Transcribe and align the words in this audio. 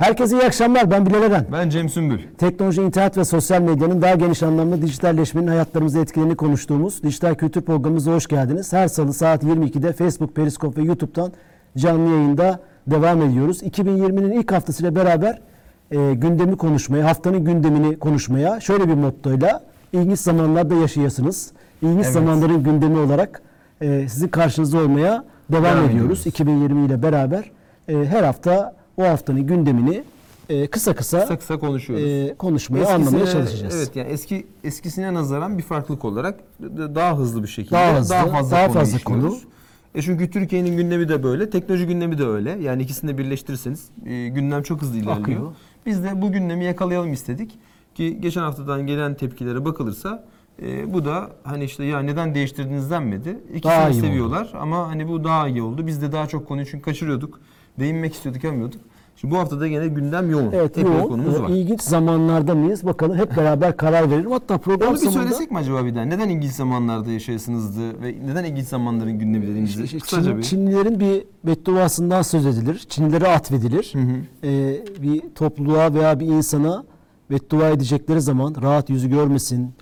Herkese 0.00 0.36
iyi 0.38 0.42
akşamlar. 0.46 0.90
Ben 0.90 1.06
Bilal 1.06 1.22
Eren. 1.22 1.46
Ben 1.52 1.70
Cem 1.70 1.88
Sümbül. 1.88 2.18
Teknoloji, 2.38 2.82
internet 2.82 3.16
ve 3.16 3.24
sosyal 3.24 3.62
medyanın 3.62 4.02
daha 4.02 4.14
geniş 4.14 4.42
anlamda 4.42 4.82
dijitalleşmenin 4.82 5.46
hayatlarımıza 5.46 6.00
etkilerini 6.00 6.36
konuştuğumuz 6.36 7.02
Dijital 7.02 7.34
Kültür 7.34 7.60
Programımıza 7.60 8.12
hoş 8.12 8.26
geldiniz. 8.26 8.72
Her 8.72 8.88
salı 8.88 9.12
saat 9.14 9.44
22'de 9.44 9.92
Facebook, 9.92 10.36
Periskop 10.36 10.78
ve 10.78 10.82
YouTube'dan 10.82 11.32
canlı 11.76 12.10
yayında 12.10 12.60
devam 12.86 13.22
ediyoruz. 13.22 13.62
2020'nin 13.62 14.32
ilk 14.32 14.52
haftasıyla 14.52 14.94
beraber 14.96 15.40
e, 15.90 16.14
gündemi 16.14 16.56
konuşmaya, 16.56 17.04
haftanın 17.04 17.44
gündemini 17.44 17.98
konuşmaya 17.98 18.60
şöyle 18.60 18.88
bir 18.88 18.94
mottoyla 18.94 19.62
ilginç 19.92 20.18
zamanlarda 20.18 20.74
yaşayasınız. 20.74 21.52
İlginç 21.82 22.04
Evet. 22.04 22.12
zamanların 22.14 22.62
gündemi 22.62 22.98
olarak 22.98 23.42
e, 23.80 24.08
sizin 24.08 24.28
karşınızda 24.28 24.78
olmaya 24.78 25.24
devam, 25.52 25.64
Devam 25.64 25.76
ediyoruz. 25.76 25.94
ediyoruz. 25.94 26.26
2020 26.26 26.86
ile 26.86 27.02
beraber 27.02 27.50
e, 27.88 27.94
her 27.96 28.22
hafta 28.24 28.79
o 29.00 29.08
haftanın 29.08 29.46
gündemini 29.46 30.04
e, 30.48 30.66
kısa 30.66 30.94
kısa 30.94 31.20
Kısa 31.20 31.38
kısa 31.38 31.58
konuşuyoruz. 31.58 32.06
e, 32.06 32.34
konuşmaya, 32.38 32.94
anlamaya 32.94 33.26
çalışacağız. 33.26 33.74
Evet 33.76 33.96
yani 33.96 34.08
eski 34.08 34.46
eskisine 34.64 35.14
nazaran 35.14 35.58
bir 35.58 35.62
farklılık 35.62 36.04
olarak 36.04 36.40
daha 36.94 37.18
hızlı 37.18 37.42
bir 37.42 37.48
şekilde 37.48 37.74
Daha 37.74 37.98
hızlı, 37.98 38.14
fazla 38.14 38.56
daha 38.56 38.66
konu 38.66 38.74
fazla 38.74 38.98
konu. 38.98 39.36
E 39.94 40.02
çünkü 40.02 40.30
Türkiye'nin 40.30 40.76
gündemi 40.76 41.08
de 41.08 41.22
böyle, 41.22 41.50
teknoloji 41.50 41.86
gündemi 41.86 42.18
de 42.18 42.24
öyle. 42.26 42.58
Yani 42.62 42.82
ikisini 42.82 43.10
de 43.10 43.18
birleştirirseniz 43.18 43.88
e, 44.06 44.28
gündem 44.28 44.62
çok 44.62 44.82
hızlı 44.82 44.96
ilerliyor. 44.96 45.20
Akıyor. 45.20 45.52
Biz 45.86 46.04
de 46.04 46.22
bu 46.22 46.32
gündemi 46.32 46.64
yakalayalım 46.64 47.12
istedik 47.12 47.58
ki 47.94 48.20
geçen 48.20 48.40
haftadan 48.40 48.86
gelen 48.86 49.14
tepkilere 49.14 49.64
bakılırsa 49.64 50.24
e, 50.62 50.92
bu 50.92 51.04
da 51.04 51.30
hani 51.44 51.64
işte 51.64 51.84
ya 51.84 52.00
neden 52.00 52.34
değiştirdiniz 52.34 52.90
denmedi. 52.90 53.38
İkisini 53.48 53.72
Daha 53.72 53.92
seviyorlar 53.92 54.50
ama 54.60 54.88
hani 54.88 55.08
bu 55.08 55.24
daha 55.24 55.48
iyi 55.48 55.62
oldu. 55.62 55.86
Biz 55.86 56.02
de 56.02 56.12
daha 56.12 56.26
çok 56.26 56.48
konuyu 56.48 56.66
çünkü 56.66 56.84
kaçırıyorduk. 56.84 57.40
Değinmek 57.78 58.14
istiyorduk 58.14 58.44
yapamıyorduk. 58.44 58.80
Şimdi 59.20 59.34
bu 59.34 59.38
haftada 59.38 59.68
gene 59.68 59.88
gündem 59.88 60.30
yoğun. 60.30 60.52
Evet, 60.52 60.78
Epey 60.78 60.92
yoğun. 60.92 61.08
konumuz 61.08 61.40
var. 61.40 61.48
İlginç 61.48 61.82
zamanlarda 61.82 62.54
mıyız? 62.54 62.84
Bakalım 62.84 63.16
hep 63.16 63.36
beraber 63.36 63.76
karar 63.76 64.10
verelim. 64.10 64.30
Hatta 64.30 64.58
program 64.58 64.88
Onu 64.88 64.96
bir 64.96 65.00
sonunda 65.00 65.22
söylesek 65.22 65.50
mi 65.50 65.58
acaba 65.58 65.84
bir 65.84 65.94
daha? 65.94 66.04
Neden 66.04 66.28
ilginç 66.28 66.52
zamanlarda 66.52 67.10
yaşayasınızdı 67.10 68.02
ve 68.02 68.16
neden 68.26 68.44
ilginç 68.44 68.66
zamanların 68.66 69.18
gündemi 69.18 69.46
dediğimizi 69.46 69.82
İşte 69.84 69.98
kısaca 69.98 70.30
Çin- 70.30 70.38
bir... 70.38 70.42
Çinlilerin 70.42 71.00
bir 71.00 71.24
bedduasından 71.44 72.22
söz 72.22 72.46
edilir. 72.46 72.86
Çinlilere 72.88 73.28
atfedilir. 73.28 73.90
Hı 73.92 73.98
hı. 73.98 74.46
Ee, 74.46 74.84
bir 75.02 75.22
topluluğa 75.34 75.94
veya 75.94 76.20
bir 76.20 76.26
insana 76.26 76.84
beddua 77.30 77.68
edecekleri 77.70 78.20
zaman 78.20 78.54
rahat 78.62 78.90
yüzü 78.90 79.10
görmesin, 79.10 79.74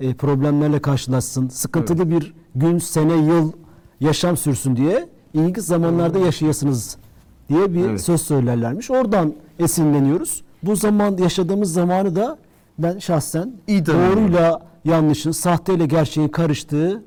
e, 0.00 0.14
problemlerle 0.14 0.78
karşılaşsın, 0.78 1.48
sıkıntılı 1.48 2.10
bir 2.10 2.34
gün, 2.54 2.78
sene, 2.78 3.14
yıl 3.14 3.52
yaşam 4.00 4.36
sürsün 4.36 4.76
diye 4.76 5.08
ilginç 5.34 5.58
zamanlarda 5.58 6.18
yaşayasınız 6.18 6.96
diye 7.48 7.74
bir 7.74 7.84
Evet. 7.88 8.00
söz 8.00 8.20
söylerlermiş. 8.22 8.90
Oradan 8.90 9.34
esinleniyoruz. 9.58 10.42
Bu 10.62 10.76
zaman 10.76 11.16
yaşadığımız 11.16 11.72
zamanı 11.72 12.16
da 12.16 12.38
ben 12.78 12.98
şahsen 12.98 13.52
İyi 13.66 13.86
doğruyla 13.86 14.60
yanlışın, 14.84 15.30
sahteyle 15.30 15.86
gerçeğin 15.86 16.28
karıştığı 16.28 17.02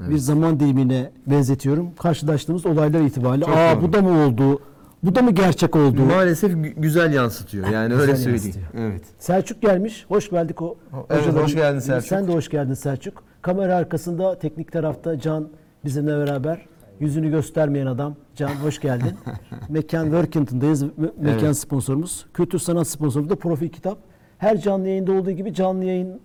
bir 0.00 0.18
zaman 0.18 0.60
dilimine 0.60 1.10
benzetiyorum. 1.26 1.90
Karşılaştığımız 1.98 2.66
olaylar 2.66 3.00
itibariyle. 3.00 3.44
Çok 3.44 3.56
Aa 3.56 3.74
doğru. 3.76 3.82
bu 3.82 3.92
da 3.92 4.02
mı 4.02 4.24
oldu? 4.26 4.60
Bu 5.02 5.14
da 5.14 5.22
mı 5.22 5.30
gerçek 5.30 5.76
oldu? 5.76 6.00
Maalesef 6.02 6.52
gü- 6.52 6.80
güzel 6.80 7.12
yansıtıyor. 7.14 7.66
Yani 7.68 7.94
öyle 7.94 8.12
Güzel 8.12 8.16
söyleyeyim. 8.16 8.44
yansıtıyor. 8.56 8.88
Evet. 8.90 9.02
Selçuk 9.18 9.62
gelmiş. 9.62 10.04
Hoş 10.08 10.30
geldik 10.30 10.62
o. 10.62 10.76
Evet, 11.10 11.20
hocalarım. 11.22 11.44
hoş 11.44 11.54
geldin 11.54 11.78
Selçuk. 11.78 12.08
Sen 12.08 12.28
de 12.28 12.32
hoş 12.32 12.48
geldin 12.48 12.74
Selçuk. 12.74 13.22
Kamera 13.42 13.76
arkasında 13.76 14.38
teknik 14.38 14.72
tarafta 14.72 15.20
Can 15.20 15.48
bizimle 15.84 16.18
beraber. 16.26 16.66
Yüzünü 17.00 17.30
göstermeyen 17.30 17.86
adam. 17.86 18.14
Can 18.34 18.48
hoş 18.48 18.80
geldin. 18.80 19.10
Mekan 19.68 20.04
Workington'dayız. 20.04 20.82
Me- 20.82 20.90
Mekan 21.20 21.44
Evet. 21.44 21.56
sponsorumuz. 21.56 22.26
Kültür 22.34 22.58
sanat 22.58 22.86
sponsorumuz 22.88 23.30
da 23.30 23.36
Profil 23.36 23.68
Kitap. 23.68 23.98
Her 24.38 24.60
canlı 24.60 24.88
yayında 24.88 25.12
olduğu 25.12 25.30
gibi 25.30 25.54
canlı 25.54 25.84
yayında 25.84 26.18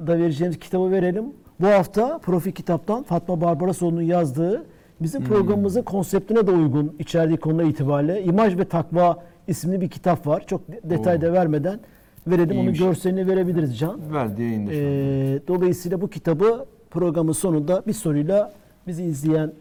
vereceğimiz 0.00 0.58
kitabı 0.58 0.90
verelim. 0.90 1.24
Bu 1.60 1.66
hafta 1.66 2.18
Profil 2.18 2.52
Kitap'tan 2.52 3.02
Fatma 3.02 3.40
Barbarasoğlu'nun 3.40 4.02
yazdığı 4.02 4.64
bizim 5.02 5.20
Hmm. 5.20 5.28
programımızın 5.28 5.82
konseptine 5.82 6.46
de 6.46 6.50
uygun 6.50 6.96
içerdiği 6.98 7.36
konular 7.38 7.64
itibariyle 7.64 8.22
İmaj 8.24 8.58
ve 8.58 8.64
Takva 8.64 9.16
isimli 9.48 9.80
bir 9.80 9.88
kitap 9.88 10.26
var. 10.26 10.44
Çok 10.46 10.68
de- 10.72 10.80
detay 10.90 11.20
da 11.20 11.32
vermeden 11.32 11.80
verelim. 12.26 12.50
İyiymiş. 12.52 12.80
Onun 12.80 12.88
görselini 12.90 13.26
verebiliriz 13.26 13.78
Can. 13.78 14.12
Verdi 14.12 14.42
yayında. 14.42 14.70
Ee, 14.74 15.38
dolayısıyla 15.48 16.00
bu 16.00 16.08
kitabı 16.10 16.66
programın 16.90 17.32
sonunda 17.32 17.82
bir 17.86 17.92
soruyla 17.92 18.52
bizi 18.86 19.04
izleyen 19.04 19.52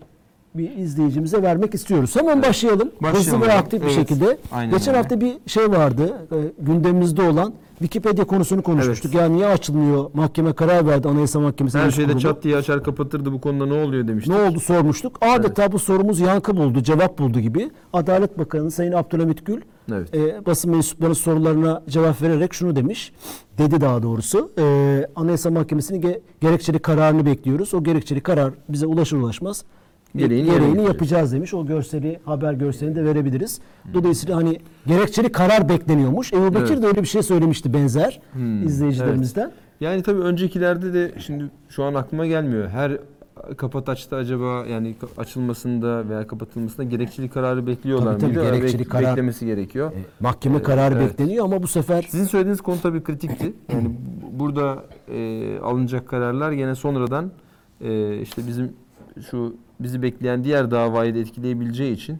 bir 0.55 0.77
izleyicimize 0.77 1.41
vermek 1.43 1.73
istiyoruz. 1.73 2.15
Hemen 2.15 2.41
başlayalım. 2.41 2.89
Hızlı 3.01 3.01
Başlayalım 3.13 3.41
ve 3.41 3.45
hocam. 3.45 3.59
aktif 3.59 3.81
bir 3.81 3.85
Evet, 3.85 3.95
şekilde. 3.95 4.37
aynen 4.51 4.71
Geçen 4.73 4.87
öyle. 4.93 4.97
hafta 5.01 5.21
bir 5.21 5.33
şey 5.47 5.69
vardı. 5.71 6.13
e, 6.31 6.35
gündemimizde 6.59 7.21
olan 7.21 7.53
Wikipedia 7.79 8.25
konusunu 8.25 8.61
konuşmuştuk. 8.61 9.11
Evet. 9.15 9.21
Yani 9.23 9.35
niye 9.35 9.45
açılmıyor? 9.47 10.09
Mahkeme 10.13 10.53
karar 10.53 10.87
verdi. 10.87 11.07
Anayasa 11.07 11.39
Mahkemesi. 11.39 11.77
Her 11.77 11.91
şeyde 11.91 12.07
Kurulu. 12.07 12.21
çat 12.21 12.43
diye 12.43 12.55
açar 12.57 12.83
kapatırdı 12.83 13.31
bu 13.33 13.41
konuda 13.41 13.65
ne 13.65 13.83
oluyor 13.83 14.07
demiştik. 14.07 14.33
Ne 14.33 14.39
oldu 14.41 14.59
sormuştuk. 14.59 15.17
Adeta 15.21 15.71
bu 15.71 15.79
sorumuz 15.79 16.19
yankı 16.19 16.57
buldu, 16.57 16.81
cevap 16.83 17.19
buldu 17.19 17.39
gibi. 17.39 17.71
Adalet 17.93 18.37
Bakanı 18.39 18.71
Sayın 18.71 18.91
Abdülhamit 18.91 19.45
Gül 19.45 19.61
Evet. 19.91 20.15
e, 20.15 20.45
basın 20.45 20.71
mensuplarının 20.71 21.13
sorularına 21.13 21.83
cevap 21.89 22.21
vererek 22.21 22.53
şunu 22.53 22.75
demiş. 22.75 23.13
Dedi 23.57 23.81
daha 23.81 24.03
doğrusu. 24.03 24.51
E, 24.59 25.05
Anayasa 25.15 25.51
Mahkemesi'nin 25.51 26.01
ge- 26.01 26.19
gerekçeli 26.41 26.79
kararını 26.79 27.25
bekliyoruz. 27.25 27.73
O 27.73 27.83
gerekçeli 27.83 28.21
karar 28.21 28.53
bize 28.69 28.85
ulaşır 28.85 29.17
ulaşmaz 29.17 29.63
Gereğini 30.15 30.49
gereğini, 30.51 30.83
yapacağız 30.83 31.33
demiş. 31.33 31.53
O 31.53 31.65
görseli, 31.65 32.19
haber 32.25 32.53
görselini 32.53 32.95
de 32.95 33.05
verebiliriz. 33.05 33.59
Dolayısıyla 33.93 34.37
hani 34.37 34.59
gerekçeli 34.87 35.31
karar 35.31 35.69
bekleniyormuş. 35.69 36.33
Ebu 36.33 36.55
Bekir 36.55 36.73
Evet. 36.73 36.81
de 36.83 36.87
öyle 36.87 37.01
bir 37.01 37.07
şey 37.07 37.23
söylemişti 37.23 37.73
benzer 37.73 38.21
Hmm, 38.33 38.67
izleyicilerimizden. 38.67 39.51
Yani 39.81 40.03
tabii 40.03 40.19
öncekilerde 40.21 40.93
de 40.93 41.11
şimdi 41.19 41.43
şu 41.69 41.83
an 41.83 41.93
aklıma 41.93 42.25
gelmiyor. 42.27 42.69
Her 42.69 42.97
kapataçta 43.57 44.15
acaba 44.17 44.65
yani 44.69 44.95
açılmasında 45.17 46.09
veya 46.09 46.27
kapatılmasında 46.27 46.83
gerekçeli 46.83 47.29
kararı 47.29 47.67
bekliyorlar 47.67 48.11
Tabii, 48.11 48.21
tabii, 48.21 48.31
mıydı? 48.31 48.43
Evet, 48.49 48.57
gerekçeli 48.57 48.83
bek- 48.83 48.87
karar- 48.89 49.09
Beklemesi 49.11 49.45
gerekiyor. 49.45 49.91
E, 49.91 49.95
mahkeme 50.19 50.55
Evet, 50.55 50.65
kararı 50.65 50.95
evet. 50.95 51.11
bekleniyor 51.11 51.45
ama 51.45 51.63
bu 51.63 51.67
sefer 51.67 52.01
Sizin 52.09 52.25
söylediğiniz 52.25 52.61
konu 52.61 52.77
tabii 52.81 53.03
kritikti. 53.03 53.53
Yani 53.73 53.89
bu- 53.89 54.39
burada 54.39 54.83
e, 55.13 55.59
alınacak 55.59 56.07
kararlar 56.07 56.51
gene 56.51 56.75
sonradan 56.75 57.31
e, 57.81 58.17
işte 58.21 58.41
bizim 58.47 58.71
şu 59.29 59.55
bizi 59.83 60.01
bekleyen 60.01 60.43
diğer 60.43 60.71
davayı 60.71 61.15
da 61.15 61.19
etkileyebileceği 61.19 61.93
için 61.93 62.17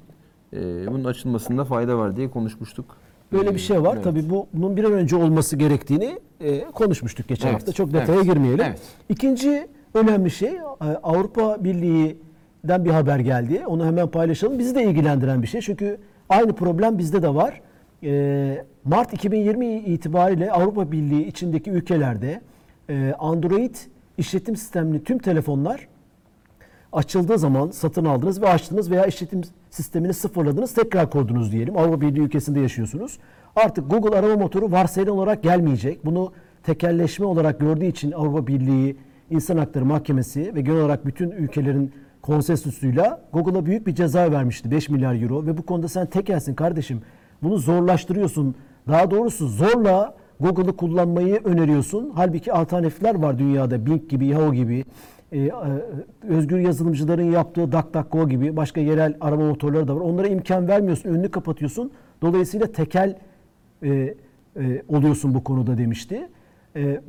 e, 0.53 0.88
bunun 0.88 1.03
açılmasında 1.03 1.66
fayda 1.66 1.97
var 1.97 2.16
diye 2.16 2.29
konuşmuştuk. 2.31 2.97
Böyle 3.31 3.53
bir 3.56 3.59
şey 3.59 3.84
var. 3.84 3.94
Evet. 3.94 4.03
Tabii 4.03 4.29
bu 4.29 4.47
bunun 4.53 4.78
bir 4.78 4.84
an 4.84 4.94
önce 4.94 5.16
olması 5.16 5.56
gerektiğini 5.56 6.19
e, 6.41 6.59
konuşmuştuk 6.72 7.28
geçen 7.28 7.47
Evet, 7.47 7.56
hafta. 7.56 7.72
Çok 7.72 7.94
detaya 7.94 8.16
evet, 8.16 8.25
girmeyelim. 8.25 8.66
evet. 8.66 8.81
İkinci 9.09 9.68
önemli 9.94 10.31
şey 10.31 10.50
e, 10.50 10.59
Avrupa 11.03 11.63
Birliği'den 11.63 12.85
bir 12.85 12.90
haber 12.90 13.19
geldi. 13.19 13.63
Onu 13.68 13.86
hemen 13.86 14.07
paylaşalım. 14.07 14.59
Bizi 14.59 14.75
de 14.75 14.83
ilgilendiren 14.83 15.42
bir 15.42 15.48
şey. 15.48 15.62
Çünkü 15.62 15.98
aynı 16.30 16.54
problem 16.54 16.98
bizde 16.98 17.21
de 17.21 17.36
var. 17.36 17.62
E, 18.04 18.66
Mart 18.83 19.13
2020 19.13 19.75
itibariyle 19.75 20.51
Avrupa 20.51 20.92
Birliği 20.92 21.27
içindeki 21.27 21.71
ülkelerde 21.71 22.42
e, 22.89 23.13
Android 23.19 23.75
işletim 24.18 24.56
sistemli 24.56 25.04
tüm 25.04 25.18
telefonlar 25.19 25.88
açıldığı 26.94 27.38
zaman 27.38 27.72
satın 27.72 28.06
aldınız 28.06 28.42
ve 28.42 28.50
açtınız 28.50 28.92
veya 28.92 29.06
işletim 29.06 29.42
sistemini 29.69 30.13
sıfırladınız 30.13 30.74
tekrar 30.74 31.10
kurdunuz 31.10 31.51
diyelim. 31.51 31.78
Avrupa 31.78 32.01
Birliği 32.01 32.22
ülkesinde 32.22 32.60
yaşıyorsunuz. 32.60 33.19
Artık 33.56 33.92
Google 33.92 34.18
arama 34.18 34.36
motoru 34.36 34.72
varsayılan 34.72 35.16
olarak 35.16 35.44
gelmeyecek. 35.44 36.06
Bunu 36.06 36.31
tekelleşme 36.63 37.25
olarak 37.25 37.60
gördüğü 37.60 37.86
için 37.86 38.12
Avrupa 38.12 38.48
Birliği 38.48 38.98
İnsan 39.30 39.57
Hakları 39.57 39.86
Mahkemesi 39.86 40.56
ve 40.56 40.62
genel 40.62 40.80
olarak 40.80 41.06
bütün 41.06 41.31
ülkelerin 41.31 41.92
konsensüsüyle 42.22 43.18
Google'a 43.34 43.66
büyük 43.66 43.88
bir 43.88 43.95
ceza 43.95 44.31
vermişti 44.31 44.72
5 44.72 44.90
milyar 44.90 45.22
euro 45.22 45.45
ve 45.45 45.57
bu 45.57 45.66
konuda 45.66 45.88
sen 45.88 46.06
tekelsin 46.06 46.56
kardeşim. 46.56 47.01
Bunu 47.44 47.57
zorlaştırıyorsun. 47.57 48.56
Daha 48.88 49.12
doğrusu 49.12 49.48
zorla 49.48 50.16
Google'ı 50.40 50.78
kullanmayı 50.78 51.42
öneriyorsun. 51.44 52.12
Halbuki 52.16 52.54
alternatifler 52.54 53.16
var 53.16 53.40
dünyada. 53.40 53.86
Bing 53.86 54.10
gibi, 54.10 54.25
Yahoo 54.25 54.54
gibi, 54.54 54.86
e, 55.33 55.39
e, 55.39 55.51
özgür 56.30 56.59
yazılımcıların 56.59 57.31
yaptığı 57.31 57.71
DuckDuckGo 57.71 58.30
gibi 58.30 58.56
başka 58.56 58.81
yerel 58.81 59.18
arama 59.21 59.45
motorları 59.45 59.88
da 59.88 59.95
var. 59.95 60.01
Onlara 60.01 60.27
imkan 60.27 60.68
vermiyorsun, 60.68 61.09
önünü 61.09 61.31
kapatıyorsun. 61.31 61.91
Dolayısıyla 62.21 62.68
tekel 62.68 63.18
e, 63.83 63.89
e, 63.89 64.15
oluyorsun 64.88 65.33
bu 65.33 65.44
konuda 65.44 65.77
demişti. 65.77 66.30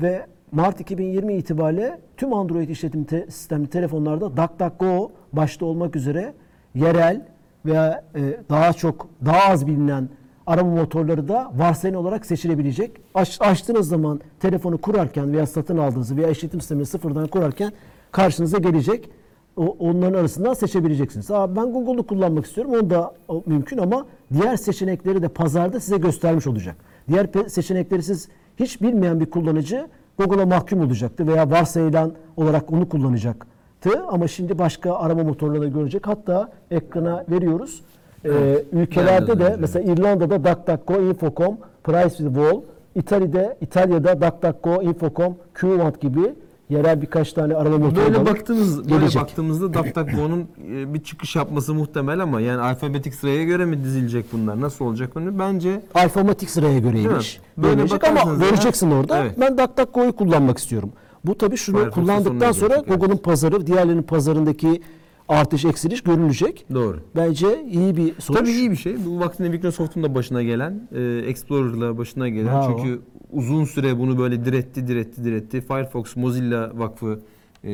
Ve 0.03 0.26
Mart 0.53 0.81
2020 0.81 1.35
itibariyle 1.35 2.00
tüm 2.17 2.32
Android 2.32 2.69
işletim 2.69 3.05
te- 3.05 3.26
sistemli 3.31 3.67
telefonlarda 3.67 4.37
DuckDuckGo 4.37 5.11
başta 5.32 5.67
olmak 5.67 5.97
üzere 5.97 6.35
yerel 6.75 7.26
veya 7.67 8.05
daha 8.50 8.73
çok 8.73 9.09
daha 9.25 9.53
az 9.53 9.67
bilinen 9.67 10.09
arama 10.47 10.75
motorları 10.75 11.29
da 11.29 11.53
varsayılan 11.55 12.03
olarak 12.03 12.26
seçilebilecek. 12.26 12.91
Aç, 13.15 13.37
açtığınız 13.41 13.88
zaman 13.88 14.21
telefonu 14.41 14.79
kurarken 14.79 15.32
veya 15.32 15.47
satın 15.47 15.79
aldığınızı 15.79 16.17
veya 16.17 16.31
işletim 16.31 16.61
sistemini 16.61 16.87
sıfırdan 16.87 17.26
kurarken 17.26 17.73
karşınıza 18.14 18.58
gelecek. 18.58 19.11
o, 19.56 19.76
onların 19.78 20.19
arasından 20.19 20.55
seçebileceksiniz. 20.55 21.31
Aa, 21.31 21.56
ben 21.56 21.72
Google'u 21.72 22.06
kullanmak 22.06 22.46
istiyorum. 22.46 22.72
O 22.72 22.90
da 22.90 23.14
o, 23.28 23.43
mümkün 23.46 23.78
ama 23.78 24.06
diğer 24.32 24.56
seçenekleri 24.56 25.22
de 25.22 25.28
pazarda 25.28 25.81
size 25.81 25.96
göstermiş 25.96 26.46
olacak. 26.46 26.76
Diğer 27.08 27.26
seçenekleri 27.49 28.02
siz 28.02 28.28
hiç 28.56 28.82
bilmeyen 28.82 29.20
bir 29.20 29.26
kullanıcı 29.31 29.87
Google'a 30.19 30.46
mahkum 30.46 30.81
olacaktı 30.81 31.26
veya 31.26 31.50
varsayılan 31.50 32.12
olarak 32.37 32.72
onu 32.72 32.88
kullanacaktı. 32.88 34.02
Ama 34.08 34.28
şimdi 34.28 34.58
başka 34.58 34.94
arama 34.94 35.22
motorlarını 35.22 35.66
görecek. 35.66 36.06
Hatta 36.06 36.49
ekrana 36.70 37.25
veriyoruz. 37.31 37.82
Ee, 38.25 38.64
ülkelerde 38.72 39.26
Nerede 39.26 39.38
de 39.40 39.44
önce? 39.44 39.56
mesela 39.61 39.93
İrlanda'da 39.93 40.44
DuckDuckGo, 40.44 41.00
Infocom, 41.00 41.56
Pricewall, 41.84 42.61
İtalya'da 42.94 43.56
İtalya'da 43.61 44.20
DuckDuckGo, 44.20 44.82
Infocom, 44.82 45.37
Qvant 45.55 46.00
gibi 46.00 46.34
yerel 46.70 47.02
birkaç 47.02 47.32
tane 47.32 47.55
arama 47.55 47.78
motorları 47.78 48.14
Böyle 48.14 48.26
baktığımız 48.26 48.84
böyle 48.90 48.96
gelecek. 48.99 49.22
baktığımızda 49.22 49.75
DuckDuckGo'nun 49.75 50.40
e, 50.72 50.94
bir 50.94 51.02
çıkış 51.02 51.37
yapması 51.37 51.75
muhtemel 51.75 52.20
ama 52.20 52.40
yani 52.40 52.61
alfabetik 52.61 53.14
sıraya 53.14 53.44
göre 53.44 53.64
mi 53.64 53.84
dizilecek 53.84 54.26
bunlar? 54.32 54.61
Nasıl 54.61 54.84
olacak 54.84 55.16
onu? 55.16 55.38
Bence 55.38 55.81
alfabetik 55.94 56.50
sıraya 56.50 56.78
göreymiş. 56.78 57.38
mi? 57.56 57.64
Böyle 57.64 57.75
Gelecek 57.75 58.05
ama 58.05 58.14
bakarsanız 58.16 58.40
göreceksin 58.40 58.90
eğer- 58.90 59.00
orada. 59.00 59.19
Evet. 59.19 59.32
Ben 59.40 59.58
DuckDuckGo'yu 59.58 60.12
kullanmak 60.12 60.58
istiyorum. 60.58 60.93
Bu 61.25 61.38
tabii 61.38 61.56
şunu 61.56 61.76
Firefox'un 61.76 62.00
kullandıktan 62.02 62.52
sonuna 62.52 62.52
sonra 62.52 62.75
gelecek, 62.87 63.08
evet. 63.11 63.25
Pazarı, 63.25 63.66
diğerlerinin 63.66 64.02
pazarındaki 64.02 64.82
artış 65.28 65.64
eksiliş 65.64 66.00
görülecek. 66.02 66.66
doğru. 66.75 67.00
Bence 67.16 67.64
iyi 67.70 67.96
bir 67.96 68.14
sonuç. 68.20 68.40
Tabii 68.40 68.50
iyi 68.50 68.70
bir 68.70 68.76
şey. 68.76 68.96
Bu 69.06 69.20
vaktinde 69.20 69.49
Microsoft'un 69.49 70.02
da 70.02 70.14
başına 70.14 70.43
gelen, 70.43 70.88
e, 70.94 71.02
Explorer'la 71.26 71.99
başına 71.99 72.28
gelen. 72.28 72.46
Bravo. 72.46 72.76
Çünkü 72.76 73.00
uzun 73.35 73.65
süre 73.65 73.99
bunu 73.99 74.19
böyle 74.19 74.45
diretti, 74.45 74.87
diretti, 74.87 75.25
diretti. 75.25 75.61
Firefox, 75.61 76.17
Mozilla 76.17 76.71
Vakfı 76.75 77.21
e, 77.65 77.69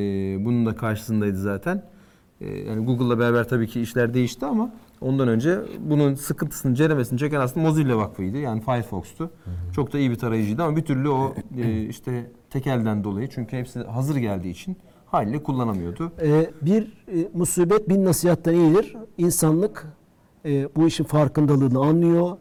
bunun 0.44 0.66
da 0.66 0.76
karşısındaydı 0.76 1.38
zaten. 1.38 1.82
E, 2.40 2.48
yani 2.48 2.84
Google'la 2.84 3.18
beraber 3.18 3.48
tabii 3.48 3.66
ki 3.66 3.80
işler 3.80 4.14
değişti 4.14 4.46
ama 4.46 4.72
ondan 5.00 5.28
önce 5.28 5.58
bunun 5.78 6.14
sıkıntısını, 6.14 6.74
ceremesini 6.74 7.18
çeken 7.18 7.40
aslında 7.40 7.66
Mozilla 7.66 7.96
Vakfı'ydı. 7.96 8.38
Yani 8.38 8.60
Firefox'tu. 8.60 9.30
Çok 9.72 9.92
da 9.92 9.98
iyi 9.98 10.10
bir 10.10 10.16
tarayıcıydı 10.16 10.62
ama 10.62 10.76
bir 10.76 10.82
türlü 10.82 11.08
o 11.08 11.34
e, 11.58 11.82
işte 11.82 12.30
tekelden 12.50 13.04
dolayı 13.04 13.28
çünkü 13.28 13.56
hepsi 13.56 13.80
hazır 13.80 14.16
geldiği 14.16 14.50
için 14.50 14.76
haliyle 15.06 15.42
kullanamıyordu. 15.42 16.12
Ee, 16.22 16.50
bir 16.62 16.82
e, 16.82 17.28
musibet 17.34 17.88
bin 17.88 18.04
nasihattan 18.04 18.54
iyidir. 18.54 18.96
İnsanlık 19.18 19.86
e, 20.44 20.74
bu 20.76 20.86
işin 20.86 21.04
farkındalığını 21.04 21.78
anlıyor. 21.78 22.36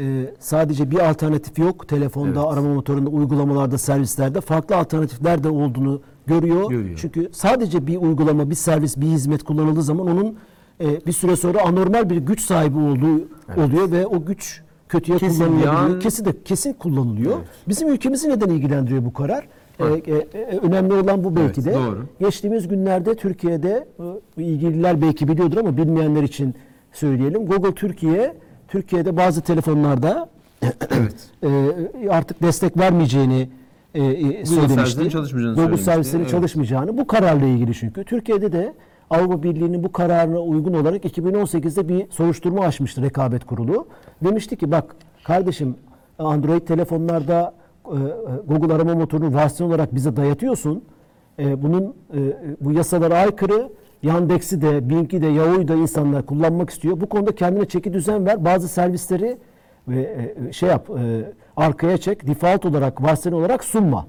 E, 0.00 0.34
sadece 0.38 0.90
bir 0.90 1.10
alternatif 1.10 1.58
yok. 1.58 1.88
Telefonda, 1.88 2.40
Evet. 2.40 2.52
arama 2.52 2.74
motorunda, 2.74 3.10
uygulamalarda, 3.10 3.78
servislerde 3.78 4.40
farklı 4.40 4.76
alternatifler 4.76 5.44
de 5.44 5.48
olduğunu 5.48 6.00
görüyor. 6.26 6.70
Görüyor. 6.70 6.98
Çünkü 7.02 7.28
sadece 7.32 7.86
bir 7.86 7.96
uygulama, 7.96 8.50
bir 8.50 8.54
servis, 8.54 8.96
bir 8.96 9.06
hizmet 9.06 9.42
kullanıldığı 9.42 9.82
zaman 9.82 10.06
onun 10.06 10.36
e, 10.80 11.06
bir 11.06 11.12
süre 11.12 11.36
sonra 11.36 11.62
anormal 11.62 12.10
bir 12.10 12.16
güç 12.16 12.40
sahibi 12.40 12.78
olduğu 12.78 13.28
oluyor 13.64 13.90
ve 13.92 14.06
o 14.06 14.24
güç 14.24 14.62
kötüye 14.88 15.18
Kesin 15.18 15.38
kullanılabiliyor. 15.44 15.72
bir 15.72 15.78
an- 15.94 15.98
Kesin 15.98 16.24
de 16.24 16.42
kesin 16.44 16.72
kullanılıyor. 16.72 17.32
Evet. 17.36 17.48
Bizim 17.68 17.88
ülkemizi 17.88 18.28
neden 18.28 18.48
ilgilendiriyor 18.48 19.04
bu 19.04 19.12
karar? 19.12 19.48
E, 19.80 19.84
e, 19.84 20.14
e, 20.38 20.58
önemli 20.58 20.92
olan 20.94 21.24
bu 21.24 21.36
belki 21.36 21.60
Evet, 21.60 21.74
de. 21.74 21.74
doğru. 21.74 22.06
Geçtiğimiz 22.20 22.68
günlerde 22.68 23.14
Türkiye'de 23.14 23.86
e, 24.38 24.42
ilgililer 24.42 25.02
belki 25.02 25.28
biliyordur 25.28 25.56
ama 25.56 25.76
bilmeyenler 25.76 26.22
için 26.22 26.54
söyleyelim. 26.92 27.46
Google 27.46 27.74
Türkiye 27.74 28.34
Türkiye'de 28.70 29.16
bazı 29.16 29.40
telefonlarda 29.40 30.28
Evet. 30.90 31.30
e, 32.04 32.10
artık 32.10 32.42
destek 32.42 32.78
vermeyeceğini 32.78 33.48
e, 33.94 34.04
e, 34.04 34.46
söylemişti. 34.46 35.10
çalışmayacağını 35.10 35.54
Google 35.54 35.76
servislerinin 35.76 36.22
evet. 36.22 36.30
çalışmayacağını 36.30 36.98
bu 36.98 37.06
kararla 37.06 37.46
ilgili 37.46 37.74
çünkü. 37.74 38.04
Türkiye'de 38.04 38.52
de 38.52 38.74
Avrupa 39.10 39.42
Birliği'nin 39.42 39.84
bu 39.84 39.92
kararına 39.92 40.40
uygun 40.40 40.74
olarak 40.74 41.04
2018'de 41.04 41.88
bir 41.88 42.10
soruşturma 42.10 42.64
açmıştı 42.64 43.02
Rekabet 43.02 43.44
Kurulu. 43.44 43.86
Demişti 44.24 44.56
ki 44.56 44.70
bak 44.70 44.96
kardeşim 45.24 45.74
Android 46.18 46.62
telefonlarda 46.62 47.54
e, 47.86 47.90
e, 47.90 47.96
Google 48.46 48.74
arama 48.74 48.94
motorunu 48.94 49.34
versiyon 49.34 49.70
olarak 49.70 49.94
bize 49.94 50.16
dayatıyorsun. 50.16 50.84
E, 51.38 51.62
bunun 51.62 51.94
e, 52.14 52.18
bu 52.60 52.72
yasalara 52.72 53.14
aykırı. 53.14 53.68
Yandex'i 54.02 54.62
de, 54.62 54.90
Bing'i 54.90 55.22
de, 55.22 55.26
Yahoo'yu 55.26 55.68
da 55.68 55.74
insanlar 55.74 56.26
kullanmak 56.26 56.70
istiyor. 56.70 57.00
Bu 57.00 57.08
konuda 57.08 57.34
kendine 57.34 57.64
çeki 57.64 57.92
düzen 57.92 58.26
ver. 58.26 58.44
Bazı 58.44 58.68
servisleri 58.68 59.38
ve 59.88 60.34
e, 60.48 60.52
şey 60.52 60.68
yap, 60.68 60.90
e, 60.90 61.32
arkaya 61.56 61.98
çek. 61.98 62.26
Default 62.26 62.66
olarak, 62.66 63.02
varsayılan 63.02 63.40
olarak 63.42 63.64
sunma. 63.64 64.06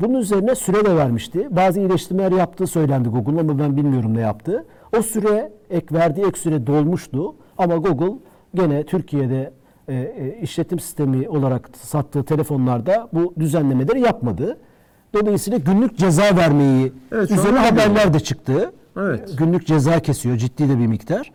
Bunun 0.00 0.18
üzerine 0.18 0.54
süre 0.54 0.84
de 0.84 0.96
vermişti. 0.96 1.48
Bazı 1.50 1.80
iyileştirmeler 1.80 2.32
yaptığı 2.32 2.66
söylendi 2.66 3.08
Google'un 3.08 3.38
ama 3.38 3.58
ben 3.58 3.76
bilmiyorum 3.76 4.14
ne 4.14 4.20
yaptı. 4.20 4.64
O 4.98 5.02
süre, 5.02 5.52
ek 5.70 5.94
verdiği 5.94 6.26
ek 6.26 6.38
süre 6.38 6.66
dolmuştu. 6.66 7.34
Ama 7.58 7.76
Google 7.76 8.18
gene 8.54 8.84
Türkiye'de 8.84 9.52
e, 9.88 9.94
e, 9.94 10.38
işletim 10.42 10.78
sistemi 10.78 11.28
olarak 11.28 11.70
sattığı 11.82 12.24
telefonlarda 12.24 13.08
bu 13.12 13.34
düzenlemeleri 13.38 14.00
yapmadı. 14.00 14.58
Dolayısıyla 15.14 15.58
günlük 15.58 15.98
ceza 15.98 16.36
vermeyi 16.36 16.92
Evet, 17.12 17.30
üzerine 17.30 17.58
haberler 17.58 18.14
de 18.14 18.20
çıktı. 18.20 18.72
Evet. 19.00 19.38
Günlük 19.38 19.66
ceza 19.66 20.00
kesiyor 20.00 20.36
ciddi 20.36 20.68
de 20.68 20.78
bir 20.78 20.86
miktar. 20.86 21.32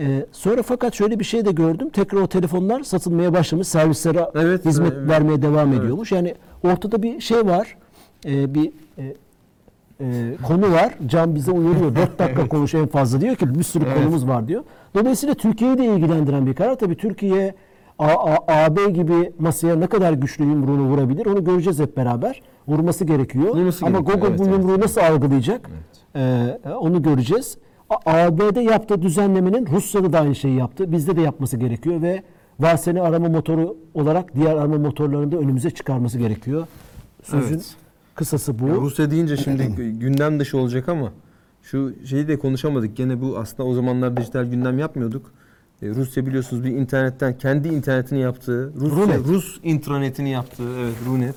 Ee, 0.00 0.26
sonra 0.32 0.62
fakat 0.62 0.94
şöyle 0.94 1.18
bir 1.18 1.24
şey 1.24 1.44
de 1.44 1.52
gördüm. 1.52 1.90
Tekrar 1.90 2.20
o 2.20 2.26
telefonlar 2.26 2.82
satılmaya 2.82 3.32
başlamış. 3.34 3.68
Servislere 3.68 4.30
Evet, 4.34 4.64
hizmet 4.64 4.92
evet. 4.96 5.08
vermeye 5.08 5.42
devam 5.42 5.68
Evet. 5.72 5.80
ediyormuş. 5.82 6.12
Yani 6.12 6.34
ortada 6.62 7.02
bir 7.02 7.20
şey 7.20 7.46
var. 7.46 7.76
Ee, 8.26 8.54
bir 8.54 8.70
e, 8.98 9.14
e, 10.00 10.36
konu 10.46 10.72
var. 10.72 10.94
Can 11.06 11.34
bize 11.34 11.50
uyarıyor. 11.50 11.96
4 11.96 12.18
dakika 12.18 12.48
konuş 12.48 12.74
en 12.74 12.86
fazla 12.86 13.20
diyor 13.20 13.36
ki 13.36 13.54
bir 13.58 13.62
sürü 13.64 13.84
Evet. 13.84 13.96
konumuz 13.96 14.28
var 14.28 14.48
diyor. 14.48 14.62
Dolayısıyla 14.94 15.34
Türkiye'yi 15.34 15.78
de 15.78 15.84
ilgilendiren 15.86 16.46
bir 16.46 16.54
karar. 16.54 16.74
Tabii 16.74 16.96
Türkiye 16.96 17.54
A- 17.98 18.06
A- 18.06 18.64
AB 18.64 18.90
gibi 18.90 19.32
masaya 19.38 19.76
ne 19.76 19.86
kadar 19.86 20.12
güçlü 20.12 20.44
yumruğunu 20.44 20.82
vurabilir 20.88 21.26
onu 21.26 21.44
göreceğiz 21.44 21.78
hep 21.78 21.96
beraber. 21.96 22.42
Vurması 22.68 23.04
gerekiyor. 23.04 23.44
Vurması 23.56 23.86
Ama 23.86 23.98
gerekiyor, 23.98 24.18
Google 24.18 24.28
evet, 24.30 24.38
bu 24.38 24.44
evet. 24.44 24.62
yumruğu 24.62 24.80
nasıl 24.80 25.00
algılayacak? 25.00 25.70
Ee, 26.16 26.58
onu 26.80 27.02
göreceğiz. 27.02 27.58
A- 27.90 28.10
AB'de 28.10 28.60
yaptığı 28.60 29.02
düzenlemenin 29.02 29.66
Rusya'da 29.66 30.12
da 30.12 30.20
aynı 30.20 30.34
şeyi 30.34 30.56
yaptı. 30.56 30.92
Bizde 30.92 31.16
de 31.16 31.20
yapması 31.20 31.56
gerekiyor 31.56 32.02
ve 32.02 32.22
varsayılan 32.60 33.04
arama 33.04 33.28
motoru 33.28 33.76
olarak 33.94 34.34
diğer 34.34 34.56
arama 34.56 34.78
motorlarını 34.78 35.32
da 35.32 35.36
önümüze 35.36 35.70
çıkarması 35.70 36.18
gerekiyor. 36.18 36.66
Sözün 37.22 37.54
Evet. 37.54 37.74
kısası 38.14 38.58
bu. 38.58 38.68
Ya 38.68 38.74
Rusya 38.74 39.10
deyince 39.10 39.36
şimdi 39.36 39.66
gündem 39.98 40.40
dışı 40.40 40.58
olacak 40.58 40.88
ama 40.88 41.12
şu 41.62 41.92
şeyi 42.06 42.28
de 42.28 42.38
konuşamadık. 42.38 42.96
Gene 42.96 43.20
bu 43.20 43.38
aslında 43.38 43.68
o 43.68 43.74
zamanlar 43.74 44.16
dijital 44.16 44.44
gündem 44.44 44.78
yapmıyorduk. 44.78 45.32
E, 45.82 45.88
Rusya 45.88 46.26
biliyorsunuz 46.26 46.64
bir 46.64 46.70
internetten 46.70 47.38
kendi 47.38 47.68
internetini 47.68 48.20
yaptığı, 48.20 48.72
Rusya, 48.76 48.96
Runet. 48.96 49.26
Rus 49.28 49.60
intranetini 49.62 50.30
yaptığı, 50.30 50.78
evet 50.80 50.94
Runet. 51.06 51.34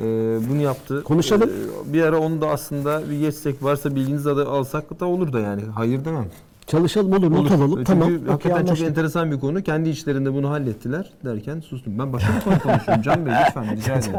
E, 0.00 0.38
bunu 0.50 0.62
yaptı. 0.62 1.04
Konuşalım. 1.04 1.50
E, 1.88 1.92
bir 1.92 2.02
ara 2.02 2.18
onu 2.18 2.40
da 2.40 2.48
aslında 2.48 3.10
bir 3.10 3.20
geçsek 3.20 3.62
varsa 3.64 3.94
bilginiz 3.94 4.26
adı 4.26 4.48
alsak 4.48 5.00
da 5.00 5.06
olur 5.06 5.32
da 5.32 5.40
yani. 5.40 5.62
Hayır 5.74 6.04
demem. 6.04 6.26
Çalışalım 6.66 7.12
olur, 7.12 7.30
not 7.30 7.50
alalım. 7.50 7.70
Çünkü 7.74 7.84
tamam. 7.84 8.08
okey, 8.08 8.26
hakikaten 8.28 8.66
çok 8.74 8.80
enteresan 8.86 9.30
bir 9.30 9.40
konu. 9.40 9.62
Kendi 9.62 9.88
içlerinde 9.88 10.34
bunu 10.34 10.50
hallettiler 10.50 11.10
derken 11.24 11.60
sustum. 11.60 11.98
Ben 11.98 12.12
başka 12.12 12.28
bir 12.36 12.40
konu 12.40 12.58
konuşuyorum. 12.58 13.02
Can 13.02 13.26
Bey 13.26 13.32
lütfen 13.46 13.76
rica 13.76 13.94
ederim. 13.94 14.14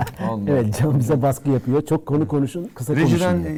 Evet 0.48 0.80
Can 0.82 1.00
bize 1.00 1.22
baskı 1.22 1.50
yapıyor. 1.50 1.82
Çok 1.86 2.06
konu 2.06 2.28
konuşun, 2.28 2.70
kısa 2.76 2.96
Rejiden 2.96 3.38
konuşun. 3.44 3.56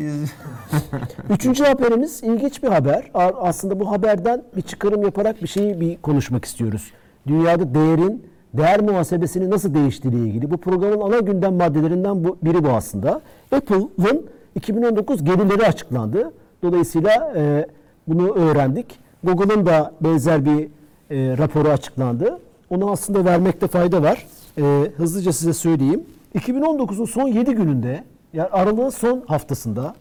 e, 1.29 1.33
Üçüncü 1.33 1.63
haberimiz 1.63 2.23
ilginç 2.23 2.63
bir 2.63 2.67
haber. 2.67 3.11
Aslında 3.41 3.79
bu 3.79 3.91
haberden 3.91 4.43
bir 4.55 4.61
çıkarım 4.61 5.03
yaparak 5.03 5.43
bir 5.43 5.47
şeyi 5.47 5.79
bir 5.81 5.97
konuşmak 5.97 6.45
istiyoruz. 6.45 6.91
Dünyada 7.27 7.75
değerin, 7.75 8.23
değer 8.53 8.81
muhasebesini 8.81 9.49
nasıl 9.49 9.73
değiştiğiyle 9.73 10.19
ilgili. 10.19 10.51
Bu 10.51 10.57
programın 10.57 11.01
ana 11.01 11.19
gündem 11.19 11.53
maddelerinden 11.53 12.23
bu, 12.23 12.37
biri 12.43 12.63
bu 12.63 12.69
aslında. 12.69 13.21
Apple'ın 13.51 14.25
2019 14.55 15.23
gelirleri 15.23 15.67
açıklandı. 15.67 16.31
Dolayısıyla 16.63 17.33
e, 17.35 17.67
bunu 18.07 18.33
öğrendik. 18.33 18.99
Google'ın 19.23 19.65
da 19.65 19.93
benzer 20.01 20.45
bir 20.45 20.63
e, 20.63 21.37
raporu 21.37 21.69
açıklandı. 21.69 22.39
Onu 22.69 22.91
aslında 22.91 23.25
vermekte 23.25 23.67
fayda 23.67 24.03
var. 24.03 24.27
E, 24.57 24.91
hızlıca 24.97 25.33
size 25.33 25.53
söyleyeyim. 25.53 26.03
2019'un 26.35 27.05
son 27.05 27.27
7 27.27 27.55
gününde, 27.55 28.03
yani 28.33 28.47
aralığın 28.47 28.89
son 28.89 29.23
haftasında 29.27 29.95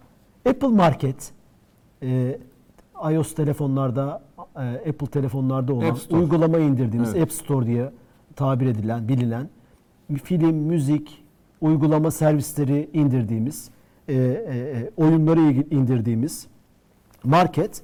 Apple 0.49 0.69
Market, 0.69 1.31
e, 2.03 2.39
iOS 3.11 3.35
telefonlarda, 3.35 4.23
e, 4.57 4.91
Apple 4.91 5.07
telefonlarda 5.07 5.75
olan 5.75 5.97
uygulama 6.11 6.59
indirdiğimiz 6.59 7.11
Evet. 7.15 7.23
App 7.23 7.33
Store 7.33 7.67
diye 7.67 7.91
tabir 8.37 8.67
edilen, 8.67 9.09
bilinen 9.09 9.49
film, 10.25 10.55
müzik, 10.57 11.25
uygulama 11.61 12.11
servisleri 12.11 12.91
indirdiğimiz, 12.93 13.71
e, 14.09 14.15
e, 14.15 14.19
e, 14.19 14.91
oyunları 14.97 15.41
indirdiğimiz 15.71 16.47
market 17.25 17.83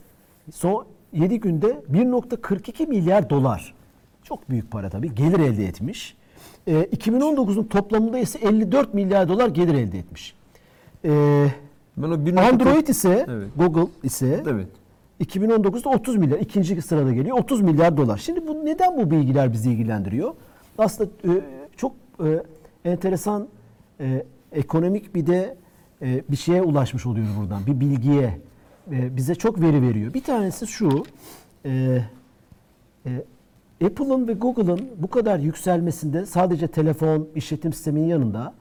son 0.53 0.87
7 1.13 1.41
günde 1.41 1.83
1.42 1.93 2.87
milyar 2.87 3.31
dolar. 3.31 3.75
Çok 4.23 4.51
büyük 4.51 4.71
para 4.71 4.91
tabii. 4.91 5.15
Gelir 5.15 5.39
elde 5.39 5.67
etmiş. 5.67 6.17
E, 6.67 6.73
2019'un 6.73 7.65
toplamında 7.65 8.19
ise 8.19 8.39
54 8.39 8.95
milyar 8.95 9.29
dolar 9.29 9.49
gelir 9.49 9.75
elde 9.75 9.99
etmiş. 9.99 10.35
E, 11.05 11.47
ben 11.97 12.37
o 12.37 12.41
Android 12.41 12.87
ise 12.87 13.27
Evet. 13.29 13.49
Google 13.57 13.87
ise 14.03 14.45
Evet. 14.51 14.69
2019'da 15.21 15.89
30 15.89 16.17
milyar. 16.17 16.39
ikinci 16.39 16.83
sırada 16.83 17.13
geliyor. 17.13 17.39
30 17.39 17.61
milyar 17.61 17.97
dolar. 17.97 18.19
Şimdi 18.19 18.47
bu 18.47 18.65
neden 18.65 18.97
bu 18.97 19.11
bilgiler 19.11 19.53
bizi 19.53 19.71
ilgilendiriyor? 19.71 20.35
Aslında 20.79 21.11
e, 21.25 21.31
çok 21.77 21.93
e, 22.25 22.43
enteresan 22.85 23.49
e, 24.01 24.25
ekonomik 24.53 25.15
bir 25.15 25.27
de 25.27 25.57
e, 26.03 26.23
bir 26.31 26.37
şeye 26.37 26.63
ulaşmış 26.63 27.07
oluyoruz 27.07 27.33
buradan. 27.41 27.67
Bir 27.67 27.81
bilgiye. 27.81 28.41
E, 28.93 29.17
bize 29.17 29.35
çok 29.35 29.61
veri 29.61 29.83
veriyor. 29.83 30.15
Bir 30.15 30.23
tanesi 30.23 30.67
şu. 30.67 31.05
E, 31.65 32.03
e, 33.07 33.25
Apple'ın 33.85 34.29
ve 34.29 34.33
Google'ın 34.33 34.89
bu 34.97 35.11
kadar 35.11 35.39
yükselmesinde 35.39 36.27
sadece 36.27 36.69
telefon 36.69 37.29
işletim 37.35 37.73
sisteminin 37.73 38.07
yanında 38.07 38.55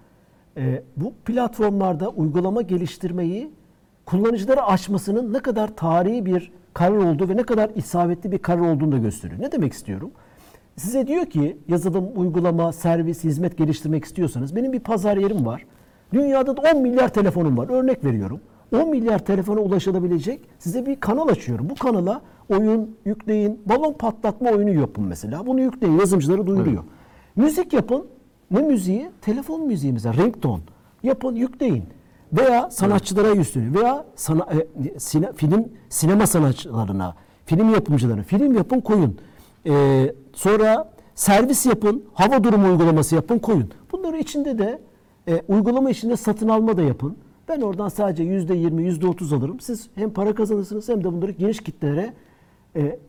e, 0.58 0.84
bu 0.98 1.14
platformlarda 1.26 2.10
uygulama 2.10 2.62
geliştirmeyi 2.62 3.52
kullanıcılara 4.08 4.68
açmasının 4.68 5.34
ne 5.34 5.40
kadar 5.40 5.76
tarihi 5.76 6.26
bir 6.26 6.52
karar 6.74 6.98
olduğu 6.98 7.30
ve 7.30 7.38
ne 7.38 7.44
kadar 7.44 7.70
isabetli 7.76 8.32
bir 8.32 8.38
karar 8.38 8.60
olduğunu 8.60 8.92
da 8.92 8.98
gösteriyor. 8.98 9.42
Ne 9.42 9.52
demek 9.52 9.74
istiyorum? 9.74 10.12
Size 10.76 11.08
diyor 11.08 11.26
ki 11.26 11.58
yazılım, 11.68 12.10
uygulama, 12.16 12.74
servis, 12.74 13.24
hizmet 13.24 13.58
geliştirmek 13.58 14.06
istiyorsanız 14.06 14.56
benim 14.56 14.74
bir 14.74 14.80
pazar 14.80 15.18
yerim 15.18 15.46
var. 15.46 15.66
Dünyada 16.14 16.58
da 16.58 16.62
10 16.76 16.82
milyar 16.82 17.10
telefonum 17.10 17.58
var. 17.58 17.70
Örnek 17.70 18.06
veriyorum. 18.06 18.42
10 18.76 18.90
milyar 18.90 19.20
telefona 19.20 19.60
ulaşılabilecek 19.60 20.42
size 20.60 20.86
bir 20.86 21.00
kanal 21.00 21.28
açıyorum. 21.28 21.70
Bu 21.70 21.76
kanala 21.76 22.22
oyun 22.50 22.98
yükleyin, 23.06 23.62
balon 23.66 23.94
patlatma 23.94 24.50
oyunu 24.50 24.80
yapın 24.80 25.04
mesela. 25.04 25.46
Bunu 25.48 25.62
yükleyin, 25.62 26.00
yazımcıları 26.00 26.48
duyuruyor. 26.48 26.84
Müzik 27.36 27.74
yapın. 27.74 28.08
Ne 28.52 28.62
müziği? 28.62 29.10
Telefon 29.22 29.68
müziği 29.68 29.94
mesela, 29.94 30.14
ringtone. 30.14 30.62
Yapın, 31.04 31.36
yükleyin. 31.36 31.84
Veya 32.34 32.70
sanatçılara 32.72 33.30
yüzünü 33.32 33.80
veya 33.80 34.06
sana, 34.16 34.48
e, 34.86 35.00
sine- 35.00 35.34
film 35.34 35.68
sinema 35.90 36.28
sanatçılarına, 36.28 37.16
film 37.46 37.74
yapımcılarına 37.74 38.24
film 38.24 38.56
yapın 38.56 38.80
koyun. 38.82 39.18
E, 39.66 40.14
sonra 40.34 40.92
servis 41.16 41.66
yapın, 41.66 42.04
hava 42.14 42.44
durumu 42.44 42.68
uygulaması 42.72 43.16
yapın 43.16 43.40
koyun. 43.40 43.72
Bunları 43.92 44.18
içinde 44.18 44.58
de 44.58 44.82
e, 45.28 45.42
uygulama 45.48 45.90
içinde 45.90 46.18
satın 46.18 46.50
alma 46.50 46.78
da 46.78 46.82
yapın. 46.82 47.18
Ben 47.48 47.62
oradan 47.62 47.90
sadece 47.90 48.24
yüzde 48.24 48.56
yirmi, 48.56 48.84
yüzde 48.84 49.08
otuz 49.08 49.34
alırım. 49.34 49.60
Siz 49.60 49.88
hem 49.96 50.10
para 50.14 50.36
kazanırsınız 50.36 50.90
hem 50.90 51.04
de 51.04 51.14
bunları 51.14 51.32
geniş 51.32 51.64
kitlelere 51.64 52.14
e, 52.76 52.82
e, 52.82 53.00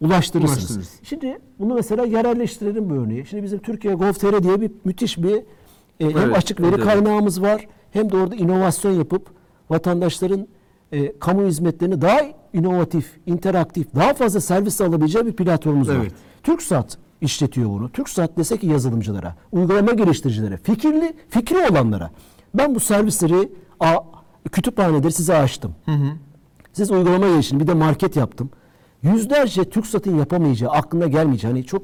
ulaştırırsınız. 0.00 0.58
Ulaştırırız. 0.60 0.90
Şimdi 1.02 1.38
bunu 1.58 1.74
mesela 1.74 2.04
yerelleştirelim 2.04 2.90
bu 2.90 2.94
örneği. 2.94 3.26
Şimdi 3.26 3.42
bizim 3.42 3.58
Türkiye 3.58 3.94
Gov.tr 3.94 4.42
diye 4.42 4.60
bir 4.60 4.70
müthiş 4.84 5.18
bir 5.22 5.36
e, 5.36 5.44
hem 6.00 6.18
Evet, 6.18 6.36
açık 6.36 6.60
veri 6.60 6.74
evet. 6.74 6.84
kaynağımız 6.84 7.42
var 7.42 7.66
hem 7.96 8.12
de 8.12 8.16
orada 8.16 8.34
inovasyon 8.34 8.92
yapıp 8.92 9.26
vatandaşların 9.70 10.46
e, 10.92 11.18
kamu 11.18 11.46
hizmetlerini 11.46 12.00
daha 12.02 12.20
inovatif, 12.52 13.16
interaktif, 13.26 13.94
daha 13.94 14.14
fazla 14.14 14.40
servis 14.40 14.80
alabileceği 14.80 15.26
bir 15.26 15.32
platformumuz 15.32 15.88
var. 15.88 15.94
Evet. 15.94 16.12
TürkSat 16.42 16.98
işletiyor 17.20 17.70
bunu. 17.70 17.88
TürkSat 17.92 18.36
dese 18.38 18.56
ki 18.56 18.66
yazılımcılara, 18.66 19.34
uygulama 19.52 19.92
geliştiricilere, 19.92 20.56
fikirli, 20.56 21.14
fikri 21.28 21.56
olanlara. 21.70 22.10
Ben 22.54 22.74
bu 22.74 22.80
servisleri 22.80 23.52
a, 23.80 23.96
kütüphanedir 24.52 25.10
size 25.10 25.36
açtım. 25.36 25.74
Siz 26.72 26.90
uygulama 26.90 27.28
geliştirin. 27.28 27.60
Bir 27.60 27.66
de 27.66 27.74
market 27.74 28.16
yaptım. 28.16 28.50
Yüzlerce 29.02 29.64
TürkSat'ın 29.70 30.18
yapamayacağı, 30.18 30.70
aklına 30.70 31.06
gelmeyeceği. 31.06 31.52
Hani 31.52 31.64
çok 31.64 31.82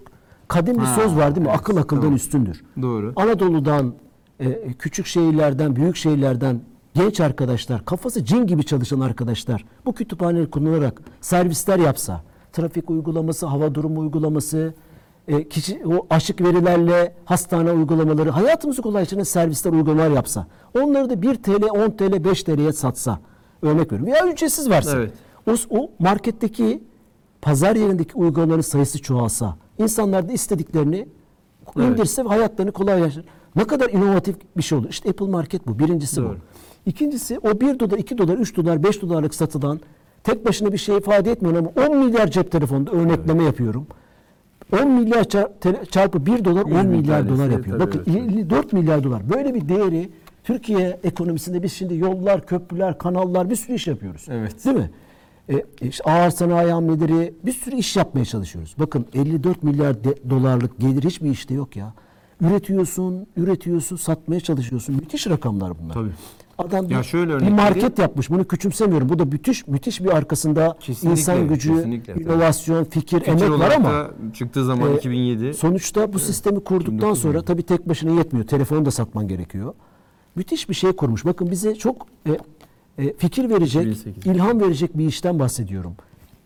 kadim 0.48 0.74
bir 0.74 0.80
Ha, 0.80 0.94
söz 1.00 1.16
var 1.16 1.34
değil 1.34 1.46
mi? 1.46 1.50
evet, 1.50 1.60
Akıl 1.60 1.76
akıldan 1.76 2.00
tamam. 2.02 2.16
üstündür. 2.16 2.64
Doğru. 2.82 3.12
Anadolu'dan, 3.16 3.94
e, 4.40 4.72
küçük 4.72 5.06
şehirlerden, 5.06 5.76
büyük 5.76 5.96
şehirlerden 5.96 6.60
genç 6.94 7.20
arkadaşlar, 7.20 7.84
kafası 7.84 8.24
cin 8.24 8.46
gibi 8.46 8.64
çalışan 8.64 9.00
arkadaşlar 9.00 9.64
bu 9.86 9.92
kütüphaneleri 9.92 10.50
kullanarak 10.50 11.02
servisler 11.20 11.78
yapsa, 11.78 12.22
trafik 12.52 12.90
uygulaması, 12.90 13.46
hava 13.46 13.74
durumu 13.74 14.00
uygulaması, 14.00 14.74
e, 15.28 15.48
kişi 15.48 15.82
o 15.86 16.06
aşık 16.10 16.40
verilerle 16.40 17.14
hastane 17.24 17.72
uygulamaları, 17.72 18.30
hayatımızı 18.30 18.82
kolaylaştıran 18.82 19.22
servisler, 19.22 19.72
uygulamalar 19.72 20.10
yapsa, 20.10 20.46
onları 20.80 21.10
da 21.10 21.22
1 21.22 21.34
TL, 21.34 21.70
10 21.70 21.90
TL, 21.90 22.24
5 22.24 22.42
TL'ye 22.42 22.72
satsa, 22.72 23.18
örnek 23.62 23.92
veriyorum. 23.92 24.06
Veya 24.06 24.32
ücretsiz 24.32 24.70
verse. 24.70 24.96
Evet. 24.96 25.12
O, 25.70 25.78
o 25.78 25.90
marketteki 25.98 26.82
pazar 27.42 27.76
yerindeki 27.76 28.14
uygulamaların 28.14 28.60
sayısı 28.60 29.02
çoğalsa, 29.02 29.56
insanlar 29.78 30.28
da 30.28 30.32
istediklerini 30.32 31.08
Evet. 31.76 31.88
indirse 31.88 32.24
ve 32.24 32.28
hayatlarını 32.28 32.72
kolaylaştırır. 32.72 33.26
Ne 33.56 33.64
kadar 33.64 33.90
inovatif 33.90 34.36
bir 34.56 34.62
şey 34.62 34.78
olur. 34.78 34.88
İşte 34.90 35.10
Apple 35.10 35.26
Market 35.26 35.66
bu. 35.66 35.78
Birincisi 35.78 36.16
Doğru. 36.16 36.28
bu. 36.28 36.34
İkincisi 36.86 37.38
o 37.38 37.60
1 37.60 37.78
dolar, 37.80 37.98
2 37.98 38.18
dolar, 38.18 38.38
3 38.38 38.56
dolar, 38.56 38.82
5 38.82 39.02
dolarlık 39.02 39.34
satılan 39.34 39.80
tek 40.24 40.46
başına 40.46 40.72
bir 40.72 40.78
şey 40.78 40.96
ifade 40.96 41.30
etmiyor 41.30 41.56
ama 41.56 41.70
10 41.88 41.96
milyar 41.96 42.30
cep 42.30 42.52
telefonunda 42.52 42.90
örnekleme 42.90 43.44
yapıyorum. 43.44 43.86
10 44.82 44.90
milyar 44.90 45.24
çarpı 45.90 46.26
1 46.26 46.44
dolar 46.44 46.62
10 46.62 46.68
Yüz 46.70 46.78
bin 46.82 46.86
milyar 46.88 47.28
dolar 47.28 47.50
yapıyor. 47.50 47.78
tabii, 47.78 47.86
Bakın 47.88 48.04
evet. 48.12 48.32
54 48.32 48.72
milyar 48.72 49.04
dolar. 49.04 49.30
Böyle 49.30 49.54
bir 49.54 49.68
değeri 49.68 50.10
Türkiye 50.44 51.00
ekonomisinde 51.04 51.62
biz 51.62 51.72
şimdi 51.72 51.96
yollar, 51.96 52.46
köprüler, 52.46 52.98
kanallar 52.98 53.50
bir 53.50 53.56
sürü 53.56 53.74
iş 53.76 53.86
yapıyoruz. 53.86 54.26
Evet. 54.30 54.64
Değil 54.64 54.76
mi? 54.76 54.90
E, 55.50 55.64
işte 55.80 56.04
ağır 56.10 56.30
sanayi 56.30 56.72
hamleleri 56.72 57.34
bir 57.44 57.52
sürü 57.52 57.76
iş 57.76 57.96
yapmaya 57.96 58.24
çalışıyoruz. 58.24 58.74
Bakın 58.78 59.06
54 59.14 59.62
milyar 59.62 60.04
de- 60.04 60.30
dolarlık 60.30 60.78
gelir 60.80 61.02
hiçbir 61.04 61.30
işte 61.30 61.54
yok 61.54 61.76
ya. 61.76 61.94
Üretiyorsun, 62.42 63.26
üretiyorsun, 63.36 63.96
satmaya 63.96 64.40
çalışıyorsun. 64.40 64.94
Müthiş 64.94 65.26
rakamlar 65.26 65.78
bunlar. 65.78 65.94
Tabii. 65.94 66.10
Adam 66.58 66.90
Ya 66.90 66.98
bir, 66.98 67.04
şöyle 67.04 67.38
bir 67.38 67.48
market 67.48 67.76
vereyim. 67.76 67.94
yapmış. 67.98 68.30
Bunu 68.30 68.44
küçümsemiyorum. 68.44 69.08
Bu 69.08 69.18
da 69.18 69.24
müthiş 69.24 69.66
müthiş 69.66 70.00
bir 70.00 70.16
arkasında 70.16 70.76
Kesinlikle, 70.80 71.20
insan 71.20 71.48
gücü, 71.48 71.74
kesinlikle, 71.76 72.12
tabii. 72.12 72.22
inovasyon, 72.24 72.84
fikir, 72.84 73.18
Fikir 73.20 73.32
emek 73.32 73.50
var 73.60 73.70
ama 73.70 74.10
çıktığı 74.34 74.64
zaman 74.64 74.92
e, 74.92 74.96
2007 74.96 75.54
Sonuçta 75.54 76.12
bu 76.12 76.18
sistemi 76.18 76.60
kurduktan 76.64 76.92
1900 76.98 77.18
sonra 77.22 77.42
tabii 77.42 77.62
tek 77.62 77.88
başına 77.88 78.10
yetmiyor. 78.10 78.46
Telefonu 78.46 78.84
da 78.84 78.90
satman 78.90 79.28
gerekiyor. 79.28 79.74
Müthiş 80.36 80.68
bir 80.68 80.74
şey 80.74 80.92
kurmuş. 80.92 81.24
Bakın 81.24 81.50
bize 81.50 81.74
çok 81.74 82.06
e, 82.26 82.38
e, 82.98 83.16
fikir 83.16 83.50
verecek, 83.50 83.82
2008. 83.86 84.26
ilham 84.26 84.60
verecek 84.60 84.98
bir 84.98 85.06
işten 85.06 85.38
bahsediyorum. 85.38 85.94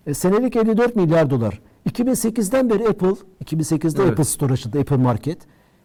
E, 0.07 0.15
senelik 0.15 0.57
54 0.57 0.97
milyar 0.97 1.31
dolar. 1.31 1.61
2008'den 1.91 2.71
beri 2.71 2.89
Apple, 2.89 3.15
2008'de 3.45 4.03
Evet. 4.03 4.11
Apple 4.11 4.25
Store 4.25 4.53
açıldı, 4.53 4.81
Apple 4.81 4.97
Market. 4.97 5.39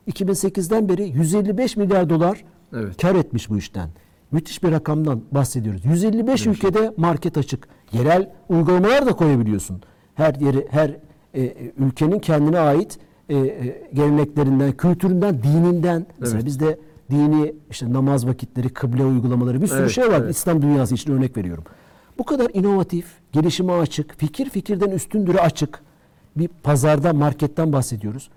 2008'den 0.07 0.89
beri 0.89 1.03
155 1.09 1.77
milyar 1.77 2.09
dolar 2.09 2.43
Evet. 2.73 3.01
kar 3.01 3.15
etmiş 3.15 3.49
bu 3.49 3.57
işten. 3.57 3.89
Müthiş 4.31 4.63
bir 4.63 4.71
rakamdan 4.71 5.21
bahsediyoruz. 5.31 5.85
155 5.85 6.41
şey. 6.41 6.53
ülkede 6.53 6.93
market 6.97 7.37
açık. 7.37 7.67
Yerel 7.91 8.29
uygulamalar 8.49 9.05
da 9.05 9.13
koyabiliyorsun. 9.13 9.81
Her 10.15 10.35
yeri, 10.35 10.67
her 10.69 10.89
e, 11.33 11.41
e, 11.43 11.71
ülkenin 11.77 12.19
kendine 12.19 12.59
ait 12.59 12.99
e, 13.29 13.37
e, 13.37 13.89
geleneklerinden, 13.93 14.71
kültüründen, 14.71 15.43
dininden. 15.43 16.05
Mesela 16.19 16.37
Evet. 16.37 16.45
bizde 16.45 16.79
dini 17.11 17.53
işte 17.71 17.93
namaz 17.93 18.27
vakitleri, 18.27 18.69
kıble 18.69 19.05
uygulamaları 19.05 19.61
bir 19.61 19.67
sürü 19.67 19.79
Evet, 19.79 19.91
şey 19.91 20.07
var. 20.07 20.21
evet. 20.21 20.35
İslam 20.35 20.61
dünyası 20.61 20.95
için 20.95 21.13
örnek 21.13 21.37
veriyorum. 21.37 21.63
Bu 22.17 22.23
kadar 22.23 22.47
inovatif, 22.53 23.05
gelişime 23.31 23.73
açık, 23.73 24.19
fikir 24.19 24.49
fikirden 24.49 24.89
üstündüre 24.91 25.39
açık 25.39 25.79
bir 26.37 26.47
pazarda, 26.47 27.13
marketten 27.13 27.73
bahsediyoruz. 27.73 28.29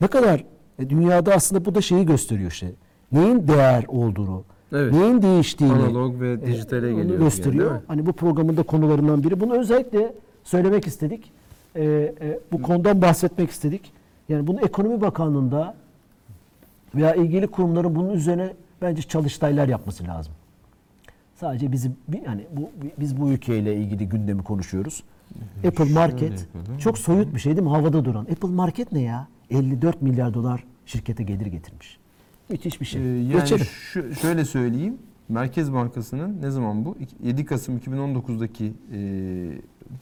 Ne 0.00 0.06
kadar 0.06 0.44
e, 0.78 0.90
dünyada 0.90 1.34
aslında 1.34 1.64
bu 1.64 1.74
da 1.74 1.80
şeyi 1.80 2.06
gösteriyor 2.06 2.50
işte. 2.50 2.72
Neyin 3.12 3.48
değer 3.48 3.84
olduğunu, 3.88 4.42
Evet. 4.72 4.92
neyin 4.92 5.22
değiştiğini 5.22 5.74
Analog 5.74 6.20
ve 6.20 6.32
e, 6.32 6.46
dijitale 6.46 6.86
onu 6.86 6.96
geliyor 7.02 7.18
gösteriyor. 7.18 7.70
yani, 7.70 7.80
hani 7.88 8.06
bu 8.06 8.12
programın 8.12 8.56
da 8.56 8.62
konularından 8.62 9.22
biri. 9.22 9.40
Bunu 9.40 9.58
özellikle 9.58 10.12
söylemek 10.44 10.86
istedik. 10.86 11.32
E, 11.76 11.84
e, 11.84 12.38
bu 12.52 12.62
konudan 12.62 13.02
bahsetmek 13.02 13.50
istedik. 13.50 13.92
Yani 14.28 14.46
bunu 14.46 14.60
Ekonomi 14.60 15.00
Bakanlığı'nda 15.00 15.74
veya 16.94 17.14
ilgili 17.14 17.46
kurumların 17.46 17.94
bunun 17.94 18.10
üzerine 18.10 18.52
bence 18.82 19.02
çalıştaylar 19.02 19.68
yapması 19.68 20.04
lazım. 20.04 20.32
Sadece 21.34 21.72
bizim 21.72 21.96
yani 22.26 22.46
bu 22.52 22.70
biz 23.00 23.20
bu 23.20 23.30
ülkeyle 23.30 23.76
ilgili 23.76 24.08
gündemi 24.08 24.42
konuşuyoruz. 24.42 25.02
Apple 25.66 25.92
Market 25.92 26.32
yapalım. 26.54 26.78
çok 26.78 26.98
soyut 26.98 27.34
bir 27.34 27.40
şey 27.40 27.56
değil 27.56 27.66
mi? 27.66 27.70
Havada 27.72 28.04
duran. 28.04 28.20
Apple 28.20 28.48
Market 28.48 28.92
ne 28.92 29.00
ya? 29.00 29.28
54 29.50 30.02
milyar 30.02 30.34
dolar 30.34 30.64
şirkete 30.86 31.22
gelir 31.22 31.46
getirmiş. 31.46 31.98
Müthiş 32.48 32.80
bir 32.80 32.86
Ee, 32.86 32.88
şey. 32.88 33.02
yani 33.02 33.32
Geçelim. 33.32 33.64
şu- 33.64 34.14
şöyle 34.14 34.44
söyleyeyim. 34.44 34.98
Merkez 35.28 35.72
Bankası'nın 35.72 36.42
ne 36.42 36.50
zaman 36.50 36.84
bu? 36.84 36.96
İki- 37.00 37.16
7 37.22 37.44
Kasım 37.44 37.76
2019'daki 37.78 38.72
e, 38.92 39.00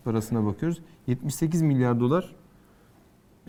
parasına 0.05 0.47
bakıyoruz. 0.47 0.81
78 1.07 1.63
milyar 1.63 2.01
dolar 2.01 2.35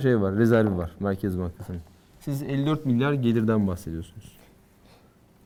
şey 0.01 0.21
var, 0.21 0.35
rezervi 0.35 0.77
var 0.77 0.91
Merkez 0.99 1.39
Bankası'nın. 1.39 1.81
Siz 2.19 2.43
54 2.43 2.85
milyar 2.85 3.13
gelirden 3.13 3.67
bahsediyorsunuz. 3.67 4.37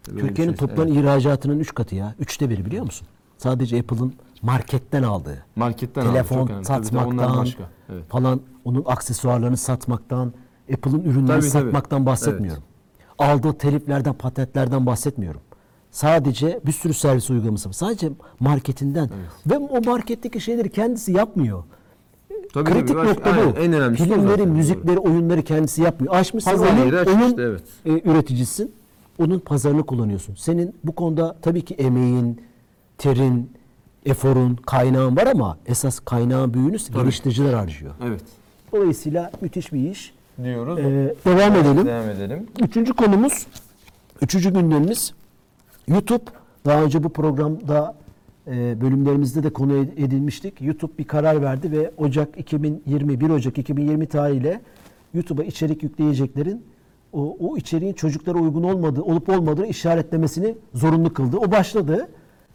Türkiye'nin 0.04 0.56
şey. 0.56 0.68
toplam 0.68 0.88
Evet. 0.88 0.98
ihracatının 0.98 1.60
3 1.60 1.74
katı 1.76 1.96
ya. 1.96 2.16
Üçte 2.20 2.50
biri 2.50 2.66
biliyor 2.66 2.86
musun? 2.86 3.08
Sadece 3.38 3.80
Apple'ın 3.80 4.14
marketten 4.42 5.04
aldığı. 5.04 5.46
marketten 5.56 6.06
telefon 6.06 6.36
çok 6.38 6.50
önemli. 6.50 6.66
Tabii 6.66 6.86
de 6.92 6.98
onlar 6.98 7.06
satmaktan 7.06 7.38
başka. 7.38 7.64
Evet. 7.94 8.04
falan 8.10 8.42
onun 8.66 8.84
aksesuarlarını 8.86 9.58
satmaktan, 9.58 10.34
Apple'ın 10.74 11.00
ürünlerini 11.02 11.28
Tabii, 11.28 11.40
tabii. 11.40 11.50
satmaktan 11.50 12.06
bahsetmiyorum. 12.06 12.64
Aldığı 13.20 13.54
teliflerden, 13.54 14.14
patentlerden 14.14 14.86
bahsetmiyorum. 14.86 15.42
sadece 15.92 16.60
bir 16.66 16.72
sürü 16.72 16.94
servis 16.94 17.30
uygulaması 17.30 17.70
var. 17.70 17.74
Sadece 17.74 18.12
marketinden. 18.40 19.10
Ve 19.46 19.58
o 19.58 19.82
marketteki 19.82 20.42
şeyleri 20.42 20.70
kendisi 20.70 21.12
yapmıyor. 21.12 21.64
Tabii, 22.54 22.72
Kritik 22.72 22.96
tabii, 22.96 23.08
nokta 23.08 23.32
aynen, 23.32 23.56
bu. 23.56 23.60
En 23.60 23.96
Filmleri, 23.96 24.28
zaten. 24.28 24.50
müzikleri, 24.50 25.00
oyunları 25.00 25.42
kendisi 25.42 25.82
yapmıyor. 25.82 26.16
Açmışsın 26.16 26.52
Pazar 26.52 26.74
oyun, 26.74 26.86
yeri 26.86 27.00
açmış 27.00 27.16
oyun 27.16 27.30
işte, 27.30 27.42
evet. 27.42 27.64
e, 27.86 28.10
üreticisin. 28.10 28.72
Onun 29.20 29.40
pazarını 29.40 29.84
kullanıyorsun. 29.86 30.36
Senin 30.36 30.76
bu 30.84 30.96
konuda 30.96 31.36
tabii 31.42 31.62
ki 31.62 31.74
emeğin, 31.74 32.42
terin, 32.98 33.52
eforun, 34.06 34.56
kaynağın 34.56 35.16
var 35.16 35.28
ama 35.28 35.58
esas 35.66 36.00
kaynağın 36.00 36.54
büyüğünü 36.54 36.78
geliştiriciler 36.94 37.54
harcıyor. 37.54 37.94
Evet. 38.08 38.22
Dolayısıyla 38.72 39.32
müthiş 39.42 39.74
bir 39.74 39.90
iş. 39.92 40.14
Diyoruz. 40.44 40.80
Ee, 40.80 41.16
devam 41.26 41.56
edelim. 41.56 41.86
Devam 41.86 42.10
edelim. 42.10 42.48
Üçüncü 42.62 42.94
konumuz, 42.94 43.48
üçüncü 44.22 44.54
gündemimiz 44.54 45.14
YouTube. 45.88 46.24
Daha 46.66 46.84
önce 46.84 47.04
bu 47.04 47.10
programda 47.10 47.96
e, 48.48 48.82
bölümlerimizde 48.82 49.44
de 49.44 49.50
konu 49.54 49.74
ed- 49.74 50.06
edilmiştik. 50.06 50.62
YouTube 50.62 50.92
bir 50.98 51.04
karar 51.04 51.42
verdi 51.42 51.72
ve 51.72 51.92
Ocak 51.98 52.38
2020, 52.40 53.20
1 53.20 53.30
Ocak 53.30 53.58
2020 53.58 54.08
tarihiyle 54.08 54.62
YouTube'a 55.14 55.44
içerik 55.44 55.84
yükleyeceklerin 55.84 56.66
o, 57.14 57.38
o 57.40 57.58
içeriğin 57.58 57.94
çocuklara 57.94 58.38
uygun 58.38 58.64
olmadığı, 58.64 59.02
olup 59.02 59.30
olmadığını 59.30 59.68
işaretlemesini 59.68 60.56
zorunlu 60.74 61.14
kıldı. 61.14 61.38
O 61.38 61.52
başladı. 61.52 62.08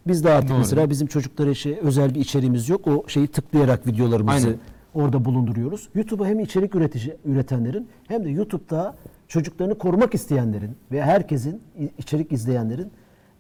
Biz 0.07 0.25
de 0.25 0.31
artık 0.33 0.51
Doğru. 0.51 0.59
mesela 0.59 0.91
bizim 0.91 1.07
çocuklara 1.07 1.55
şey, 1.55 1.79
özel 1.83 2.15
bir 2.15 2.21
içeriğimiz 2.21 2.69
yok. 2.69 2.87
O 2.87 3.05
şeyi 3.09 3.27
tıklayarak 3.27 3.87
videolarımızı 3.87 4.47
Aynen. 4.47 4.59
orada 4.95 5.25
bulunduruyoruz. 5.25 5.89
YouTube'a 5.95 6.27
hem 6.27 6.41
içerik 6.41 6.75
üretici 6.75 7.17
üretenlerin 7.25 7.89
hem 8.09 8.25
de 8.25 8.31
YouTube'da 8.31 8.97
çocuklarını 9.29 9.79
korumak 9.79 10.15
isteyenlerin 10.15 10.71
ve 10.93 11.03
herkesin 11.03 11.61
içerik 11.99 12.33
izleyenlerin 12.33 12.91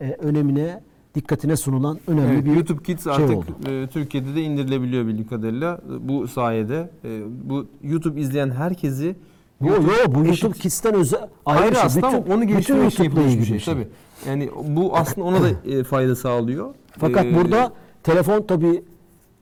e, 0.00 0.10
önemine 0.12 0.80
dikkatine 1.14 1.56
sunulan 1.56 1.98
önemli 2.06 2.32
Evet, 2.34 2.44
bir 2.44 2.54
YouTube 2.54 2.82
Kids 2.82 3.04
şey 3.04 3.12
artık 3.12 3.36
oldu. 3.36 3.46
e, 3.68 3.86
Türkiye'de 3.86 4.34
de 4.34 4.42
indirilebiliyor 4.42 5.06
bildiğim 5.06 5.28
kadarıyla. 5.28 5.80
Bu 6.00 6.28
sayede 6.28 6.90
e, 7.04 7.20
bu 7.44 7.66
YouTube 7.82 8.20
izleyen 8.20 8.50
herkesi 8.50 9.16
Yo 9.60 9.68
yo 9.74 10.14
bu 10.14 10.24
YouTube 10.24 10.52
Kids'ten 10.58 10.94
özel 10.94 11.20
ayrı 11.46 11.62
Ayrı 11.62 11.74
şey. 11.74 11.84
aslında 11.84 12.06
Bütün- 12.20 12.32
onu 12.32 12.44
geliştirmek 12.46 12.92
için 12.92 13.04
yapılmış 13.04 13.26
bir 13.34 13.38
ilgili 13.38 13.60
şey. 13.60 13.74
Tabii. 13.74 13.88
Yani 14.28 14.50
bu 14.64 14.96
aslında 14.96 15.26
ona 15.26 15.42
da 15.42 15.48
e, 15.70 15.84
fayda 15.84 16.16
sağlıyor. 16.16 16.74
Fakat 16.98 17.24
Ee, 17.24 17.34
burada 17.34 17.72
telefon 18.02 18.42
tabii 18.42 18.82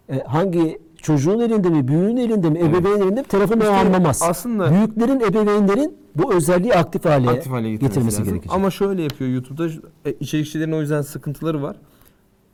e, 0.09 0.21
hangi 0.21 0.79
çocuğun 0.97 1.41
elinde 1.41 1.69
mi, 1.71 1.89
büyüğün 1.89 2.17
elinde 2.17 2.51
mi, 2.51 2.59
ebeveyn 2.59 3.01
elinde 3.01 3.21
mi 3.21 3.27
telefonu 3.27 3.59
o 3.61 3.63
İşte 3.63 3.75
anlamaz. 3.75 4.21
aslında- 4.23 4.71
Büyüklerin, 4.71 5.21
ebeveynlerin 5.21 5.97
bu 6.17 6.35
özelliği 6.35 6.75
aktif 6.75 7.05
hale, 7.05 7.31
aktif 7.31 7.53
hale 7.53 7.71
getirmesi, 7.71 7.95
getirmesi 7.95 8.23
gerekecek. 8.23 8.53
Ama 8.55 8.71
şöyle 8.71 9.03
yapıyor 9.03 9.31
YouTube'da 9.31 9.69
e, 10.07 10.13
içerikçilerin 10.21 10.73
o 10.73 10.81
yüzden 10.81 11.03
sıkıntıları 11.03 11.63
var. 11.63 11.77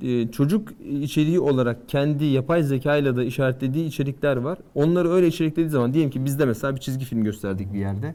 E, 0.03 0.29
çocuk 0.31 0.69
içeriği 1.00 1.41
olarak 1.41 1.89
kendi 1.89 2.25
yapay 2.25 2.62
zeka 2.62 2.97
ile 2.97 3.17
de 3.17 3.27
işaretlediği 3.27 3.87
içerikler 3.87 4.37
var. 4.37 4.59
Onları 4.75 5.11
öyle 5.11 5.27
içeriklediği 5.27 5.71
zaman 5.71 5.95
diyelim 5.95 6.11
ki 6.11 6.25
bizde 6.25 6.45
mesela 6.45 6.75
bir 6.77 6.81
çizgi 6.81 7.05
film 7.05 7.25
gösterdik 7.25 7.73
bir 7.73 7.79
yerde. 7.79 8.14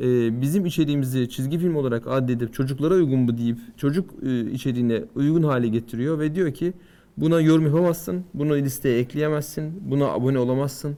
E, 0.00 0.40
bizim 0.40 0.66
içeriğimizi 0.66 1.28
çizgi 1.28 1.58
film 1.58 1.76
olarak 1.76 2.06
addedip 2.06 2.54
çocuklara 2.54 2.94
uygun 2.94 3.18
mu 3.20 3.38
deyip 3.38 3.58
çocuk 3.76 4.10
e, 4.22 4.50
içeriğine 4.50 5.02
uygun 5.14 5.42
hale 5.42 5.68
getiriyor 5.68 6.18
ve 6.18 6.34
diyor 6.34 6.52
ki 6.54 6.72
buna 7.16 7.40
yorum 7.40 7.66
yapamazsın, 7.66 8.24
bunu 8.34 8.56
listeye 8.56 8.98
ekleyemezsin, 8.98 9.90
buna 9.90 10.06
abone 10.06 10.38
olamazsın. 10.38 10.96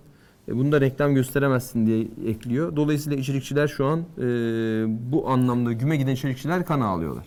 E, 0.49 0.57
Bunda 0.57 0.81
reklam 0.81 1.15
gösteremezsin 1.15 1.87
diye 1.87 2.07
ekliyor. 2.27 2.77
Dolayısıyla 2.77 3.19
içerikçiler 3.19 3.69
şu 3.69 3.87
an 3.87 3.99
e, 4.19 4.23
bu 5.13 5.29
anlamda 5.29 5.73
güme 5.73 5.97
giden 5.97 6.13
içerikçiler 6.13 6.65
kan 6.65 6.81
ağlıyorlar. 6.81 7.27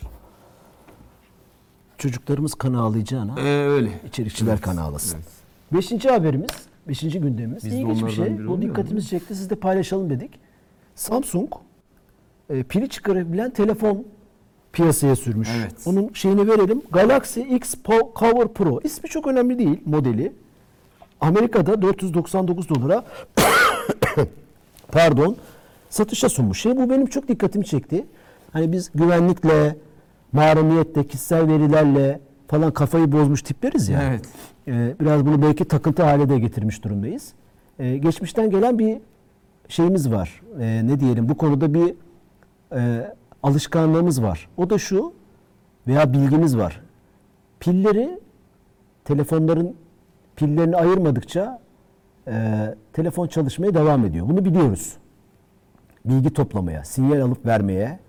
Çocuklarımız 1.97 2.53
kan 2.55 2.73
ağlayacağına 2.73 3.39
E, 3.39 3.43
öyle. 3.67 3.89
içerikçiler 4.07 4.61
kan 4.61 4.77
ağlasın. 4.77 5.15
Evet. 5.17 5.27
Beşinci 5.73 6.09
haberimiz, 6.09 6.49
beşinci 6.87 7.19
gündemimiz. 7.21 7.65
Biz 7.65 7.73
İlginç 7.73 8.03
bir 8.05 8.09
şey. 8.11 8.47
Bu 8.47 8.61
dikkatimizi 8.61 9.09
çekti. 9.09 9.35
Siz 9.35 9.49
de 9.49 9.55
paylaşalım 9.55 10.09
dedik. 10.09 10.31
Samsung 10.95 11.49
e, 12.49 12.63
pili 12.63 12.89
çıkarabilen 12.89 13.49
telefon 13.51 14.05
piyasaya 14.73 15.15
sürmüş. 15.15 15.49
Evet. 15.59 15.73
Onun 15.85 16.09
şeyini 16.13 16.47
verelim. 16.47 16.81
Galaxy 16.91 17.41
X 17.41 17.75
Po- 17.75 18.19
Cover 18.19 18.47
Pro. 18.47 18.79
İsmi 18.83 19.09
çok 19.09 19.27
önemli 19.27 19.59
değil 19.59 19.81
modeli. 19.85 20.33
Amerika'da 21.21 21.81
499 21.81 22.69
dolara 22.69 23.03
pardon 24.91 25.37
satışa 25.89 26.29
sunmuş. 26.29 26.61
Şey 26.61 26.77
bu 26.77 26.89
benim 26.89 27.05
çok 27.05 27.27
dikkatimi 27.27 27.65
çekti. 27.65 28.05
Hani 28.53 28.71
biz 28.71 28.91
güvenlikle, 28.95 29.75
mahremiyetle, 30.31 31.07
kişisel 31.07 31.47
verilerle 31.47 32.19
falan 32.47 32.71
kafayı 32.73 33.11
bozmuş 33.11 33.41
tipleriz 33.41 33.89
ya. 33.89 34.03
Evet. 34.03 34.25
Ee, 34.67 34.95
biraz 34.99 35.25
bunu 35.25 35.41
belki 35.41 35.65
takıntı 35.65 36.03
hale 36.03 36.29
de 36.29 36.39
getirmiş 36.39 36.83
durumdayız. 36.83 37.33
Ee, 37.79 37.97
geçmişten 37.97 38.49
gelen 38.49 38.79
bir 38.79 38.97
şeyimiz 39.73 40.11
var. 40.11 40.41
Ee, 40.59 40.81
ne 40.87 40.99
diyelim 40.99 41.29
bu 41.29 41.37
konuda 41.37 41.73
bir 41.73 41.95
e, 42.75 43.13
alışkanlığımız 43.43 44.23
var. 44.23 44.49
O 44.57 44.69
da 44.69 44.77
şu 44.77 45.13
veya 45.87 46.13
bilgimiz 46.13 46.57
var. 46.57 46.81
Pilleri 47.59 48.19
telefonların 49.05 49.75
pillerini 50.35 50.75
ayırmadıkça 50.75 51.59
e, 52.27 52.33
telefon 52.93 53.27
çalışmaya 53.27 53.73
devam 53.73 54.05
ediyor. 54.05 54.29
Bunu 54.29 54.45
biliyoruz. 54.45 54.93
Bilgi 56.05 56.33
toplamaya, 56.33 56.83
sinyal 56.83 57.21
alıp 57.21 57.45
vermeye, 57.45 57.99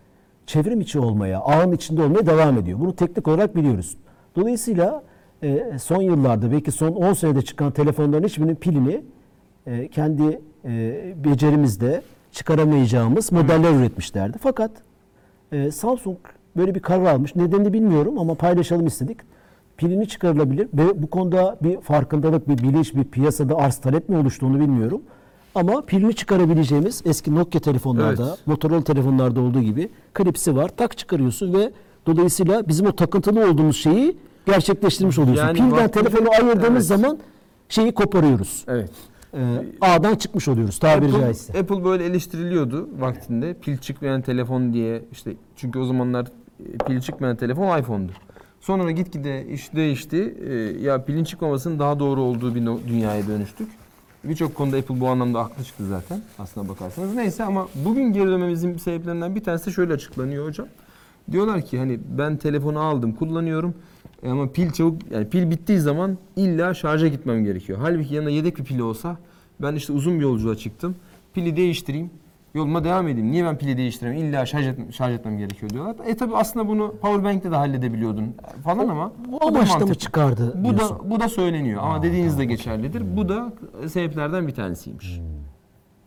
çevrim 0.46 0.80
içi 0.80 0.98
olmaya, 0.98 1.40
ağın 1.40 1.72
içinde 1.72 2.02
olmaya 2.02 2.26
devam 2.26 2.58
ediyor. 2.58 2.80
Bunu 2.80 2.96
teknik 2.96 3.28
olarak 3.28 3.56
biliyoruz. 3.56 3.96
Dolayısıyla 4.36 5.02
e, 5.42 5.78
son 5.78 6.02
yıllarda 6.02 6.52
belki 6.52 6.72
son 6.72 6.92
10 6.92 7.12
senede 7.12 7.42
çıkan 7.42 7.70
telefonların 7.70 8.24
hiçbirinin 8.24 8.54
pilini 8.54 9.04
e, 9.66 9.88
kendi 9.88 10.40
e, 10.64 11.14
becerimizde 11.24 12.02
çıkaramayacağımız 12.32 13.32
modeller 13.32 13.72
üretmişlerdi. 13.80 14.38
Fakat 14.42 14.70
e, 15.52 15.70
Samsung 15.70 16.16
böyle 16.56 16.74
bir 16.74 16.80
karar 16.80 17.04
almış. 17.14 17.36
Nedenini 17.36 17.72
bilmiyorum 17.72 18.18
ama 18.18 18.34
paylaşalım 18.34 18.86
istedik. 18.86 19.18
Pilini 19.76 20.08
çıkarılabilir 20.08 20.68
ve 20.74 21.02
bu 21.02 21.06
konuda 21.10 21.56
bir 21.62 21.80
farkındalık, 21.80 22.48
bir 22.48 22.58
bilinç, 22.58 22.94
bir 22.94 23.04
piyasada 23.04 23.56
arz 23.56 23.76
talep 23.76 24.08
mi 24.08 24.16
oluştu 24.16 24.46
onu 24.46 24.60
bilmiyorum. 24.60 25.02
Ama 25.54 25.80
pilini 25.82 26.14
çıkarabileceğimiz 26.14 27.02
eski 27.04 27.34
Nokia 27.34 27.60
telefonlarda, 27.60 28.28
Evet. 28.28 28.46
Motorola 28.46 28.84
telefonlarda 28.84 29.40
olduğu 29.40 29.60
gibi 29.60 29.88
klipsi 30.14 30.56
var. 30.56 30.68
Tak 30.76 30.98
çıkarıyorsun 30.98 31.52
ve 31.54 31.72
dolayısıyla 32.06 32.68
bizim 32.68 32.86
o 32.86 32.92
takıntılı 32.96 33.50
olduğumuz 33.50 33.76
şeyi 33.76 34.16
gerçekleştirmiş 34.46 35.18
oluyorsun. 35.18 35.42
Yani 35.46 35.54
Pilden 35.54 35.70
vaktinde- 35.70 35.90
telefonu 35.90 36.28
ayırdığımız 36.30 36.90
Evet. 36.90 37.00
zaman 37.00 37.18
şeyi 37.68 37.92
koparıyoruz. 37.92 38.64
Evet. 38.68 38.90
Ee, 39.34 39.38
ağdan 39.80 40.14
çıkmış 40.14 40.48
oluyoruz 40.48 40.78
tabiri 40.78 41.08
Apple, 41.10 41.20
caizse. 41.20 41.58
Apple 41.58 41.84
böyle 41.84 42.04
eleştiriliyordu 42.04 42.88
vaktinde. 42.98 43.54
Pil 43.54 43.78
çıkmayan 43.78 44.22
telefon 44.22 44.72
diye 44.72 45.02
işte 45.12 45.32
çünkü 45.56 45.78
o 45.78 45.84
zamanlar 45.84 46.26
e, 46.60 46.78
pil 46.86 47.00
çıkmayan 47.00 47.36
telefon 47.36 47.78
iPhone'du. 47.78 48.12
Sonra 48.60 48.90
gitgide 48.90 49.46
iş 49.46 49.74
değişti. 49.74 50.34
E, 50.48 50.54
Ya 50.84 51.04
pilin 51.04 51.24
çıkmamasının 51.24 51.78
daha 51.78 51.98
doğru 51.98 52.20
olduğu 52.22 52.54
bir 52.54 52.66
dünyaya 52.88 53.26
dönüştük. 53.26 53.68
Birçok 54.24 54.54
konuda 54.54 54.76
Apple 54.76 55.00
bu 55.00 55.08
anlamda 55.08 55.40
haklı 55.40 55.64
çıktı 55.64 55.86
zaten 55.88 56.20
aslına 56.38 56.68
bakarsanız. 56.68 57.14
Neyse 57.14 57.44
ama 57.44 57.68
bugün 57.84 58.12
geri 58.12 58.26
dönmemizin 58.26 58.76
sebeplerinden 58.76 59.34
bir 59.34 59.44
tanesi 59.44 59.72
şöyle 59.72 59.92
açıklanıyor 59.92 60.46
hocam. 60.48 60.66
Diyorlar 61.32 61.62
ki 61.62 61.78
hani 61.78 62.00
ben 62.18 62.36
telefonu 62.36 62.80
aldım 62.80 63.12
kullanıyorum 63.12 63.74
ama 64.22 64.52
pil 64.52 64.70
çabuk 64.70 65.10
yani 65.12 65.28
pil 65.28 65.50
bittiği 65.50 65.78
zaman 65.78 66.18
illa 66.36 66.74
şarja 66.74 67.08
gitmem 67.08 67.44
gerekiyor. 67.44 67.78
Halbuki 67.82 68.14
yanında 68.14 68.30
yedek 68.30 68.58
bir 68.58 68.64
pili 68.64 68.82
olsa 68.82 69.16
ben 69.62 69.74
işte 69.74 69.92
uzun 69.92 70.14
bir 70.18 70.22
yolculuğa 70.24 70.54
çıktım. 70.54 70.96
Pili 71.34 71.56
değiştireyim. 71.56 72.10
Yoluma 72.54 72.84
devam 72.84 73.08
edeyim. 73.08 73.30
Niye 73.32 73.44
ben 73.44 73.58
pili 73.58 73.76
değiştireyim? 73.76 74.24
İlla 74.24 74.46
şarj, 74.46 74.66
et, 74.66 74.78
şarj 74.94 75.14
etmem 75.14 75.38
gerekiyor 75.38 75.70
diyorlar. 75.70 75.96
E 76.06 76.16
tabi 76.16 76.36
aslında 76.36 76.68
bunu 76.68 76.94
powerbank'le 77.00 77.44
de 77.44 77.56
halledebiliyordun 77.56 78.34
falan 78.64 78.88
ama 78.88 79.12
Bu 79.28 79.32
bu 79.40 79.46
amaçla 79.46 79.86
mı 79.86 79.94
çıkardı 79.94 80.54
Bu 80.64 80.64
diyorsun? 80.76 80.98
da 80.98 81.10
bu 81.10 81.20
da 81.20 81.28
söyleniyor 81.28 81.82
ama 81.82 82.02
dediğiniz 82.02 82.38
de 82.38 82.44
geçerlidir. 82.44 83.16
Bu 83.16 83.28
da 83.28 83.52
sebeplerden 83.88 84.46
bir 84.48 84.54
tanesiymiş. 84.54 85.20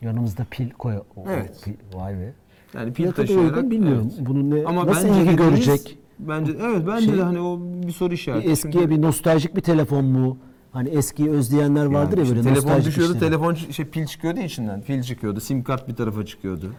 Yanımızda 0.02 0.46
pil 0.52 0.70
koy. 0.70 0.94
o- 1.16 1.26
Evet. 1.30 1.62
pil- 1.66 1.98
vay 2.00 2.14
be. 2.18 2.34
Yani 2.74 2.86
pil 2.88 2.94
Fiyatı 2.94 3.16
taşıyarak 3.16 3.56
uygun 3.58 3.72
bilmiyorum. 3.72 4.12
evet. 4.18 4.28
Bunun 4.28 4.52
ne, 4.52 4.66
Ama 4.66 4.88
nasıl 4.88 5.08
bence 5.10 5.22
ilgi 5.24 5.36
görecek? 5.36 5.98
Bence 6.20 6.52
evet 6.62 6.82
bence 6.88 7.06
Şey- 7.06 7.18
de 7.18 7.22
hani 7.24 7.40
o 7.40 7.60
bir 7.88 7.92
soru 7.92 8.14
işareti. 8.14 8.50
Eskiye 8.50 8.74
Çünkü- 8.74 8.90
bir 8.90 9.02
nostaljik 9.02 9.56
bir 9.56 9.62
telefon 9.62 10.06
mu? 10.06 10.38
Hani 10.72 10.90
eskiyi 10.90 11.30
özleyenler 11.30 11.86
vardır 11.86 12.18
ya 12.18 12.24
işte 12.24 12.36
böyle 12.36 12.50
telefon 12.50 12.84
düşüyordu, 12.86 13.14
işler. 13.16 13.28
telefon 13.28 13.54
şey 13.54 13.86
pil 13.86 14.06
çıkıyordu 14.06 14.40
içinden. 14.40 14.82
Pil 14.82 15.04
çıkıyordu, 15.04 15.40
sim 15.42 15.64
kart 15.64 15.88
bir 15.88 15.96
tarafa 15.96 16.26
çıkıyordu. 16.26 16.72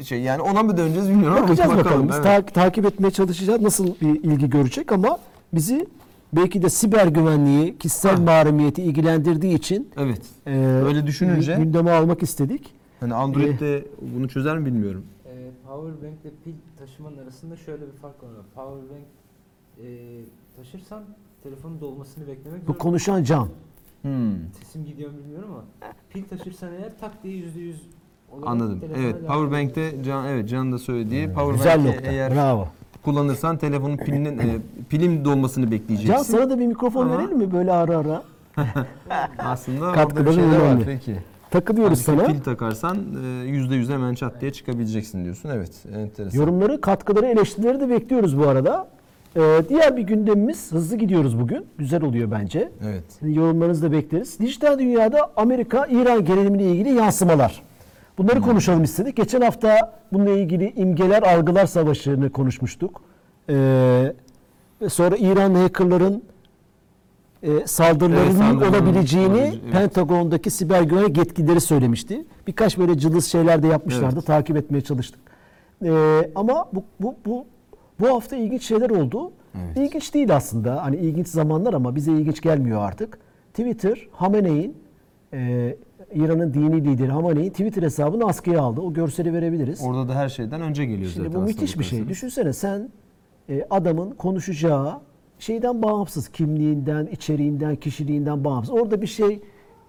Ee, 0.00 0.04
Şey 0.04 0.20
yani 0.20 0.42
ona 0.42 0.62
mı 0.62 0.76
döneceğiz 0.76 1.08
bilmiyorum 1.08 1.36
ama 1.36 1.44
Bakacağız 1.46 1.70
bakalım. 1.70 2.08
Biz 2.08 2.14
evet. 2.14 2.24
ta- 2.24 2.46
takip 2.46 2.84
etmeye 2.86 3.10
çalışacağız. 3.10 3.60
Nasıl 3.62 3.86
bir 3.86 4.22
ilgi 4.24 4.50
görecek 4.50 4.92
ama 4.92 5.18
bizi 5.54 5.86
belki 6.32 6.62
de 6.62 6.68
siber 6.68 7.06
güvenliği, 7.06 7.78
kişisel 7.78 8.16
Ha. 8.16 8.22
mahremiyeti 8.22 8.82
ilgilendirdiği 8.82 9.54
için 9.54 9.88
Evet. 9.96 10.20
e, 10.46 10.56
Öyle 10.66 11.06
düşününce- 11.06 11.52
gü- 11.52 11.58
gündeme 11.64 11.90
almak 11.90 12.22
istedik. 12.22 12.70
Hani 13.00 13.14
Android'de 13.14 13.84
bunu 14.16 14.28
çözer 14.28 14.58
mi 14.58 14.66
bilmiyorum. 14.66 15.04
Powerbank 15.74 16.14
ile 16.24 16.30
pil 16.44 16.52
taşımanın 16.78 17.18
arasında 17.18 17.56
şöyle 17.56 17.86
bir 17.86 17.92
fark 17.92 18.22
var. 18.22 18.30
Powerbank 18.54 19.04
e, 19.82 19.86
taşırsam 20.56 21.02
telefonun 21.42 21.80
dolmasını 21.80 22.26
beklemek 22.26 22.60
Bu 22.62 22.66
zorunda. 22.66 22.78
konuşan 22.78 23.22
Can. 23.24 23.48
Hmm. 24.02 24.32
Sesim 24.58 24.84
gidiyor 24.86 25.10
mu 25.10 25.16
bilmiyorum 25.18 25.48
ama 25.52 25.64
pil 26.10 26.24
taşırsan 26.24 26.72
eğer 26.72 26.98
tak 27.00 27.22
diye 27.22 27.36
yüzde 27.36 27.60
yüz 27.60 27.82
olarak 28.32 28.48
Anladım. 28.48 28.80
telefona 28.80 29.02
Evet, 29.04 29.22
devam 29.22 29.26
Powerbank'te 29.26 30.02
Can 30.04 30.26
evet 30.26 30.48
Can'ın 30.48 30.72
da 30.72 30.78
söylediği 30.78 31.26
Powerbank'te 31.26 31.56
Güzel 31.76 31.84
nokta. 31.94 32.10
eğer 32.10 32.34
Bravo. 32.34 32.68
kullanırsan 33.04 33.58
telefonun 33.58 33.96
pilinin 33.96 34.38
e, 34.38 34.58
pilin 34.88 35.24
dolmasını 35.24 35.70
bekleyeceksin. 35.70 36.12
Can 36.14 36.22
sana 36.22 36.50
da 36.50 36.58
bir 36.58 36.66
mikrofon 36.66 37.06
Ama- 37.06 37.18
verelim 37.18 37.38
mi 37.38 37.52
böyle 37.52 37.72
ara 37.72 37.96
ara? 37.98 38.22
Aslında 39.38 39.84
orada 39.90 40.26
bir 40.26 40.32
şeyler 40.32 40.60
var. 40.60 40.78
Peki. 40.84 41.16
Takılıyoruz 41.54 42.08
Halbuki 42.08 42.24
sana. 42.24 42.32
Pil 42.32 42.42
takarsan 42.42 42.96
e, 43.24 43.48
yüzde 43.48 43.74
yüz 43.74 43.90
hemen 43.90 44.14
çat 44.14 44.40
diye 44.40 44.52
çıkabileceksin 44.52 45.24
diyorsun. 45.24 45.50
Evet, 45.54 45.70
enteresan. 45.96 46.38
Yorumları, 46.38 46.80
katkıları, 46.80 47.26
eleştirileri 47.26 47.80
de 47.80 47.88
bekliyoruz 47.88 48.38
bu 48.38 48.48
arada. 48.48 48.88
Ee, 49.36 49.40
diğer 49.68 49.96
bir 49.96 50.02
gündemimiz 50.02 50.72
hızlı 50.72 50.96
gidiyoruz 50.96 51.40
bugün. 51.40 51.66
Güzel 51.78 52.02
oluyor 52.02 52.30
bence. 52.30 52.72
Evet. 52.84 53.04
Yorumlarınızı 53.22 53.82
da 53.82 53.92
bekleriz. 53.92 54.40
Dijital 54.40 54.78
dünyada 54.78 55.30
Amerika-İran 55.36 56.24
gerilimine 56.24 56.62
ilgili 56.62 56.88
yansımalar. 56.92 57.62
Bunları 58.18 58.40
konuşalım 58.40 58.84
istedik. 58.84 59.16
Geçen 59.16 59.40
hafta 59.40 60.00
bununla 60.12 60.30
ilgili 60.30 60.72
imgeler, 60.76 61.22
algılar 61.22 61.66
savaşını 61.66 62.30
konuşmuştuk. 62.30 63.00
Ee, 63.48 64.12
sonra 64.88 65.16
İran 65.16 65.54
hackerların 65.54 66.22
e, 67.44 67.66
saldırılarının 67.66 68.26
Evet, 68.26 68.36
saldırıların 68.38 68.72
olabileceğini 68.86 69.32
olabileceği. 69.32 69.72
Pentagon'daki 69.72 70.50
siber 70.50 70.82
güvenlik 70.82 71.16
yetkilileri 71.18 71.60
söylemişti. 71.60 72.24
Birkaç 72.46 72.78
böyle 72.78 72.98
cılız 72.98 73.26
şeyler 73.26 73.62
de 73.62 73.66
yapmışlardı. 73.66 74.14
Evet. 74.14 74.26
Takip 74.26 74.56
etmeye 74.56 74.80
çalıştık. 74.80 75.20
Ee, 75.84 76.30
ama 76.34 76.68
bu, 76.72 76.84
bu, 77.00 77.14
bu, 77.26 77.46
bu 78.00 78.08
hafta 78.08 78.36
ilginç 78.36 78.62
şeyler 78.62 78.90
oldu. 78.90 79.32
Evet. 79.54 79.76
İlginç 79.76 80.14
değil 80.14 80.36
aslında. 80.36 80.84
Hani 80.84 80.96
ilginç 80.96 81.28
zamanlar 81.28 81.74
ama 81.74 81.96
bize 81.96 82.12
ilginç 82.12 82.40
gelmiyor 82.40 82.80
artık. 82.80 83.18
Twitter, 83.50 84.08
Hamene'in 84.12 84.76
e, 85.32 85.76
İran'ın 86.14 86.54
dini 86.54 86.84
lideri 86.84 87.10
Hamene'in 87.10 87.50
Twitter 87.50 87.82
hesabını 87.82 88.24
askıya 88.24 88.60
aldı. 88.62 88.80
O 88.80 88.92
görseli 88.92 89.32
verebiliriz. 89.32 89.80
Orada 89.84 90.08
da 90.08 90.14
her 90.14 90.28
şeyden 90.28 90.60
önce 90.60 90.84
geliyor 90.86 91.10
Şimdi 91.10 91.26
zaten. 91.28 91.40
bu 91.42 91.46
müthiş 91.46 91.78
bir 91.78 91.84
şey. 91.84 92.08
Düşünsene 92.08 92.52
sen 92.52 92.88
e, 93.48 93.66
adamın 93.70 94.10
konuşacağı 94.10 95.00
şeyden 95.44 95.82
bağımsız, 95.82 96.28
kimliğinden, 96.28 97.06
içeriğinden, 97.06 97.76
kişiliğinden 97.76 98.44
bağımsız. 98.44 98.74
Orada 98.74 99.02
bir 99.02 99.06
şey 99.06 99.40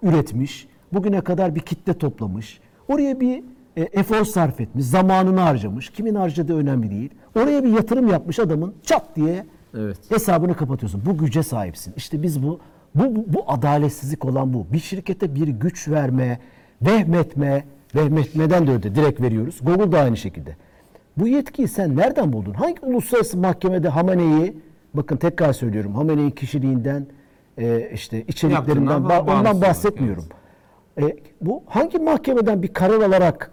üretmiş. 0.02 0.68
Bugüne 0.92 1.20
kadar 1.20 1.54
bir 1.54 1.60
kitle 1.60 1.94
toplamış. 1.94 2.60
Oraya 2.88 3.20
bir 3.20 3.42
e, 3.76 3.82
efor 3.82 4.24
sarf 4.24 4.60
etmiş, 4.60 4.84
zamanını 4.84 5.40
harcamış. 5.40 5.90
Kimin 5.90 6.14
harcadığı 6.14 6.56
önemli 6.56 6.90
değil. 6.90 7.10
Oraya 7.36 7.64
bir 7.64 7.68
yatırım 7.68 8.08
yapmış 8.08 8.38
adamın 8.38 8.74
çat 8.82 9.16
diye 9.16 9.46
Evet. 9.78 9.98
hesabını 10.08 10.54
kapatıyorsun. 10.54 11.02
Bu 11.06 11.18
güce 11.18 11.42
sahipsin. 11.42 11.94
İşte 11.96 12.22
biz 12.22 12.42
bu 12.42 12.60
bu, 12.94 13.16
bu, 13.16 13.24
bu 13.34 13.44
adaletsizlik 13.46 14.24
olan 14.24 14.54
bu. 14.54 14.66
Bir 14.72 14.78
şirkete 14.78 15.34
bir 15.34 15.48
güç 15.48 15.88
verme, 15.88 16.40
vehmetme, 16.82 17.64
vehmetmeden 17.94 18.66
de 18.66 18.70
öde 18.70 18.94
direkt 18.94 19.20
veriyoruz. 19.20 19.60
Google 19.62 19.92
da 19.92 20.00
aynı 20.00 20.16
şekilde. 20.16 20.56
Bu 21.16 21.28
yetkiyi 21.28 21.68
sen 21.68 21.96
nereden 21.96 22.32
buldun? 22.32 22.52
Hangi 22.52 22.80
uluslararası 22.80 23.38
mahkemede 23.38 23.88
Hamane'yi, 23.88 24.56
bakın 24.96 25.16
tekrar 25.16 25.52
söylüyorum, 25.52 25.94
Hamane'nin 25.94 26.30
kişiliğinden, 26.30 27.06
e, 27.58 27.90
işte 27.94 28.22
içeriklerinden, 28.22 29.02
ba- 29.02 29.38
ondan 29.38 29.60
bahsetmiyorum. 29.62 30.24
E, 31.00 31.16
bu 31.40 31.62
hangi 31.66 31.98
mahkemeden 31.98 32.62
bir 32.62 32.68
karar 32.68 33.00
alarak 33.00 33.50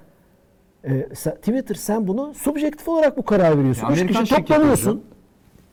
e, 0.83 1.01
Twitter 1.13 1.75
sen 1.75 2.07
bunu 2.07 2.33
subjektif 2.33 2.87
olarak 2.89 3.17
bu 3.17 3.23
karar 3.25 3.57
veriyorsun. 3.57 3.87
Ya 3.87 3.91
Üç 3.93 3.99
Amerikan 4.01 4.23
kişi 4.23 4.35
toplanıyorsun. 4.35 5.03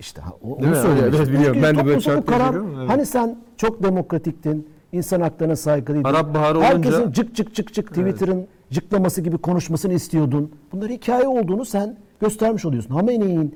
İşte 0.01 0.21
ha, 0.21 0.31
o, 0.43 0.55
onu 0.55 0.75
söylüyorum. 0.77 1.15
Evet, 1.17 1.29
biliyorum. 1.33 1.61
Ben 1.63 1.77
de 1.77 1.87
böyle 1.87 2.01
şartları 2.01 2.27
karar- 2.27 2.55
evet. 2.79 2.91
Hani 2.91 3.07
sen 3.07 3.37
çok 3.57 3.83
demokratiktin, 3.83 4.69
insan 4.93 5.21
haklarına 5.21 5.57
saygılıydın. 5.57 6.05
Arap 6.09 6.35
Baharı 6.35 6.61
Herkesin 6.61 6.97
olunca- 7.03 7.13
cık 7.13 7.35
cık 7.35 7.55
cık 7.55 7.73
cık 7.75 7.89
Twitter'ın 7.89 8.47
cıklaması 8.71 9.21
gibi 9.21 9.39
konuşmasını 9.39 9.93
istiyordun. 9.93 10.53
Bunlar 10.73 10.91
hikaye 10.91 11.29
olduğunu 11.29 11.65
sen 11.65 11.97
göstermiş 12.21 12.65
oluyorsun. 12.65 12.95
Hamene'nin 12.95 13.55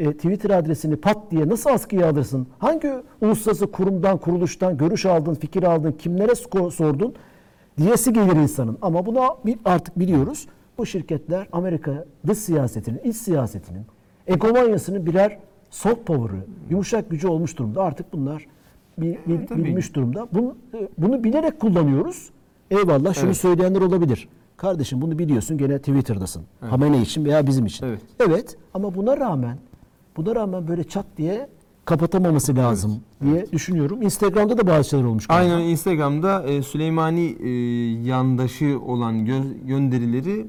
e, 0.00 0.12
Twitter 0.12 0.50
adresini 0.50 0.96
pat 0.96 1.30
diye 1.30 1.48
nasıl 1.48 1.70
askıya 1.70 2.10
alırsın? 2.10 2.46
Hangi 2.58 2.92
uluslararası 3.20 3.66
kurumdan, 3.66 4.18
kuruluştan 4.18 4.76
görüş 4.76 5.06
aldın, 5.06 5.34
fikir 5.34 5.62
aldın, 5.62 5.92
kimlere 5.92 6.34
sordun? 6.70 7.14
Diyesi 7.78 8.12
gelir 8.12 8.36
insanın. 8.36 8.78
Ama 8.82 9.06
bunu 9.06 9.36
artık 9.64 9.98
biliyoruz. 9.98 10.46
Bu 10.78 10.86
şirketler 10.86 11.48
Amerika 11.52 12.04
dış 12.26 12.38
siyasetinin, 12.38 12.98
iç 13.04 13.16
siyasetinin, 13.16 13.82
egomanyasının 14.26 15.06
birer 15.06 15.38
soft 15.70 16.06
power'ı, 16.06 16.40
yumuşak 16.70 17.10
gücü 17.10 17.28
olmuş 17.28 17.56
durumda. 17.58 17.82
Artık 17.82 18.12
bunlar 18.12 18.46
bil- 18.98 19.16
bil- 19.26 19.46
tabii. 19.46 19.64
bilmiş 19.64 19.94
durumda. 19.94 20.28
Bunu, 20.32 20.54
e, 20.74 20.88
bunu 20.98 21.24
bilerek 21.24 21.60
kullanıyoruz. 21.60 22.30
Eyvallah 22.70 23.14
şunu 23.14 23.26
Evet. 23.26 23.36
söyleyenler 23.36 23.80
olabilir. 23.80 24.28
Kardeşim 24.56 25.00
bunu 25.02 25.18
biliyorsun 25.18 25.58
gene 25.58 25.78
Twitter'dasın. 25.78 26.42
Hamene 26.60 27.00
için 27.00 27.24
veya 27.24 27.46
bizim 27.46 27.66
için. 27.66 27.86
Evet. 27.86 28.00
Evet 28.28 28.56
ama 28.74 28.94
buna 28.94 29.16
rağmen 29.16 29.56
buna 30.16 30.34
rağmen 30.34 30.68
böyle 30.68 30.84
çat 30.84 31.06
diye 31.16 31.48
kapatamaması 31.84 32.56
lazım 32.56 33.00
diye 33.24 33.46
düşünüyorum. 33.52 34.02
Instagram'da 34.02 34.58
da 34.58 34.66
bazı 34.66 34.88
şeyler 34.88 35.04
olmuş. 35.04 35.26
galiba. 35.26 35.54
Aynen 35.54 35.64
Instagram'da 35.68 36.42
e, 36.42 36.62
Süleymani 36.62 37.36
e, 37.40 37.48
yandaşı 38.08 38.80
olan 38.86 39.26
gö- 39.26 39.66
gönderileri 39.66 40.46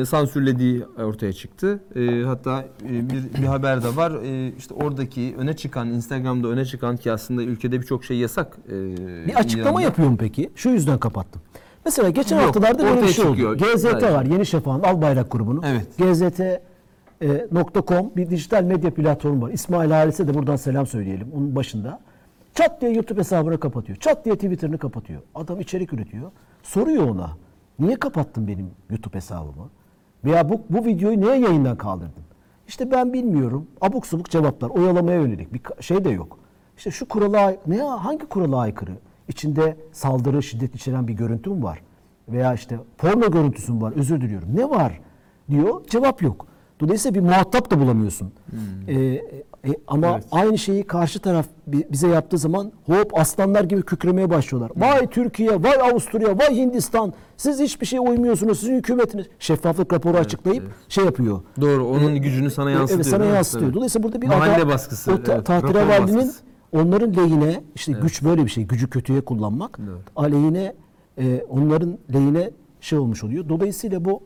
e, 0.00 0.04
sansürlediği 0.04 0.84
ortaya 1.04 1.32
çıktı. 1.32 1.80
E, 1.96 2.22
hatta 2.26 2.64
e, 2.88 3.10
bir, 3.10 3.42
bir 3.42 3.46
haber 3.46 3.82
de 3.84 3.96
var. 3.96 4.12
E, 4.24 4.52
işte 4.58 4.74
oradaki 4.74 5.34
öne 5.38 5.56
çıkan 5.56 5.88
Instagram'da 5.88 6.48
öne 6.48 6.64
çıkan 6.64 6.96
ki 6.96 7.12
aslında 7.12 7.42
ülkede 7.42 7.80
birçok 7.80 8.04
şey 8.04 8.16
yasak. 8.16 8.56
e, 8.68 8.72
Bir 9.26 9.34
açıklama 9.34 9.68
İran'da. 9.70 9.80
yapıyor 9.82 10.08
mu 10.08 10.16
peki? 10.20 10.50
Şu 10.54 10.68
yüzden 10.68 10.98
kapattım. 10.98 11.42
Mesela 11.84 12.10
geçen 12.10 12.36
Yok, 12.36 12.46
haftalarda 12.46 12.84
böyle 12.84 13.02
bir 13.02 13.08
şey 13.08 13.24
oldu. 13.24 13.32
çıkıyor. 13.36 13.54
GZT 13.58 13.78
Sadece. 13.80 14.12
var. 14.14 14.24
Yeni 14.24 14.46
Şafak'ın 14.46 14.82
Albayrak 14.82 15.30
grubunun. 15.30 15.62
Evet. 15.62 15.86
GZT.com 17.22 18.10
bir 18.16 18.30
dijital 18.30 18.64
medya 18.64 18.94
platformu 18.94 19.46
var. 19.46 19.50
İsmail 19.50 19.90
Halis'e 19.90 20.28
de 20.28 20.34
buradan 20.34 20.56
selam 20.56 20.86
söyleyelim. 20.86 21.28
Onun 21.36 21.56
başında. 21.56 22.00
Çat 22.54 22.80
diye 22.80 22.92
YouTube 22.92 23.20
hesabını 23.20 23.60
kapatıyor. 23.60 23.98
Çat 23.98 24.24
diye 24.24 24.34
Twitter'ını 24.34 24.78
kapatıyor. 24.78 25.22
Adam 25.34 25.60
içerik 25.60 25.92
üretiyor. 25.92 26.30
Soruyor 26.62 27.08
ona. 27.08 27.30
Niye 27.78 27.96
kapattın 27.96 28.48
benim 28.48 28.70
YouTube 28.90 29.16
hesabımı? 29.16 29.70
Veya 30.24 30.48
bu, 30.48 30.60
bu 30.70 30.84
videoyu 30.84 31.20
niye 31.20 31.34
yayından 31.34 31.76
kaldırdın? 31.76 32.22
İşte 32.68 32.90
ben 32.90 33.12
bilmiyorum. 33.12 33.66
Abuk 33.80 34.06
subuk 34.06 34.30
cevaplar. 34.30 34.70
Oyalamaya 34.70 35.20
yönelik 35.20 35.54
bir 35.54 35.60
şey 35.80 36.04
de 36.04 36.10
yok. 36.10 36.38
İşte 36.76 36.90
şu 36.90 37.08
kurala 37.08 37.56
ne 37.66 37.82
hangi 37.82 38.26
kurala 38.26 38.58
aykırı? 38.58 38.92
İçinde 39.28 39.76
saldırı, 39.92 40.42
şiddet 40.42 40.74
içeren 40.74 41.08
bir 41.08 41.14
görüntü 41.14 41.50
mü 41.50 41.62
var? 41.62 41.82
Veya 42.28 42.54
işte 42.54 42.78
porno 42.98 43.30
görüntüsü 43.30 43.72
mü 43.72 43.82
var? 43.82 43.92
Özür 43.96 44.20
diliyorum. 44.20 44.48
Ne 44.56 44.70
var? 44.70 45.00
diyor. 45.50 45.86
Cevap 45.86 46.22
yok. 46.22 46.46
Dolayısıyla 46.82 47.14
bir 47.14 47.28
muhatap 47.28 47.70
da 47.70 47.80
bulamıyorsun. 47.80 48.32
Ee, 48.88 48.94
e, 48.94 49.22
ama 49.86 50.06
Hmm. 50.08 50.14
Evet. 50.14 50.24
aynı 50.30 50.58
şeyi 50.58 50.82
karşı 50.84 51.18
taraf 51.18 51.46
bi- 51.66 51.86
bize 51.92 52.08
yaptığı 52.08 52.38
zaman 52.38 52.72
hop 52.86 53.18
aslanlar 53.18 53.64
gibi 53.64 53.82
kükremeye 53.82 54.30
başlıyorlar. 54.30 54.70
Vay 54.76 55.06
Türkiye, 55.06 55.62
vay 55.62 55.90
Avusturya, 55.90 56.38
vay 56.38 56.56
Hindistan. 56.56 57.12
Siz 57.36 57.60
hiçbir 57.60 57.86
şeye 57.86 58.00
uymuyorsunuz. 58.00 58.60
Sizin 58.60 58.76
hükümetiniz 58.76 59.26
şeffaflık 59.38 59.92
raporu 59.92 60.16
açıklayıp 60.16 60.64
şey 60.88 61.04
yapıyor. 61.04 61.40
Doğru. 61.60 61.86
Onun 61.86 62.16
gücünü 62.20 62.50
sana 62.50 62.70
Evet, 62.70 62.78
yansıtıyor. 62.78 63.04
Evet 63.04 63.10
sana 63.10 63.24
yansıtıyor. 63.24 63.64
Tabii. 63.64 63.74
Dolayısıyla 63.74 64.02
burada 64.04 64.22
bir 64.22 64.26
Mahalle 64.26 64.52
ada- 64.56 64.68
baskısı, 64.68 65.12
O 65.12 65.22
ta- 65.22 65.32
evet, 65.32 65.48
baskısı. 66.00 66.42
onların 66.72 67.10
lehine 67.16 67.60
işte 67.74 67.92
güç 68.02 68.22
böyle 68.24 68.44
bir 68.44 68.50
şey. 68.50 68.64
Gücü 68.64 68.90
kötüye 68.90 69.20
kullanmak. 69.20 69.78
Evet. 69.82 70.02
Aleyhine 70.16 70.74
e, 71.18 71.42
onların 71.48 71.98
lehine 72.12 72.50
şey 72.80 72.98
olmuş 72.98 73.24
oluyor. 73.24 73.48
Dolayısıyla 73.48 74.04
bu 74.04 74.20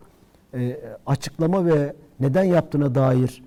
e, 0.54 0.80
açıklama 1.06 1.66
ve 1.66 1.92
neden 2.20 2.44
yaptığına 2.44 2.94
dair 2.94 3.42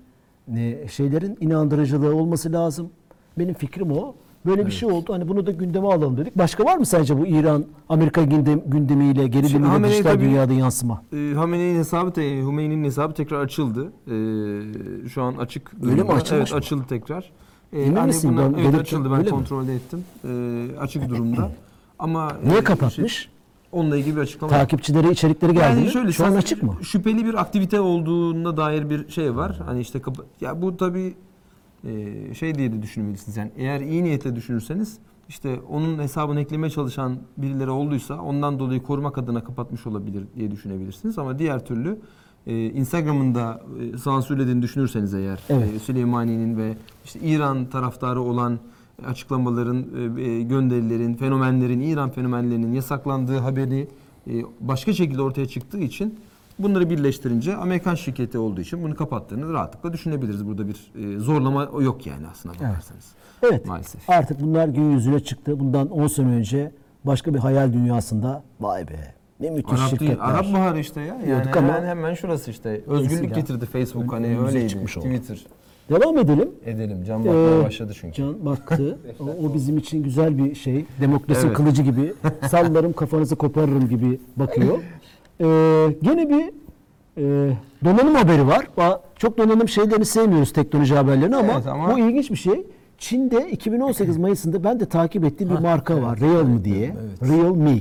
e, 0.56 0.88
şeylerin 0.88 1.38
inandırıcılığı 1.40 2.16
olması 2.16 2.52
lazım. 2.52 2.90
Benim 3.38 3.54
fikrim 3.54 3.90
o. 3.92 4.14
Böyle 4.46 4.66
bir 4.66 4.70
şey 4.70 4.88
oldu. 4.92 5.12
Hani 5.12 5.28
bunu 5.28 5.46
da 5.46 5.50
gündeme 5.50 5.86
alalım 5.86 6.16
dedik. 6.16 6.38
Başka 6.38 6.64
var 6.64 6.76
mı 6.76 6.86
sence 6.86 7.18
bu 7.18 7.26
İran 7.26 7.64
Amerika 7.88 8.22
gündem, 8.22 8.60
gündemiyle 8.66 9.26
gerilimiyle 9.28 9.66
Hamenei 9.66 9.90
dijital 9.94 10.10
tabii- 10.12 10.24
dünyada 10.24 10.52
yansıma? 10.52 11.02
E, 11.12 11.32
Hamene'nin 11.34 11.78
hesabı 11.78 12.10
te, 12.12 12.38
Hümeyni'nin 12.38 12.84
hesabı 12.84 13.14
tekrar 13.14 13.40
açıldı. 13.40 13.92
E, 14.06 15.08
şu 15.08 15.22
an 15.22 15.34
açık. 15.34 15.70
Öyle 15.82 16.02
mi? 16.02 16.08
Açılmış 16.12 16.30
Evet 16.32 16.50
mı? 16.52 16.56
açıldı 16.58 16.82
tekrar. 16.88 17.30
E, 17.72 17.80
Emin 17.82 17.96
hani 17.96 18.06
misin? 18.06 18.32
buna- 18.36 18.56
Ben 18.56 18.58
evet 18.62 18.74
açıldı. 18.74 19.04
Ben 19.10 19.18
Öyle 19.18 19.22
mi? 19.30 19.30
kontrol 19.30 19.68
ettim. 19.68 20.04
E, 20.24 20.30
açık 20.80 21.08
durumda. 21.08 21.50
Ama 21.98 22.28
e, 22.42 22.44
Niye 22.44 22.54
şey- 22.54 22.64
kapatmış? 22.64 23.28
Onunla 23.72 23.96
ilgili 23.96 24.16
bir 24.16 24.20
açıklama. 24.20 24.52
yok. 24.52 24.60
Takipçileri, 24.60 25.10
içerikleri 25.10 25.52
geldi 25.52 25.64
Yani 25.64 25.80
mi? 25.84 25.90
şöyle 25.90 26.12
Şu 26.12 26.26
an 26.26 26.34
açık 26.34 26.62
mı? 26.62 26.74
Şüpheli 26.82 27.24
bir 27.24 27.34
aktivite 27.34 27.80
olduğuna 27.80 28.56
dair 28.56 28.90
bir 28.90 29.08
şey 29.08 29.36
var. 29.36 29.60
Hani 29.66 29.80
işte 29.80 29.98
kapa- 30.00 30.24
ya 30.40 30.62
bu 30.62 30.76
tabii 30.76 31.14
e, 31.84 32.34
şey 32.34 32.54
diye 32.54 32.72
de 32.72 32.82
düşünmelisiniz. 32.82 33.36
Yani 33.36 33.50
eğer 33.56 33.80
iyi 33.80 34.04
niyetle 34.04 34.36
düşünürseniz 34.36 34.98
işte 35.28 35.60
onun 35.70 35.98
hesabını 35.98 36.40
eklemeye 36.40 36.70
çalışan 36.70 37.16
birileri 37.36 37.70
olduysa 37.70 38.20
ondan 38.20 38.58
dolayı 38.58 38.82
korumak 38.82 39.18
adına 39.18 39.44
kapatmış 39.44 39.86
olabilir 39.86 40.24
diye 40.36 40.50
düşünebilirsiniz. 40.50 41.18
Ama 41.18 41.38
diğer 41.38 41.64
türlü 41.66 41.98
e, 42.46 42.64
Instagram'ın 42.66 43.34
da 43.34 43.62
e, 43.94 43.98
sansürlediğini 43.98 44.62
düşünürseniz 44.62 45.14
eğer 45.14 45.40
Evet. 45.48 45.74
e, 45.74 45.78
Süleymani'nin 45.78 46.56
ve 46.56 46.76
işte 47.04 47.20
İran 47.20 47.66
taraftarı 47.66 48.20
olan 48.20 48.58
açıklamaların, 49.06 49.86
e, 50.18 50.22
e, 50.22 50.42
gönderilerin, 50.42 51.14
fenomenlerin, 51.14 51.80
İran 51.80 52.10
fenomenlerinin 52.10 52.72
yasaklandığı 52.72 53.38
haberi 53.38 53.88
e, 54.26 54.32
başka 54.60 54.92
şekilde 54.92 55.22
ortaya 55.22 55.48
çıktığı 55.48 55.78
için 55.78 56.18
bunları 56.58 56.90
birleştirince 56.90 57.56
Amerikan 57.56 57.94
şirketi 57.94 58.38
olduğu 58.38 58.60
için 58.60 58.82
bunu 58.82 58.94
kapattığını 58.94 59.52
rahatlıkla 59.52 59.92
düşünebiliriz. 59.92 60.46
Burada 60.46 60.64
bir 60.68 60.90
zorlama 61.18 61.62
yok 61.80 62.06
yani 62.06 62.26
aslında 62.30 62.54
Evet. 62.60 62.70
bakarsanız. 62.70 63.04
Evet. 63.42 63.66
Maalesef. 63.66 64.10
Artık 64.10 64.40
bunlar 64.40 64.68
gün 64.68 64.90
yüzüne 64.90 65.20
çıktı. 65.20 65.60
Bundan 65.60 65.90
10 65.90 66.06
sene 66.06 66.26
önce 66.34 66.72
başka 67.04 67.34
bir 67.34 67.38
hayal 67.38 67.72
dünyasında 67.72 68.42
vay 68.60 68.88
be 68.88 69.14
ne 69.40 69.50
müthiş 69.50 69.72
Arap, 69.80 69.90
değil, 69.90 70.00
şirketler. 70.00 70.24
Arap 70.24 70.52
Baharı 70.52 70.78
işte 70.78 71.00
ya. 71.00 71.18
Yani 71.26 71.50
ama- 71.56 71.56
hemen, 71.56 71.84
hemen 71.84 72.14
şurası 72.14 72.50
işte. 72.50 72.82
Özgürlük 72.86 73.34
getirdi 73.34 73.66
Facebook 73.66 74.12
hani 74.12 74.26
önümüze 74.26 74.46
öyleydi. 74.46 74.68
çıkmış 74.68 74.96
oldu. 74.96 75.06
Devam 75.90 76.18
edelim. 76.18 76.48
Edelim. 76.66 77.04
Can 77.06 77.18
bakmaya 77.24 77.60
Ee, 77.60 77.64
başladı 77.64 77.92
çünkü. 78.00 78.14
Can 78.16 78.44
baktı. 78.46 78.98
o, 79.20 79.46
o 79.46 79.54
bizim 79.54 79.78
için 79.78 80.02
güzel 80.02 80.38
bir 80.38 80.54
şey. 80.54 80.84
Demokrasi 81.00 81.46
Evet. 81.46 81.56
kılıcı 81.56 81.82
gibi. 81.82 82.12
Sallarım 82.50 82.92
kafanızı 82.92 83.36
koparırım 83.36 83.88
gibi 83.88 84.20
bakıyor. 84.36 84.78
Ee, 85.40 85.44
gene 86.02 86.28
bir 86.28 86.50
e, 87.18 87.52
donanım 87.84 88.14
haberi 88.14 88.46
var. 88.46 88.66
Ba- 88.78 89.00
Çok 89.16 89.38
donanım 89.38 89.68
şeylerini 89.68 90.04
sevmiyoruz 90.04 90.52
teknoloji 90.52 90.94
haberlerini 90.94 91.36
ama, 91.36 91.52
Evet, 91.52 91.66
ama- 91.66 91.94
bu 91.94 91.98
ilginç 91.98 92.30
bir 92.30 92.36
şey. 92.36 92.66
Çin'de 92.98 93.50
2018 93.50 94.16
Mayıs'ında 94.18 94.64
ben 94.64 94.80
de 94.80 94.86
takip 94.86 95.24
ettiğim 95.24 95.50
bir 95.50 95.58
marka 95.58 96.02
var. 96.02 96.20
Realme 96.20 96.64
diye. 96.64 96.94
Realme. 97.22 97.78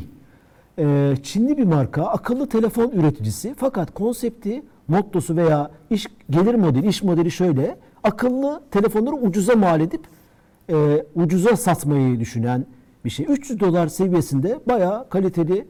Ee, 0.80 1.14
Çinli 1.24 1.58
bir 1.58 1.64
marka, 1.64 2.04
akıllı 2.04 2.50
telefon 2.50 2.90
üreticisi. 2.90 3.54
Fakat 3.58 3.94
konsepti, 3.94 4.62
mottosu 4.88 5.36
veya 5.36 5.72
iş 5.90 6.08
gelir 6.30 6.56
modeli, 6.56 6.88
iş 6.88 7.04
modeli 7.04 7.32
şöyle. 7.32 7.76
Akıllı 8.04 8.62
telefonları 8.72 9.16
ucuza 9.16 9.56
mal 9.56 9.82
edip 9.82 10.02
e, 10.70 11.06
ucuza 11.16 11.56
satmayı 11.56 12.20
düşünen 12.20 12.66
bir 13.06 13.10
şey. 13.10 13.26
300 13.30 13.60
dolar 13.60 13.88
seviyesinde 13.88 14.60
bayağı 14.68 15.10
kaliteli 15.10 15.68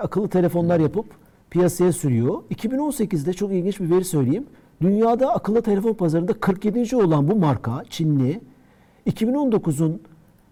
akıllı 0.00 0.28
telefonlar 0.28 0.80
yapıp 0.80 1.06
piyasaya 1.50 1.92
sürüyor. 1.92 2.42
2018'de 2.54 3.32
çok 3.32 3.52
ilginç 3.52 3.80
bir 3.80 3.90
veri 3.90 4.04
söyleyeyim. 4.04 4.46
Dünyada 4.80 5.34
akıllı 5.34 5.62
telefon 5.62 5.94
pazarında 5.94 6.32
47. 6.32 6.96
olan 6.96 7.30
bu 7.30 7.36
marka 7.36 7.84
Çinli 7.90 8.40
2019'un 9.06 10.02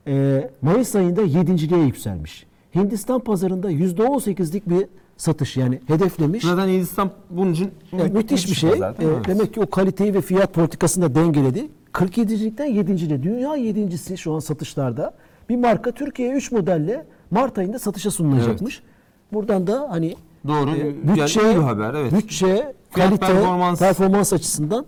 e, 0.06 0.50
Mayıs 0.62 0.94
ayında 0.96 1.22
7.liğe 1.22 1.84
yükselmiş. 1.84 2.46
Hindistan 2.74 3.20
pazarında 3.20 3.72
%18'lik 3.72 4.68
bir 4.68 4.86
satış 5.20 5.56
yani 5.56 5.80
hedeflemiş. 5.86 6.44
Zaten 6.44 6.68
Hindistan 6.68 7.10
bunun 7.30 7.52
için 7.52 7.70
Yani 7.92 8.02
mü- 8.02 8.18
müthiş 8.18 8.48
bir 8.50 8.54
şey. 8.54 8.70
pazar, 8.70 8.98
değil 8.98 9.10
mi? 9.10 9.16
E, 9.24 9.28
demek 9.28 9.54
ki 9.54 9.60
o 9.60 9.70
kaliteyi 9.70 10.14
ve 10.14 10.20
fiyat 10.20 10.52
politikasını 10.54 11.04
da 11.04 11.14
dengeledi. 11.14 11.68
47'likten 11.92 12.66
7.liğe. 12.68 13.22
Dünya 13.22 13.48
7.si 13.56 14.18
şu 14.18 14.34
an 14.34 14.38
satışlarda. 14.38 15.14
Bir 15.48 15.56
marka 15.56 15.92
Türkiye'ye 15.92 16.34
3 16.34 16.52
modelle 16.52 17.06
Mart 17.30 17.58
ayında 17.58 17.78
satışa 17.78 18.10
sunulacakmış. 18.10 18.82
Buradan 19.32 19.66
da 19.66 19.86
hani 19.90 20.14
Doğru. 20.48 20.70
e, 20.70 20.78
Yani 20.78 20.94
bütçe, 21.16 21.40
iyi 21.42 21.56
bir 21.56 21.60
haber, 21.62 21.94
evet. 21.94 22.12
bütçe, 22.12 22.72
kalite, 22.92 23.26
performans. 23.26 23.78
performans, 23.78 24.32
açısından 24.32 24.86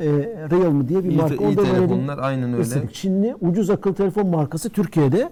e, 0.00 0.06
Realme 0.50 0.88
diye 0.88 1.04
bir 1.04 1.08
İyi, 1.10 1.16
marka. 1.16 1.34
iyi 1.34 1.56
verelim 1.56 1.64
telefonlar 1.74 2.18
aynen 2.18 2.54
öyle. 2.54 2.88
Çinli 2.92 3.34
ucuz 3.40 3.70
akıllı 3.70 3.94
telefon 3.94 4.26
markası 4.26 4.70
Türkiye'de 4.70 5.30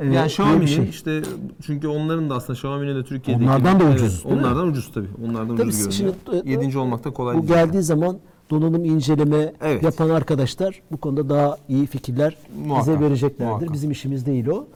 Yani 0.00 0.10
diye 0.10 0.24
Xiaomi'nin 0.24 0.60
bir 0.60 0.66
şey. 0.66 0.88
işte 0.88 1.22
çünkü 1.66 1.88
onların 1.88 2.30
da 2.30 2.34
aslında 2.34 2.52
Xiaomi'nin 2.52 2.94
de 2.96 3.04
Türkiye'deki 3.04 3.46
Onlardan 3.46 3.80
da 3.80 3.84
Evet, 3.84 3.94
ucuz, 4.00 4.24
mi? 4.24 4.32
onlardan 4.32 4.68
ucuz 4.68 4.92
tabii. 4.94 5.06
Onlardan 5.28 5.56
Tabii 5.56 5.68
ucuz 5.68 5.96
şimdi, 5.96 6.12
görünüyor. 6.26 6.46
e, 6.46 6.50
Yedinci 6.50 6.78
olmak 6.78 7.04
da 7.04 7.10
kolay 7.10 7.36
Bu 7.36 7.42
değil. 7.42 7.48
geldiği 7.54 7.82
zaman 7.82 8.18
donanım 8.50 8.84
inceleme 8.84 9.52
Evet. 9.62 9.82
yapan 9.82 10.10
arkadaşlar 10.10 10.82
bu 10.92 10.96
konuda 10.96 11.28
daha 11.28 11.56
iyi 11.68 11.86
fikirler 11.86 12.36
Muhakkak, 12.66 12.94
bize 12.94 13.04
vereceklerdir. 13.06 13.44
muhakkak. 13.50 13.72
Bizim 13.72 13.90
işimiz 13.90 14.26
değil 14.26 14.46
o. 14.46 14.66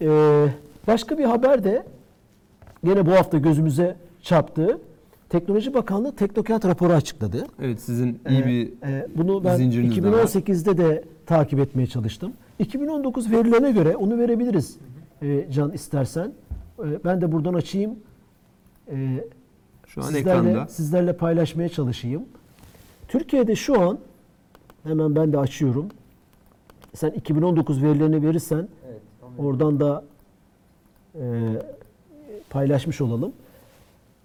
Ee, 0.00 0.46
başka 0.86 1.18
bir 1.18 1.24
haber 1.24 1.64
de 1.64 1.86
gene 2.84 3.06
bu 3.06 3.12
hafta 3.12 3.38
gözümüze 3.38 3.96
çarptı. 4.22 4.78
Teknoloji 5.28 5.74
Bakanlığı 5.74 6.12
Teknokent 6.16 6.64
raporu 6.64 6.92
açıkladı. 6.92 7.46
Evet 7.62 7.80
sizin 7.80 8.20
iyi 8.30 8.40
Ee, 8.42 8.46
bir 8.46 8.88
e, 8.88 9.06
bunu 9.16 9.44
ben 9.44 9.56
zinciriniz 9.56 10.02
de 10.04 10.12
var. 10.12 10.18
2018'de 10.24 10.78
de 10.78 11.04
takip 11.26 11.58
etmeye 11.58 11.86
çalıştım. 11.86 12.32
2019 12.58 13.32
verilerine 13.32 13.70
göre 13.70 13.96
onu 13.96 14.18
verebiliriz 14.18 14.76
e, 15.22 15.46
Can 15.52 15.72
istersen. 15.72 16.32
E, 16.78 17.04
ben 17.04 17.20
de 17.20 17.32
buradan 17.32 17.54
açayım. 17.54 17.98
E, 18.90 19.24
şu 19.86 20.00
an 20.02 20.06
sizlerle, 20.06 20.50
ekranda. 20.50 20.66
sizlerle 20.68 21.16
paylaşmaya 21.16 21.68
çalışayım. 21.68 22.22
Türkiye'de 23.08 23.56
şu 23.56 23.80
an 23.80 23.98
hemen 24.84 25.16
ben 25.16 25.32
de 25.32 25.38
açıyorum. 25.38 25.88
Sen 26.94 27.10
2019 27.10 27.82
verilerini 27.82 28.22
verirsen 28.28 28.68
Evet. 28.90 29.00
tamam. 29.20 29.38
oradan 29.38 29.80
da 29.80 30.04
e, 31.14 31.22
paylaşmış 32.50 33.00
olalım. 33.00 33.32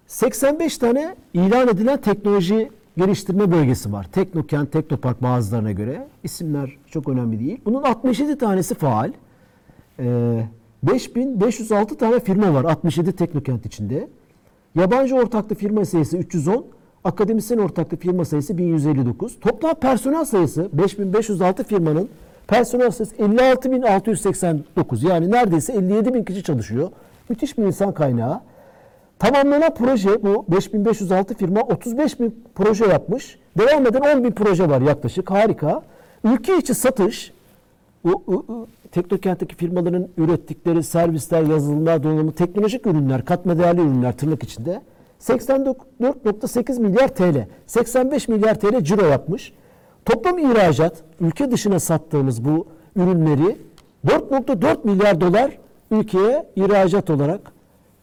85 0.06 0.78
tane 0.78 1.16
ilan 1.34 1.68
edilen 1.68 2.00
teknoloji 2.00 2.70
geliştirme 2.96 3.52
bölgesi 3.52 3.92
var. 3.92 4.06
Teknokent, 4.12 4.72
Teknopark 4.72 5.22
bazılarına 5.22 5.72
göre. 5.72 6.08
İsimler 6.24 6.76
çok 6.90 7.08
önemli 7.08 7.38
değil. 7.38 7.60
Bunun 7.64 7.82
67 7.82 8.38
tanesi 8.38 8.74
faal. 8.74 9.12
Ee, 9.98 10.46
5506 10.82 11.96
tane 11.96 12.20
firma 12.20 12.54
var 12.54 12.64
67 12.64 13.12
Teknokent 13.12 13.66
içinde. 13.66 14.08
Yabancı 14.74 15.16
ortaklı 15.16 15.56
firma 15.56 15.84
sayısı 15.84 16.16
310, 16.16 16.66
akademisyen 17.04 17.58
ortaklı 17.58 17.96
firma 17.96 18.24
sayısı 18.24 18.58
1159. 18.58 19.40
Toplam 19.40 19.74
personel 19.74 20.24
sayısı 20.24 20.68
5506 20.72 21.64
firmanın 21.64 22.08
personel 22.48 22.90
sayısı 22.90 23.16
56689. 23.16 25.02
Yani 25.02 25.30
neredeyse 25.30 25.72
57 25.72 26.14
bin 26.14 26.24
kişi 26.24 26.42
çalışıyor. 26.42 26.90
Müthiş 27.28 27.58
bir 27.58 27.62
insan 27.62 27.94
kaynağı. 27.94 28.40
Tamamlanan 29.18 29.74
proje 29.74 30.22
bu 30.22 30.44
5506 30.48 31.34
firma 31.34 31.60
35 31.60 32.20
bin 32.20 32.44
proje 32.54 32.86
yapmış. 32.86 33.38
Devam 33.58 33.86
eden 33.86 34.16
10 34.16 34.24
bin 34.24 34.30
proje 34.30 34.68
var 34.68 34.80
yaklaşık. 34.80 35.30
Harika. 35.30 35.82
Ülke 36.24 36.58
içi 36.58 36.74
satış 36.74 37.32
Teknokent'teki 38.92 39.54
firmaların 39.56 40.08
ürettikleri 40.16 40.82
servisler, 40.82 41.42
yazılımlar, 41.42 42.02
donanımı, 42.02 42.32
teknolojik 42.32 42.86
ürünler, 42.86 43.24
katma 43.24 43.58
değerli 43.58 43.80
ürünler 43.80 44.16
tırnak 44.16 44.42
içinde 44.42 44.82
84.8 45.20 46.80
milyar 46.80 47.08
TL, 47.08 47.46
85 47.66 48.28
milyar 48.28 48.60
TL 48.60 48.84
ciro 48.84 49.06
yapmış. 49.06 49.52
Toplam 50.04 50.38
ihracat, 50.38 50.96
ülke 51.20 51.50
dışına 51.50 51.80
sattığımız 51.80 52.44
bu 52.44 52.66
ürünleri 52.96 53.56
4.4 54.06 54.76
milyar 54.86 55.20
dolar 55.20 55.58
ülkeye 55.90 56.46
ihracat 56.56 57.10
olarak, 57.10 57.40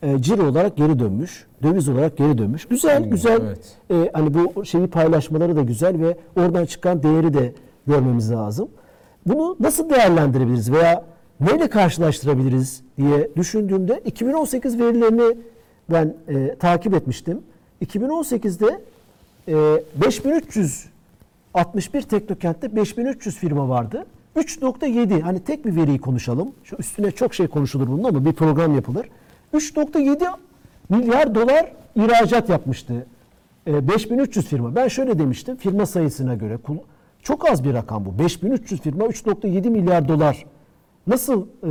e, 0.01 0.21
ciro 0.21 0.45
olarak 0.47 0.77
geri 0.77 0.99
dönmüş, 0.99 1.45
döviz 1.63 1.89
olarak 1.89 2.17
geri 2.17 2.37
dönmüş. 2.37 2.65
Güzel, 2.65 3.03
Hmm, 3.03 3.09
güzel. 3.09 3.41
evet. 3.41 3.77
E, 3.91 4.09
hani 4.13 4.33
bu 4.33 4.65
şeyi 4.65 4.87
paylaşmaları 4.87 5.55
da 5.55 5.61
güzel 5.61 6.01
ve 6.01 6.17
oradan 6.37 6.65
çıkan 6.65 7.03
değeri 7.03 7.33
de 7.33 7.53
görmemiz 7.87 8.31
lazım. 8.31 8.69
Bunu 9.25 9.57
nasıl 9.59 9.89
değerlendirebiliriz 9.89 10.71
veya 10.71 11.05
neyle 11.39 11.69
karşılaştırabiliriz 11.69 12.81
diye 12.97 13.29
düşündüğümde 13.35 14.01
2018 14.05 14.79
verilerini 14.79 15.37
ben 15.89 16.15
e, 16.27 16.55
takip 16.55 16.93
etmiştim. 16.93 17.41
2018'de 17.85 18.81
e, 19.47 19.83
5361 20.01 22.01
teknokentte 22.01 22.75
5300 22.75 23.35
firma 23.35 23.69
vardı. 23.69 24.05
3.7 24.35 25.21
hani 25.21 25.39
tek 25.39 25.65
bir 25.65 25.75
veriyi 25.75 26.01
konuşalım. 26.01 26.51
Şu 26.63 26.75
üstüne 26.75 27.11
çok 27.11 27.33
şey 27.33 27.47
konuşulur 27.47 27.87
bunun 27.87 28.03
ama 28.03 28.25
bir 28.25 28.33
program 28.33 28.75
yapılır. 28.75 29.09
3.7 29.53 30.27
milyar 30.89 31.35
dolar 31.35 31.71
ihracat 31.95 32.49
yapmıştı. 32.49 33.05
E, 33.67 33.87
5300 33.87 34.47
firma. 34.47 34.75
Ben 34.75 34.87
şöyle 34.87 35.19
demiştim. 35.19 35.55
Firma 35.55 35.85
sayısına 35.85 36.35
göre 36.35 36.57
çok 37.23 37.49
az 37.49 37.63
bir 37.63 37.73
rakam 37.73 38.05
bu. 38.05 38.19
5300 38.19 38.81
firma 38.81 39.05
3.7 39.05 39.69
milyar 39.69 40.07
dolar. 40.07 40.45
Nasıl 41.07 41.41
e, 41.41 41.67
e, 41.67 41.69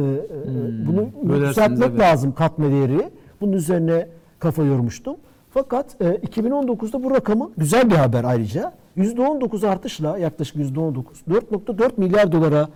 bunu 0.86 1.08
bölersiniz, 1.22 1.48
yükseltmek 1.48 1.88
evet. 1.90 2.00
lazım 2.00 2.32
katma 2.34 2.70
değeri. 2.70 3.10
Bunun 3.40 3.52
üzerine 3.52 4.08
kafa 4.38 4.62
yormuştum. 4.62 5.16
Fakat 5.50 6.00
e, 6.00 6.04
2019'da 6.04 7.02
bu 7.04 7.10
rakamın 7.10 7.52
güzel 7.58 7.90
bir 7.90 7.94
haber 7.94 8.24
ayrıca. 8.24 8.72
%19 8.96 9.66
artışla 9.68 10.18
yaklaşık 10.18 10.56
%19 10.56 11.04
4.4 11.30 11.90
milyar 11.96 12.32
dolara 12.32 12.68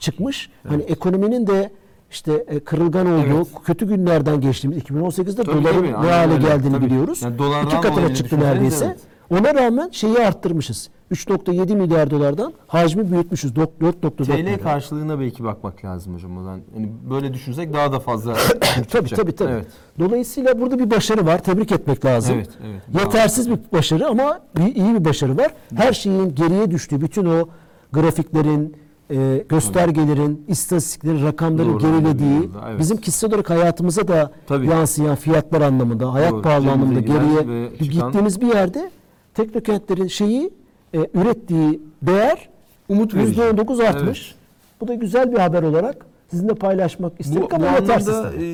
çıkmış. 0.00 0.50
Hani 0.68 0.82
ekonominin 0.82 1.46
de 1.46 1.70
işte 2.10 2.32
e, 2.48 2.60
kırılgan 2.60 3.06
olduğu, 3.06 3.36
Evet. 3.36 3.46
kötü 3.64 3.88
günlerden 3.88 4.40
geçtiğimiz 4.40 4.78
2018'de 4.78 5.44
Tabii, 5.44 5.46
doların 5.64 5.84
ne 5.84 5.92
hale 5.92 6.32
öyle. 6.32 6.46
geldiğini 6.46 6.72
Tabii. 6.72 6.86
biliyoruz. 6.86 7.22
Yani 7.22 7.34
İki 7.66 7.80
katına 7.80 8.14
çıktı 8.14 8.40
neredeyse. 8.40 8.84
evet. 8.84 9.00
Ona 9.30 9.54
rağmen 9.54 9.88
şeyi 9.92 10.18
arttırmışız. 10.18 10.90
3.7 11.12 11.74
milyar 11.76 12.10
dolardan 12.10 12.52
hacmi 12.66 13.10
büyütmüşüz. 13.12 13.52
Dok- 13.52 13.68
4.4 13.80 14.24
TL 14.24 14.30
milyar. 14.38 14.60
karşılığına 14.60 15.20
belki 15.20 15.44
bakmak 15.44 15.84
lazım 15.84 16.14
hocam 16.14 16.38
o 16.38 16.42
zaman. 16.42 16.60
Yani 16.76 16.92
böyle 17.10 17.34
düşünsek 17.34 17.72
daha 17.74 17.92
da 17.92 18.00
fazla 18.00 18.34
Tabii 18.90 19.08
tabii 19.08 19.32
tabii. 19.32 19.52
Evet. 19.52 19.66
Dolayısıyla 19.98 20.60
burada 20.60 20.78
bir 20.78 20.90
başarı 20.90 21.26
var. 21.26 21.42
Tebrik 21.42 21.72
etmek 21.72 22.04
lazım. 22.04 22.34
Evet, 22.36 22.48
evet. 22.66 23.04
Yetersiz 23.04 23.50
bir 23.50 23.58
başarı 23.72 24.08
ama 24.08 24.40
bir- 24.56 24.74
iyi 24.74 24.94
bir 24.94 25.04
başarı 25.04 25.36
var. 25.38 25.52
Her 25.76 25.92
şeyin 25.92 26.34
geriye 26.34 26.70
düştüğü, 26.70 27.00
bütün 27.00 27.24
o 27.26 27.48
grafiklerin, 27.92 28.76
e, 29.10 29.44
göstergelerin, 29.48 30.44
istatistiklerin, 30.48 31.24
rakamların 31.24 31.68
Doğru, 31.72 31.78
gerilediği, 31.78 32.50
evet. 32.68 32.78
bizim 32.78 32.96
kişisel 32.96 33.30
olarak 33.30 33.50
hayatımıza 33.50 34.08
da 34.08 34.30
Tabii. 34.46 34.66
yansıyan 34.66 35.16
fiyatlar 35.16 35.60
anlamında, 35.60 36.12
hayat 36.12 36.32
Doğru, 36.32 36.42
pahalı 36.42 36.70
anlamında 36.70 37.00
geriye 37.00 37.68
gittiğimiz 37.80 38.40
bir 38.40 38.46
yerde 38.46 38.90
teknokentlerin 39.34 40.06
şeyi 40.06 40.50
e, 40.94 40.98
ürettiği 41.14 41.80
değer 42.02 42.48
Umut 42.88 43.14
verici. 43.14 43.40
%19 43.40 43.86
artmış. 43.88 44.26
Evet. 44.28 44.34
Bu 44.80 44.88
da 44.88 44.94
güzel 44.94 45.32
bir 45.32 45.38
haber 45.38 45.62
olarak 45.62 46.06
sizinle 46.30 46.54
paylaşmak 46.54 47.12
Bu, 47.18 47.22
istedik 47.22 47.50
bu 47.50 47.54
ama 47.54 47.66
anlamda 47.68 48.22
tabii. 48.22 48.44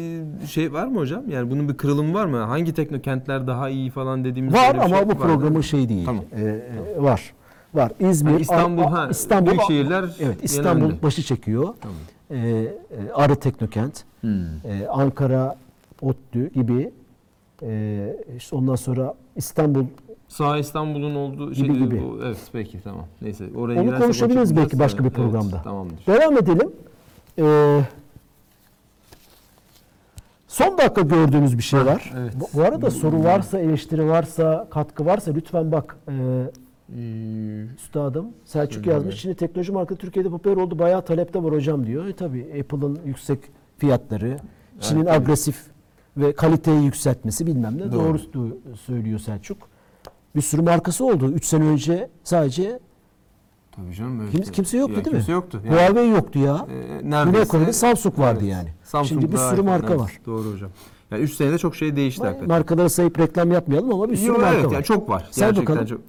e, 0.42 0.46
şey 0.46 0.72
var 0.72 0.86
mı 0.86 0.98
hocam? 0.98 1.22
Yani 1.30 1.50
bunun 1.50 1.68
bir 1.68 1.74
kırılımı 1.74 2.14
var 2.14 2.26
mı? 2.26 2.36
Hangi 2.36 2.74
teknokentler 2.74 3.46
daha 3.46 3.68
iyi 3.68 3.90
falan 3.90 4.24
dediğimiz 4.24 4.54
Var 4.54 4.74
ama 4.74 4.82
şey 4.88 4.92
bu 4.92 4.96
var 4.96 5.04
mı? 5.14 5.18
programın 5.18 5.60
şey 5.60 5.88
değil. 5.88 6.04
Tamam. 6.06 6.24
Ee, 6.36 6.42
e, 6.98 7.02
var. 7.02 7.34
Var. 7.74 7.92
İzmir, 8.00 8.30
Ha, 8.32 8.38
İstanbul, 8.38 8.82
ha, 8.82 9.08
İstanbul, 9.10 9.50
büyük 9.50 9.62
şehirler 9.62 10.04
Evet, 10.20 10.36
İstanbul 10.42 10.86
önde. 10.86 11.02
başı 11.02 11.22
çekiyor. 11.22 11.74
Tamam. 11.80 11.96
Ee, 12.30 12.36
e, 12.38 12.72
Arı 13.14 13.36
Teknokent, 13.36 14.04
Hmm. 14.20 14.30
e, 14.64 14.86
Ankara, 14.88 15.56
ODTÜ 16.02 16.48
gibi. 16.54 16.90
E, 17.62 18.16
işte 18.36 18.56
ondan 18.56 18.74
sonra 18.76 19.14
İstanbul. 19.36 19.84
Sağ 20.34 20.58
İstanbul'un 20.58 21.14
olduğu 21.14 21.54
şey 21.54 21.64
Gibi 21.64 21.78
gibi. 21.78 22.02
bu- 22.02 22.18
evet 22.24 22.36
peki 22.52 22.80
tamam. 22.84 23.04
Neyse 23.22 23.44
oraya 23.56 23.82
Onu 23.82 23.98
konuşabiliriz 23.98 24.56
belki 24.56 24.78
başka 24.78 25.04
bir 25.04 25.08
güzel. 25.08 25.22
Evet, 25.22 25.32
programda. 25.32 25.62
tamamdır. 25.62 26.06
Devam 26.06 26.36
edelim. 26.38 26.70
Ee, 27.38 27.80
son 30.48 30.78
dakika 30.78 31.00
gördüğümüz 31.00 31.58
bir 31.58 31.62
şey 31.62 31.80
Ha, 31.80 31.86
var. 31.86 32.12
evet. 32.18 32.32
Bu, 32.40 32.58
bu 32.58 32.62
arada 32.62 32.90
soru 32.90 33.24
varsa, 33.24 33.58
eleştiri 33.58 34.08
varsa, 34.08 34.66
katkı 34.70 35.04
varsa 35.06 35.32
lütfen 35.32 35.72
bak. 35.72 35.96
E, 36.08 36.12
Ee, 36.98 37.66
Üstadım 37.76 38.26
Selçuk 38.44 38.86
yazmış. 38.86 39.22
Çin'in 39.22 39.34
teknoloji 39.34 39.72
markası 39.72 40.00
Türkiye'de 40.00 40.28
popüler 40.30 40.56
oldu. 40.56 40.78
Bayağı 40.78 41.04
talepte 41.04 41.42
var 41.42 41.52
hocam 41.52 41.86
diyor. 41.86 42.06
E 42.06 42.12
tabi 42.12 42.46
Apple'ın 42.60 42.98
yüksek 43.06 43.38
fiyatları, 43.78 44.36
Çin'in 44.80 45.04
tabii. 45.04 45.10
agresif 45.12 45.56
ve 46.16 46.32
kaliteyi 46.32 46.84
yükseltmesi 46.84 47.46
bilmem 47.46 47.78
ne. 47.78 47.92
Doğru. 47.92 48.18
Doğru, 48.34 48.58
söylüyor 48.86 49.18
Selçuk. 49.18 49.58
Bir 50.36 50.42
sürü 50.42 50.62
markası 50.62 51.04
oldu. 51.04 51.32
3 51.32 51.44
sene 51.44 51.64
önce 51.64 52.10
sadece 52.24 52.80
Tabii 53.76 53.94
canım. 53.94 54.20
Evet. 54.20 54.32
kimse, 54.32 54.52
kimse 54.52 54.76
yoktu 54.78 54.94
Ya 54.98 55.04
değil 55.04 55.16
mi? 55.16 55.20
Kimse 55.20 55.32
yoktu. 55.32 55.60
Yani, 55.64 55.76
Huawei 55.76 56.08
yoktu 56.08 56.38
ya. 56.38 56.66
e, 56.70 57.10
neredeyse 57.10 57.48
Kore'de 57.48 57.72
Samsung 57.72 58.18
vardı 58.18 58.40
Evet. 58.42 58.52
yani. 58.52 58.68
Samsung 58.84 59.20
Şimdi 59.20 59.32
bir 59.32 59.38
sürü 59.38 59.62
marka 59.62 59.88
evet. 59.88 60.00
var. 60.00 60.12
Doğru 60.26 60.52
hocam. 60.52 60.70
Yani 61.10 61.22
3 61.22 61.34
senede 61.34 61.58
çok 61.58 61.76
şey 61.76 61.96
değişti 61.96 62.22
hakikaten. 62.22 62.48
Markalara 62.48 62.88
sayıp 62.88 63.18
reklam 63.18 63.52
yapmayalım 63.52 63.92
ama 63.94 64.10
bir 64.10 64.16
sürü 64.16 64.28
Yok, 64.28 64.38
marka 64.38 64.54
evet, 64.54 64.66
var. 64.66 64.72
yani 64.72 64.84
çok 64.84 65.08
var. 65.08 65.28
Say 65.30 65.48
Gerçekten 65.48 65.76
bakalım. 65.76 65.86
çok. 65.86 66.00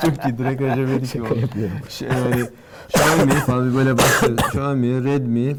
çok 0.02 0.24
iyi. 0.24 0.38
Direkt 0.38 0.60
Recep'e 0.62 1.34
gibi 1.34 1.34
oldu. 1.34 1.48
Şey, 1.88 2.08
yani 2.08 2.44
Xiaomi 2.88 3.32
falan 3.32 3.76
böyle 3.76 3.98
başladı. 3.98 4.42
Xiaomi, 4.46 5.04
Redmi. 5.04 5.56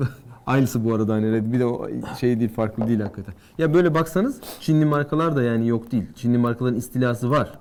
Aynısı 0.47 0.86
bu 0.86 0.93
arada 0.93 1.13
hani 1.13 1.32
Redmi 1.32 1.60
de 1.60 1.65
o 1.65 1.89
şey 2.19 2.39
değil 2.39 2.53
farklı 2.53 2.88
değil 2.88 2.99
hakikaten. 2.99 3.34
Ya 3.58 3.73
böyle 3.73 3.93
baksanız 3.93 4.41
Çinli 4.60 4.86
markalar 4.86 5.36
da 5.36 5.43
yani 5.43 5.67
yok 5.67 5.91
değil. 5.91 6.03
Çinli 6.15 6.38
markaların 6.38 6.77
istilası 6.77 7.29
var. 7.29 7.60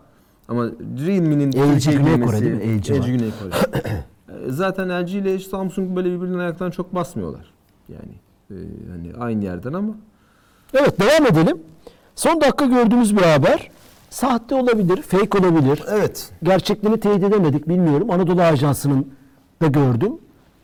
Ama 0.49 0.65
Realme'nin 1.07 1.53
LG 1.53 1.85
Güney 1.85 2.21
Kore 2.21 2.41
değil 2.41 2.53
mi? 2.53 2.79
LG 2.81 2.91
var. 2.91 3.07
Güney 3.07 3.31
Kore. 3.43 3.55
E, 4.49 4.51
Zaten 4.51 5.03
LG 5.03 5.11
ile 5.11 5.39
Samsung 5.39 5.97
böyle 5.97 6.13
birbirinin 6.13 6.39
ayaklarına 6.39 6.73
çok 6.73 6.95
basmıyorlar. 6.95 7.53
Yani 7.89 8.13
e, 8.51 8.57
hani 8.91 9.25
aynı 9.25 9.45
yerden 9.45 9.73
ama 9.73 9.95
Evet 10.75 11.01
devam 11.01 11.27
edelim. 11.27 11.59
Son 12.15 12.41
dakika 12.41 12.65
gördüğümüz 12.65 13.17
bir 13.17 13.23
haber. 13.23 13.71
Sahte 14.11 14.55
olabilir, 14.55 15.03
fake 15.03 15.39
olabilir. 15.39 15.83
Evet. 15.91 16.31
Gerçekliğini 16.43 17.01
teyit 17.01 17.23
edemedik 17.25 17.69
bilmiyorum. 17.69 18.11
Anadolu 18.11 18.43
Ajansı'nın 18.43 19.07
da 19.63 19.67
gördüm. 19.67 20.13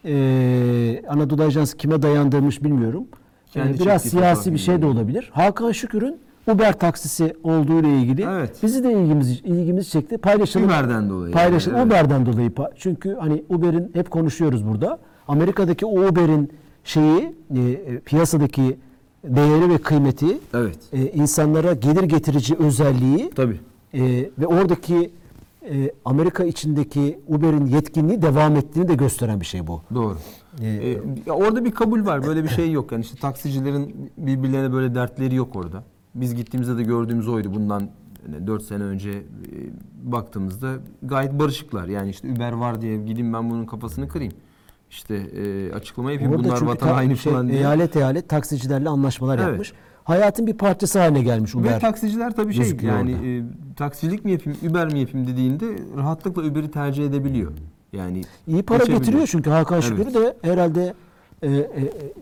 Ee, 0.05 1.03
Anadolu 1.09 1.43
Ajansı 1.43 1.77
kime 1.77 2.03
dayandırmış 2.03 2.65
bilmiyorum. 2.65 3.05
Ee, 3.13 3.53
Kendi 3.53 3.81
biraz 3.81 4.03
çektiği 4.03 4.19
siyasi 4.19 4.53
bir 4.53 4.59
şey 4.59 4.83
de 4.83 4.87
olabilir. 4.87 5.31
Hakan 5.33 5.73
Şükür'ün 5.73 6.17
Uber 6.53 6.79
taksisi 6.79 7.35
olduğu 7.43 7.81
ile 7.81 7.99
ilgili 7.99 8.23
Evet. 8.31 8.57
bizi 8.63 8.85
de 8.85 8.93
ilgimizi 8.93 9.33
ilgimizi 9.35 9.91
çekti. 9.91 10.19
Paylaşalım. 10.19 10.67
Uber'den 10.67 11.11
dolayı. 11.11 11.33
Paylaşalım. 11.35 11.77
yani, 11.79 11.87
evet. 11.93 12.03
Uber'den 12.05 12.27
dolayı. 12.27 12.51
pa- 12.51 12.71
Çünkü 12.77 13.15
hani 13.21 13.43
Uber'in 13.49 13.91
hep 13.95 14.11
konuşuyoruz 14.11 14.67
burada. 14.69 14.99
Amerika'daki 15.29 15.87
o 15.87 16.01
Uber'in 16.09 16.51
şeyi 16.85 17.35
e, 17.57 17.61
e, 17.61 17.99
piyasadaki 17.99 18.77
değeri 19.25 19.71
ve 19.71 19.79
kıymeti 19.79 20.39
Evet. 20.55 20.79
e, 20.93 21.03
insanlara 21.07 21.73
gelir 21.73 22.03
getirici 22.03 22.57
özelliği 22.57 23.31
Tabii. 23.37 23.61
e, 23.95 24.01
ve 24.39 24.47
oradaki 24.47 25.11
e, 25.71 25.91
Amerika 26.05 26.45
içindeki 26.45 27.21
Uber'in 27.27 27.67
yetkinliği 27.67 28.23
devam 28.23 28.57
ettiğini 28.57 28.89
de 28.89 28.95
gösteren 28.95 29.41
bir 29.41 29.47
şey 29.47 29.67
bu. 29.67 29.83
Doğru. 29.95 30.17
Ee, 30.63 30.97
ya 31.27 31.35
orada 31.35 31.65
bir 31.65 31.71
kabul 31.71 32.07
var. 32.07 32.27
Böyle 32.27 32.45
bir 32.45 32.49
şey 32.49 32.73
yok. 32.73 32.93
Yani 32.93 33.03
işte 33.03 33.17
taksicilerin 33.21 34.11
birbirlerine 34.19 34.73
böyle 34.73 34.95
dertleri 34.95 35.35
yok 35.35 35.57
orada. 35.57 35.85
Biz 36.15 36.35
gittiğimizde 36.35 36.79
de 36.79 36.83
gördüğümüz 36.83 37.29
oydu. 37.29 37.55
Bundan 37.55 37.89
4 38.47 38.63
sene 38.63 38.83
önce 38.83 39.11
e, 39.11 39.23
baktığımızda 40.03 40.75
gayet 41.03 41.33
barışıklar. 41.33 41.89
Yani 41.89 42.11
işte 42.11 42.33
Uber 42.33 42.53
var 42.53 42.83
diye 42.83 42.97
gideyim 42.97 43.33
ben 43.33 43.51
bunun 43.51 43.67
kafasını 43.67 44.09
kırayım. 44.09 44.33
İşte 44.91 45.15
e, 45.15 45.73
açıklama 45.73 46.13
yapayım. 46.13 46.33
Orada 46.33 46.45
Bunlar 46.45 46.61
vatan 46.61 46.89
ta- 46.89 46.97
haini 46.97 47.17
şey, 47.17 47.33
falan 47.33 47.49
diye. 47.49 47.59
eyalet 47.59 47.97
eyalet 47.97 48.29
taksicilerle 48.29 48.89
anlaşmalar 48.89 49.39
Evet. 49.39 49.49
yapmış. 49.49 49.73
Hayatın 50.09 50.47
bir 50.47 50.55
parçası 50.55 50.99
haline 50.99 51.23
gelmiş 51.23 51.55
Ve 51.55 51.59
Uber. 51.59 51.81
taksiciler 51.81 52.37
tabii 52.37 52.55
şey 52.55 52.77
yani 52.83 53.15
orada. 53.15 53.27
e, 53.27 53.43
taksicilik 53.77 54.25
mi 54.25 54.33
yapayım, 54.33 54.59
Uber 54.71 54.93
mi 54.93 54.99
yapayım 55.01 55.27
dediğinde 55.27 55.65
rahatlıkla 55.97 56.43
Uber'i 56.43 56.71
tercih 56.71 57.07
edebiliyor. 57.07 57.53
Yani 57.93 58.23
İyi 58.47 58.63
para 58.63 58.85
getiriyor 58.85 59.27
çünkü 59.27 59.51
Hakan 59.51 59.75
Evet. 59.75 59.85
Şükür 59.85 60.15
de 60.15 60.37
herhalde 60.43 60.95
e, 61.43 61.49
e, 61.53 61.59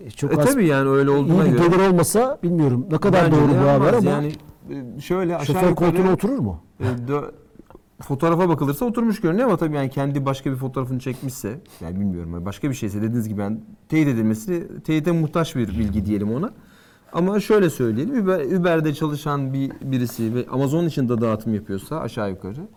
e, 0.07 0.11
çok 0.11 0.33
E 0.33 0.37
az 0.37 0.45
tabii 0.53 0.67
yani 0.67 0.89
öyle 0.89 1.11
iyi 1.11 1.15
olduğuna 1.17 1.45
bir 1.45 1.51
göre. 1.51 1.67
gelir 1.69 1.89
olmasa 1.89 2.39
bilmiyorum 2.43 2.87
ne 2.91 2.99
kadar 2.99 3.25
Bence 3.25 3.37
doğru 3.37 3.49
bu 3.65 3.69
haber 3.69 3.93
ama 3.93 4.11
yani 4.11 4.33
e, 4.97 5.01
şöyle 5.01 5.37
aşağı 5.37 5.47
şoför 5.57 5.75
koltuğuna 5.75 6.13
oturur 6.13 6.39
mu? 6.39 6.61
e, 6.81 6.85
dö- 6.85 7.31
fotoğrafa 8.03 8.49
bakılırsa 8.49 8.85
oturmuş 8.85 9.21
görünüyor 9.21 9.49
ama 9.49 9.57
tabii 9.57 9.77
yani 9.77 9.91
kendi 9.91 10.27
başka 10.27 10.51
bir 10.51 10.57
fotoğrafını 10.57 10.99
çekmişse 10.99 11.61
yani 11.81 12.01
bilmiyorum 12.01 12.45
başka 12.45 12.71
bir 12.71 12.75
şeyse 12.75 12.99
dediğiniz 13.03 13.29
gibi 13.29 13.41
yani 13.41 13.59
teyit 13.89 14.09
edilmesi 14.09 14.69
teyite 14.85 15.13
muhtaç 15.13 15.57
bir 15.57 15.69
bilgi 15.69 16.07
diyelim 16.07 16.33
ona. 16.35 16.51
Ama 17.13 17.41
şöyle 17.41 17.71
söyleyelim 17.71 18.23
Uber, 18.25 18.45
Uber'de 18.61 18.95
çalışan 18.95 19.53
bir 19.53 19.73
birisi 19.83 20.35
ve 20.35 20.47
Amazon 20.51 20.87
için 20.87 21.09
de 21.09 21.21
dağıtım 21.21 21.55
yapıyorsa 21.55 22.01
aşağı 22.01 22.31
yukarı 22.31 22.69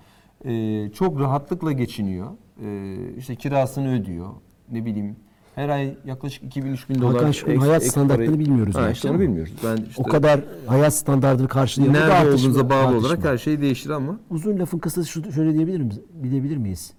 e, 0.46 0.90
çok 0.92 1.20
rahatlıkla 1.20 1.72
geçiniyor. 1.72 2.28
E, 2.66 2.98
işte 3.18 3.36
kirasını 3.36 4.02
ödüyor. 4.02 4.28
Ne 4.72 4.86
bileyim 4.86 5.16
her 5.56 5.70
ay 5.70 5.98
yaklaşık 6.06 6.44
2000-3000 6.44 7.02
dolar. 7.02 7.14
Hakan 7.14 7.30
ek- 7.30 7.56
hayat 7.58 7.82
ek 7.82 7.92
standartlarını 7.92 8.32
parayı- 8.36 8.40
bilmiyoruz 8.40 8.76
Ha, 8.76 8.82
yani, 8.82 8.92
işte 8.92 9.10
onu 9.10 9.18
mi? 9.18 9.24
bilmiyoruz. 9.24 9.54
Ben 9.64 9.78
işte 9.78 10.02
O 10.02 10.04
kadar 10.04 10.40
hayat 10.68 10.94
standartını 10.94 11.48
karşılıyor. 11.48 11.94
nerede 11.94 12.08
Tartışma- 12.10 12.34
olduğunuza 12.34 12.70
bağlı 12.70 12.84
tartışma. 12.84 13.00
olarak 13.08 13.26
her 13.26 13.38
şey 13.38 13.62
değişir 13.62 13.90
ama 13.90 14.20
Uzun 14.30 14.60
lafın 14.60 14.78
kısası 14.80 15.10
şu, 15.10 15.32
şöyle 15.32 15.54
diyebilir 15.54 15.80
miyiz? 15.80 16.00
Bilebilir 16.14 16.58
miyiz? 16.58 16.94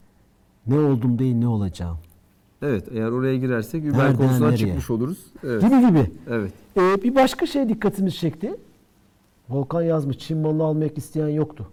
Ne 0.66 0.78
oldum 0.78 1.18
değil 1.18 1.34
ne 1.34 1.48
olacağım. 1.48 1.98
Evet 2.62 2.84
eğer 2.92 3.10
oraya 3.10 3.36
girersek 3.36 3.84
Uber 3.84 3.98
Nereden 3.98 4.16
konusundan 4.16 4.48
nereye? 4.48 4.56
çıkmış 4.56 4.90
oluruz. 4.90 5.18
Evet. 5.44 5.62
Gibi 5.62 5.86
gibi. 5.88 6.10
Evet. 6.30 6.52
Ee, 6.80 7.02
bir 7.02 7.14
başka 7.14 7.46
şey 7.46 7.68
dikkatimizi 7.68 8.16
çekti. 8.16 8.56
Volkan 9.50 9.82
yazmış. 9.82 10.18
Çin 10.18 10.38
malı 10.38 10.64
almak 10.64 10.98
isteyen 10.98 11.28
yoktu. 11.28 11.66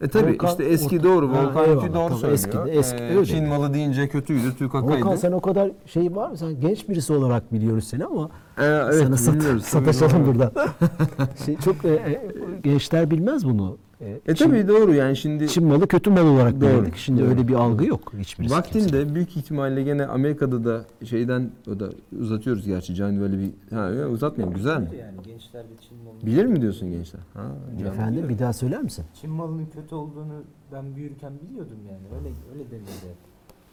E 0.00 0.08
tabi 0.08 0.32
Volkan 0.32 0.48
işte 0.50 0.64
eski 0.64 0.96
orta- 0.96 1.02
doğru. 1.04 1.28
Ha, 1.36 1.42
Volkan 1.46 1.64
Ülkü 1.70 1.86
doğru 1.86 1.92
tamam, 1.92 2.10
söylüyor. 2.18 2.32
eski 2.34 2.52
de- 2.58 2.70
eski 2.70 3.02
Ee. 3.02 3.24
Çin 3.24 3.48
malı 3.48 3.74
deyince 3.74 4.08
kötüydü. 4.08 4.56
Türk 4.58 4.74
Volkan 4.74 4.88
hakaydı. 5.00 5.18
sen 5.20 5.32
o 5.32 5.40
kadar 5.40 5.70
şey 5.86 6.16
var 6.16 6.30
mı? 6.30 6.36
Sen 6.36 6.60
genç 6.60 6.88
birisi 6.88 7.12
olarak 7.12 7.52
biliyoruz 7.52 7.84
seni 7.84 8.04
ama 8.04 8.30
Ee, 8.58 8.64
evet 8.64 8.94
sana 8.94 9.16
sat- 9.16 9.62
sataşalım 9.62 10.26
burada. 10.26 10.52
şey, 11.46 11.56
çok 11.56 11.84
e, 11.84 11.88
e, 11.88 12.22
gençler 12.62 13.10
bilmez 13.10 13.44
bunu. 13.44 13.76
E, 14.00 14.20
E 14.26 14.34
Çin, 14.34 14.44
tabi 14.50 14.68
doğru 14.68 14.94
yani 14.94 15.16
şimdi 15.16 15.48
Çin 15.48 15.64
malı 15.66 15.86
kötü 15.88 16.10
mal 16.10 16.26
olarak 16.26 16.60
Doğru, 16.60 16.70
bilirdik. 16.70 16.96
Şimdi 16.96 17.20
doğru. 17.20 17.28
öyle 17.28 17.48
bir 17.48 17.54
algı 17.54 17.86
yok 17.86 18.12
hiçbirisi. 18.18 18.54
vaktinde 18.54 19.14
büyük 19.14 19.36
ihtimalle 19.36 19.82
gene 19.82 20.06
Amerika'da 20.06 20.64
da 20.64 20.84
şeyden 21.04 21.50
o 21.70 21.80
da 21.80 21.88
uzatıyoruz 22.20 22.66
gerçi 22.66 22.94
Can 22.94 23.20
böyle 23.20 23.38
bir 23.38 23.50
ha 23.76 23.90
ya 23.90 24.08
uzatmayayım 24.08 24.56
güzel 24.56 24.80
mi? 24.80 24.88
Yani 25.00 25.16
gençler 25.26 25.64
de 25.64 25.68
Çin 25.88 25.98
malının, 26.04 26.26
Bilir 26.26 26.44
mi 26.46 26.60
diyorsun 26.62 26.90
gençler? 26.90 27.20
Ha, 27.34 27.42
Can 27.78 27.86
Efendim 27.88 28.12
biliyor. 28.14 28.28
bir 28.28 28.38
daha 28.38 28.52
söyler 28.52 28.82
misin? 28.82 29.04
Çin 29.20 29.30
malının 29.30 29.66
kötü 29.66 29.94
olduğunu 29.94 30.42
ben 30.72 30.96
büyürken 30.96 31.32
biliyordum 31.48 31.78
yani. 31.88 32.18
Öyle 32.18 32.34
öyle 32.52 32.70
denildi. 32.70 33.14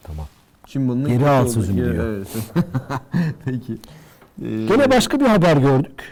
Tamam. 0.04 0.26
Çin 0.66 0.82
malının 0.82 1.08
Geri 1.08 1.18
kötü 1.18 1.30
al 1.30 1.48
sözünü 1.48 1.94
diyor. 1.94 2.06
Evet. 2.08 2.28
Peki. 3.46 3.74
Ee, 4.44 4.66
Gene 4.66 4.92
başka 4.92 5.20
bir 5.20 5.26
haber 5.26 5.58
gördük. 5.58 6.04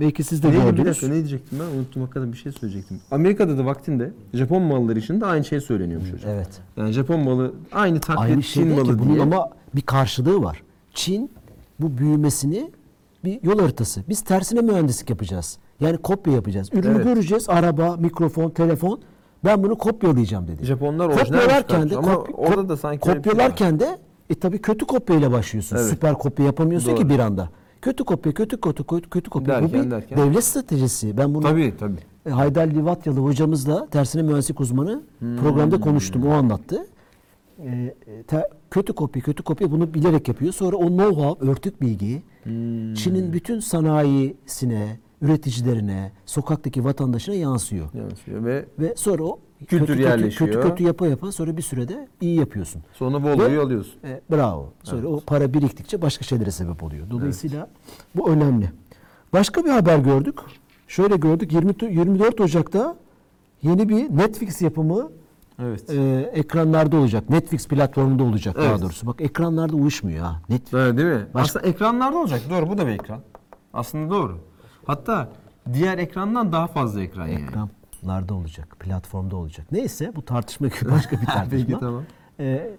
Belki 0.00 0.24
siz 0.24 0.42
de 0.42 0.46
Neydi, 0.48 0.58
bir 0.58 0.62
gördünüz. 0.62 0.86
dakika 0.86 1.06
ne 1.06 1.12
diyecektim 1.14 1.58
ben 1.60 1.78
unuttum 1.78 2.02
hakikaten 2.02 2.32
bir 2.32 2.36
şey 2.38 2.52
söyleyecektim. 2.52 3.00
Amerika'da 3.10 3.58
da 3.58 3.64
vaktinde 3.66 4.12
Japon 4.34 4.62
malları 4.62 4.98
için 4.98 5.20
de 5.20 5.26
aynı 5.26 5.44
şey 5.44 5.60
söyleniyormuş 5.60 6.12
hocam. 6.12 6.30
Evet. 6.34 6.48
Yani 6.76 6.92
Japon 6.92 7.20
malı 7.20 7.52
aynı 7.72 8.00
taklit 8.00 8.24
Aynı 8.30 8.42
şey 8.42 8.62
Çin 8.62 8.70
değil 8.70 8.82
ki. 8.82 8.86
malı 8.90 8.98
Bunun 8.98 9.12
diye. 9.14 9.22
ama 9.22 9.50
bir 9.74 9.80
karşılığı 9.82 10.42
var. 10.42 10.62
Çin 10.94 11.30
bu 11.80 11.98
büyümesini 11.98 12.70
bir 13.24 13.42
yol 13.42 13.58
haritası. 13.60 14.02
Biz 14.08 14.20
tersine 14.24 14.60
mühendislik 14.60 15.10
yapacağız. 15.10 15.58
Yani 15.80 15.96
kopya 15.98 16.32
yapacağız. 16.32 16.68
Ürünü 16.72 16.94
Evet. 16.96 17.04
göreceğiz. 17.04 17.48
Araba, 17.48 17.96
mikrofon, 17.96 18.50
telefon. 18.50 19.00
Ben 19.44 19.62
bunu 19.62 19.78
kopyalayacağım 19.78 20.48
dedi. 20.48 20.64
Japonlar 20.64 21.10
Kopyalarken 21.18 21.90
de 21.90 21.96
ama 21.96 22.12
kop- 22.12 22.32
orada 22.32 22.68
da 22.68 22.76
sanki 22.76 23.00
bir 23.08 23.12
şey 23.12 23.14
kopyalarken 23.22 23.80
de 23.80 23.98
e 24.30 24.34
tabii 24.34 24.58
kötü 24.58 24.86
kopyayla 24.86 25.32
başlıyorsun. 25.32 25.76
Evet. 25.76 25.86
Süper 25.86 26.14
kopya 26.14 26.46
yapamıyorsun 26.46 26.90
Doğru. 26.90 26.98
ki 27.00 27.08
bir 27.08 27.18
anda. 27.18 27.48
Kötü 27.82 28.04
kopya, 28.04 28.32
kötü 28.34 28.60
kötü, 28.60 28.84
kötü 28.84 29.30
kopya. 29.30 29.62
Bu 29.62 29.62
Derken, 29.64 29.84
bir 29.86 29.90
derken. 29.90 30.18
devlet 30.18 30.44
stratejisi. 30.44 31.16
Ben 31.16 31.34
bunu 31.34 31.42
Tabii 31.42 31.74
tabii. 31.80 31.98
e, 32.26 32.30
Haydar 32.30 32.66
Livatyalı 32.66 33.20
hocamızla 33.20 33.86
tersine 33.86 34.22
mühendislik 34.22 34.60
uzmanı 34.60 35.02
Hmm. 35.18 35.36
programda 35.36 35.80
konuştum. 35.80 36.26
O 36.26 36.30
anlattı. 36.30 36.86
E, 37.64 37.94
te- 38.26 38.48
kötü 38.70 38.92
kopya, 38.92 39.22
kötü 39.22 39.42
kopya 39.42 39.70
bunu 39.70 39.94
bilerek 39.94 40.28
yapıyor. 40.28 40.52
Sonra 40.52 40.76
o 40.76 40.84
know-how, 40.86 41.50
örtük 41.50 41.80
bilgi 41.82 42.22
Hmm. 42.42 42.94
Çin'in 42.94 43.32
bütün 43.32 43.60
sanayisine, 43.60 44.98
üreticilerine, 45.22 46.12
sokaktaki 46.26 46.84
vatandaşına 46.84 47.34
yansıyor. 47.34 47.88
Yansıyor 47.94 48.44
ve 48.44 48.64
Ve 48.78 48.94
sonra 48.96 49.22
o 49.24 49.38
Kültür 49.58 49.78
kötü, 49.78 49.86
kötü, 49.86 50.02
yerleşiyor. 50.02 50.50
kötü 50.52 50.68
kötü 50.68 50.84
yapa 50.84 51.06
yapa 51.06 51.32
sonra 51.32 51.56
bir 51.56 51.62
sürede 51.62 52.08
iyi 52.20 52.38
yapıyorsun. 52.38 52.82
sonra 52.94 53.24
Ve- 53.38 53.60
alıyorsun. 53.60 53.94
E, 54.04 54.20
bravo. 54.32 54.72
Sonra 54.82 55.08
o 55.08 55.20
para 55.20 55.54
biriktikçe 55.54 56.02
başka 56.02 56.24
şeylere 56.24 56.50
sebep 56.50 56.82
oluyor. 56.82 57.10
Dolayısıyla 57.10 57.68
bu 58.14 58.30
önemli. 58.30 58.70
Başka 59.32 59.64
bir 59.64 59.70
haber 59.70 59.98
gördük. 59.98 60.38
Şöyle 60.88 61.16
gördük. 61.16 61.52
20, 61.52 61.74
24 61.90 62.40
Ocak'ta 62.40 62.96
yeni 63.62 63.88
bir 63.88 64.16
Netflix 64.16 64.62
yapımı 64.62 65.10
Evet. 65.62 65.90
e, 65.90 66.30
ekranlarda 66.34 66.96
olacak. 66.96 67.30
Netflix 67.30 67.68
platformunda 67.68 68.22
olacak 68.22 68.56
daha 68.56 68.64
Evet. 68.66 68.82
doğrusu. 68.82 69.06
Bak 69.06 69.20
ekranlarda 69.20 69.76
uyuşmuyor 69.76 70.24
ha. 70.24 70.40
Netflix. 70.48 70.74
Öyle 70.74 70.96
değil 70.96 71.08
mi? 71.08 71.26
Başka- 71.34 71.58
Aslında 71.58 71.66
ekranlarda 71.74 72.18
olacak. 72.18 72.40
Doğru 72.50 72.68
bu 72.68 72.78
da 72.78 72.86
bir 72.86 72.92
ekran. 72.92 73.20
Aslında 73.74 74.10
doğru. 74.14 74.38
Hatta 74.86 75.28
diğer 75.72 75.98
ekrandan 75.98 76.52
daha 76.52 76.66
fazla 76.66 77.02
ekran 77.02 77.26
yani. 77.26 77.46
Ekranlarda 78.06 78.34
olacak. 78.34 78.76
Platformda 78.80 79.36
olacak. 79.36 79.66
Neyse 79.72 80.12
bu 80.16 80.24
tartışma 80.24 80.68
başka 80.90 81.20
bir 81.20 81.26
tartışma. 81.26 81.66
Peki 81.66 81.80
tamam. 81.80 82.02
E, 82.40 82.70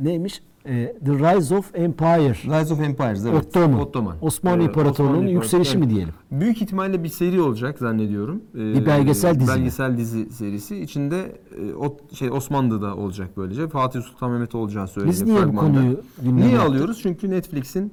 neymiş? 0.00 0.42
E, 0.66 0.96
The 1.04 1.12
Rise 1.12 1.54
of 1.56 1.70
Empire. 1.74 2.28
Rise 2.60 2.74
of 2.74 2.80
Empires 2.80 3.24
evet. 3.26 3.46
Ottoman. 3.46 3.80
Ottoman. 3.80 4.16
Osmanlı 4.20 4.56
Evet, 4.62 4.68
İmparatorluğu'nun 4.68 5.14
Osmanlı 5.16 5.30
yükselişi 5.30 5.70
İmparatorluğu. 5.72 5.88
mi 5.92 5.94
diyelim? 5.96 6.14
Büyük 6.30 6.62
ihtimalle 6.62 7.04
bir 7.04 7.08
seri 7.08 7.40
olacak 7.40 7.78
zannediyorum. 7.78 8.42
Ee, 8.54 8.58
Bir 8.58 8.86
belgesel 8.86 9.40
dizi 9.40 9.52
mi? 9.52 9.56
Belgesel 9.58 9.96
dizi 9.98 10.32
serisi. 10.32 10.76
İçinde 10.80 11.38
e, 11.70 11.74
o 11.74 11.96
şey 12.12 12.30
Osmanlı'da 12.30 12.96
olacak 12.96 13.30
böylece. 13.36 13.68
Fatih 13.68 14.02
Sultan 14.02 14.30
Mehmet 14.30 14.54
olacağı 14.54 14.88
söyleniyor 14.88 15.12
Biz 15.14 15.22
niye 15.22 15.48
bu 15.48 15.56
konuyu 15.56 16.00
Niye 16.22 16.48
yaptık? 16.50 16.68
alıyoruz? 16.70 16.98
Çünkü 17.02 17.30
Netflix'in 17.30 17.92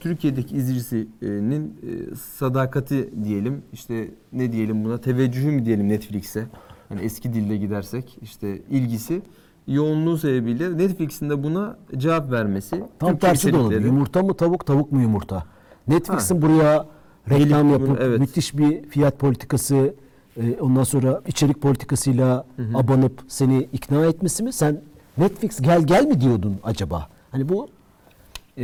Türkiye'deki 0.00 0.56
izleyicisinin 0.56 1.64
e, 1.82 2.16
sadakati 2.16 3.10
diyelim 3.24 3.62
işte 3.72 4.10
ne 4.32 4.52
diyelim 4.52 4.84
buna 4.84 4.98
teveccühü 4.98 5.50
mü 5.50 5.64
diyelim 5.64 5.88
Netflix'e 5.88 6.46
hani 6.88 7.00
eski 7.00 7.32
dilde 7.34 7.56
gidersek 7.56 8.18
işte 8.22 8.58
ilgisi 8.70 9.22
yoğunluğu 9.66 10.18
sebebiyle 10.18 10.78
Netflix'in 10.78 11.30
de 11.30 11.42
buna 11.42 11.76
cevap 11.96 12.30
vermesi 12.32 12.84
Tam 12.98 13.08
Türkçe 13.10 13.26
tersi 13.26 13.52
de 13.52 13.56
olabilir. 13.56 13.80
içerikleri- 13.80 13.86
Yumurta 13.86 14.22
mı 14.22 14.34
tavuk, 14.34 14.66
tavuk 14.66 14.92
mu 14.92 15.00
yumurta? 15.02 15.44
Netflix'in 15.88 16.42
buraya 16.42 16.86
reklam 17.30 17.38
Gelip 17.48 17.80
bunu- 17.80 17.88
yapıp 17.88 18.00
evet. 18.02 18.20
müthiş 18.20 18.56
bir 18.58 18.82
fiyat 18.82 19.18
politikası, 19.18 19.94
e, 20.36 20.56
ondan 20.60 20.84
sonra 20.84 21.20
içerik 21.26 21.60
politikasıyla 21.62 22.44
abanıp 22.74 23.22
seni 23.28 23.68
ikna 23.72 24.06
etmesi 24.06 24.42
mi? 24.42 24.52
Sen 24.52 24.80
Netflix 25.18 25.60
gel 25.60 25.82
gel 25.86 26.06
mi 26.06 26.20
diyordun 26.20 26.56
acaba? 26.64 27.08
Hani 27.30 27.48
bu 27.48 27.68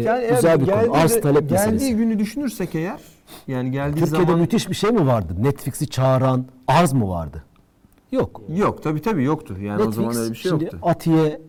Yani 0.05 0.29
güzel 0.31 0.61
bir 0.61 0.67
konu. 0.67 0.75
geldiği- 0.75 0.91
Arz 0.91 1.21
talep 1.21 1.41
geldiği 1.51 1.53
meselesi. 1.53 1.97
günü 1.97 2.19
düşünürsek 2.19 2.75
eğer 2.75 3.01
yani 3.49 3.71
geldiği 3.71 4.01
Türkiye'de 4.01 4.27
zaman 4.27 4.41
müthiş 4.41 4.69
bir 4.71 4.75
şey 4.75 4.91
mi 4.91 5.07
vardı? 5.07 5.35
Netflix'i 5.39 5.89
çağıran 5.89 6.45
arz 6.69 6.93
mı 6.93 7.09
vardı? 7.09 7.45
Yok. 8.13 8.41
yok 8.57 8.83
tabii 8.83 9.03
tabii 9.03 9.25
yoktu. 9.25 9.57
Yani 9.61 9.83
o 9.83 9.93
zaman 9.93 10.17
öyle 10.17 10.31
bir 10.31 10.37
şey 10.37 10.51
şimdi 10.51 10.65
yoktu. 10.65 10.79
Atiye 10.83 11.41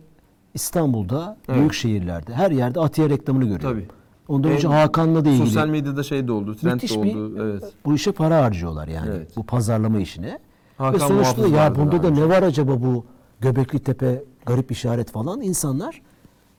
İstanbul'da, 0.54 1.36
Evet. 1.48 1.58
büyük 1.58 1.72
şehirlerde 1.74 2.34
her 2.34 2.50
yerde 2.50 2.80
Atiye 2.80 3.08
reklamını 3.10 3.44
görüyor. 3.44 3.72
Tabii. 3.72 3.86
Ondan 4.28 4.50
önce 4.52 4.68
Hakan'la 4.68 5.24
da 5.24 5.28
ilgili. 5.28 5.46
Sosyal 5.46 5.68
medyada 5.68 6.02
şey 6.02 6.28
de 6.28 6.32
oldu, 6.32 6.56
trend 6.56 6.74
Müthiş 6.74 6.96
de 6.96 7.02
bir- 7.02 7.14
oldu. 7.14 7.42
Evet. 7.42 7.72
bu 7.84 7.94
işe 7.94 8.12
para 8.12 8.42
harcıyorlar 8.42 8.88
yani 8.88 9.08
Evet. 9.16 9.36
bu 9.36 9.46
pazarlama 9.46 10.00
işine. 10.00 10.38
Hakan 10.78 10.94
Ve 10.94 10.98
sonuçta 10.98 11.48
ya 11.48 11.74
bunda 11.74 12.02
da 12.02 12.06
önce. 12.08 12.20
ne 12.20 12.28
var 12.28 12.42
acaba 12.42 12.82
bu 12.82 13.04
Göbekli 13.40 13.78
Tepe 13.78 14.22
garip 14.46 14.70
işaret 14.72 15.10
falan 15.10 15.40
insanlar 15.42 16.02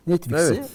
Netflix'e 0.07 0.45
Evet. 0.55 0.69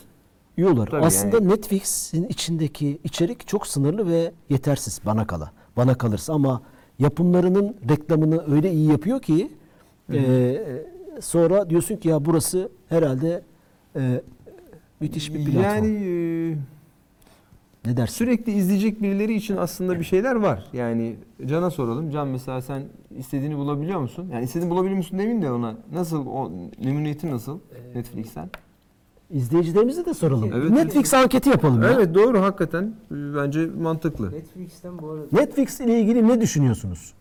Yiyorlar. 0.57 0.87
Tabii 0.87 1.05
Aslında 1.05 1.37
yani. 1.37 1.49
Netflix'in 1.49 2.25
içindeki 2.25 2.99
içerik 3.05 3.47
çok 3.47 3.67
sınırlı 3.67 4.09
ve 4.09 4.33
yetersiz 4.51 5.01
bana 5.07 5.27
kala. 5.27 5.53
Bana 5.77 5.95
kalırsa 5.95 6.33
ama 6.33 6.63
yapımlarının 6.99 7.77
reklamını 7.89 8.55
öyle 8.55 8.73
iyi 8.73 8.91
yapıyor 8.91 9.23
ki 9.23 9.51
e, 10.13 10.61
sonra 11.21 11.71
diyorsun 11.71 11.97
ki 11.97 12.09
ya 12.09 12.25
burası 12.25 12.69
herhalde 12.89 13.43
e, 13.97 14.23
müthiş 15.01 15.35
bir 15.35 15.45
platform. 15.45 15.63
Yani 15.63 15.89
e, 15.89 16.57
ne 17.87 17.97
dersin? 17.97 18.15
sürekli 18.15 18.53
izleyecek 18.53 19.03
birileri 19.03 19.35
için 19.35 19.57
aslında 19.57 19.99
bir 19.99 20.05
şeyler 20.05 20.35
var. 20.35 20.67
Yani 20.73 21.17
Can'a 21.47 21.71
soralım. 21.71 22.11
Can 22.11 22.29
mesela 22.29 22.63
sen 22.63 22.83
istediğini 23.19 23.57
bulabiliyor 23.57 24.01
musun? 24.01 24.29
Yani 24.33 24.45
istediğini 24.45 24.71
bulabiliyor 24.71 24.97
musun 24.97 25.19
demin 25.19 25.43
de 25.43 25.51
ona. 25.51 25.77
Nasıl 25.93 26.27
o 26.27 26.51
memnuniyetin 26.85 27.31
nasıl 27.31 27.59
Netflix'ten? 27.95 28.51
İzleyicilerimize 29.35 30.05
de 30.07 30.15
soralım. 30.15 30.51
Evet. 30.55 30.71
Netflix 30.71 31.15
anketi 31.15 31.49
yapalım 31.51 31.83
ya. 31.83 31.91
Evet 31.91 32.15
doğru 32.15 32.41
hakikaten 32.43 32.83
e, 33.11 33.15
bence 33.37 33.67
mantıklı. 33.83 34.33
Netflix'ten 34.33 34.99
bu 35.03 35.11
arada 35.11 35.25
Netflix 35.33 35.81
ile 35.81 36.01
ilgili 36.01 36.29
ne 36.29 36.41
düşünüyorsunuz? 36.41 37.13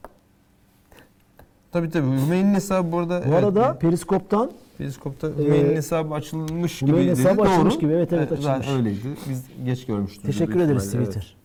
Tabii 1.71 1.89
tabii. 1.89 2.05
Hümeyni'nin 2.07 2.53
hesabı 2.53 2.91
bu 2.91 2.97
arada 2.99 3.23
Bu 3.31 3.35
arada 3.35 3.77
Periskop'tan 3.79 4.51
Periskop'ta 4.77 5.27
Ee, 5.27 5.43
Hümeyni'nin 5.45 5.75
hesabı 5.75 6.13
açılmış 6.13 6.79
gibi 6.79 6.91
Hümeyni 6.91 7.09
dedi. 7.11 7.19
hesabı 7.19 7.37
Doğru. 7.37 7.47
açılmış 7.49 7.77
gibi, 7.79 7.93
evet, 7.93 8.13
evet, 8.13 8.31
açılmış. 8.31 8.67
öyleydi. 8.69 8.97
Biz 9.29 9.43
geç 9.65 9.85
görmüştük. 9.85 10.23
teşekkür 10.25 10.59
ederiz 10.59 10.91
Twitter. 10.91 11.35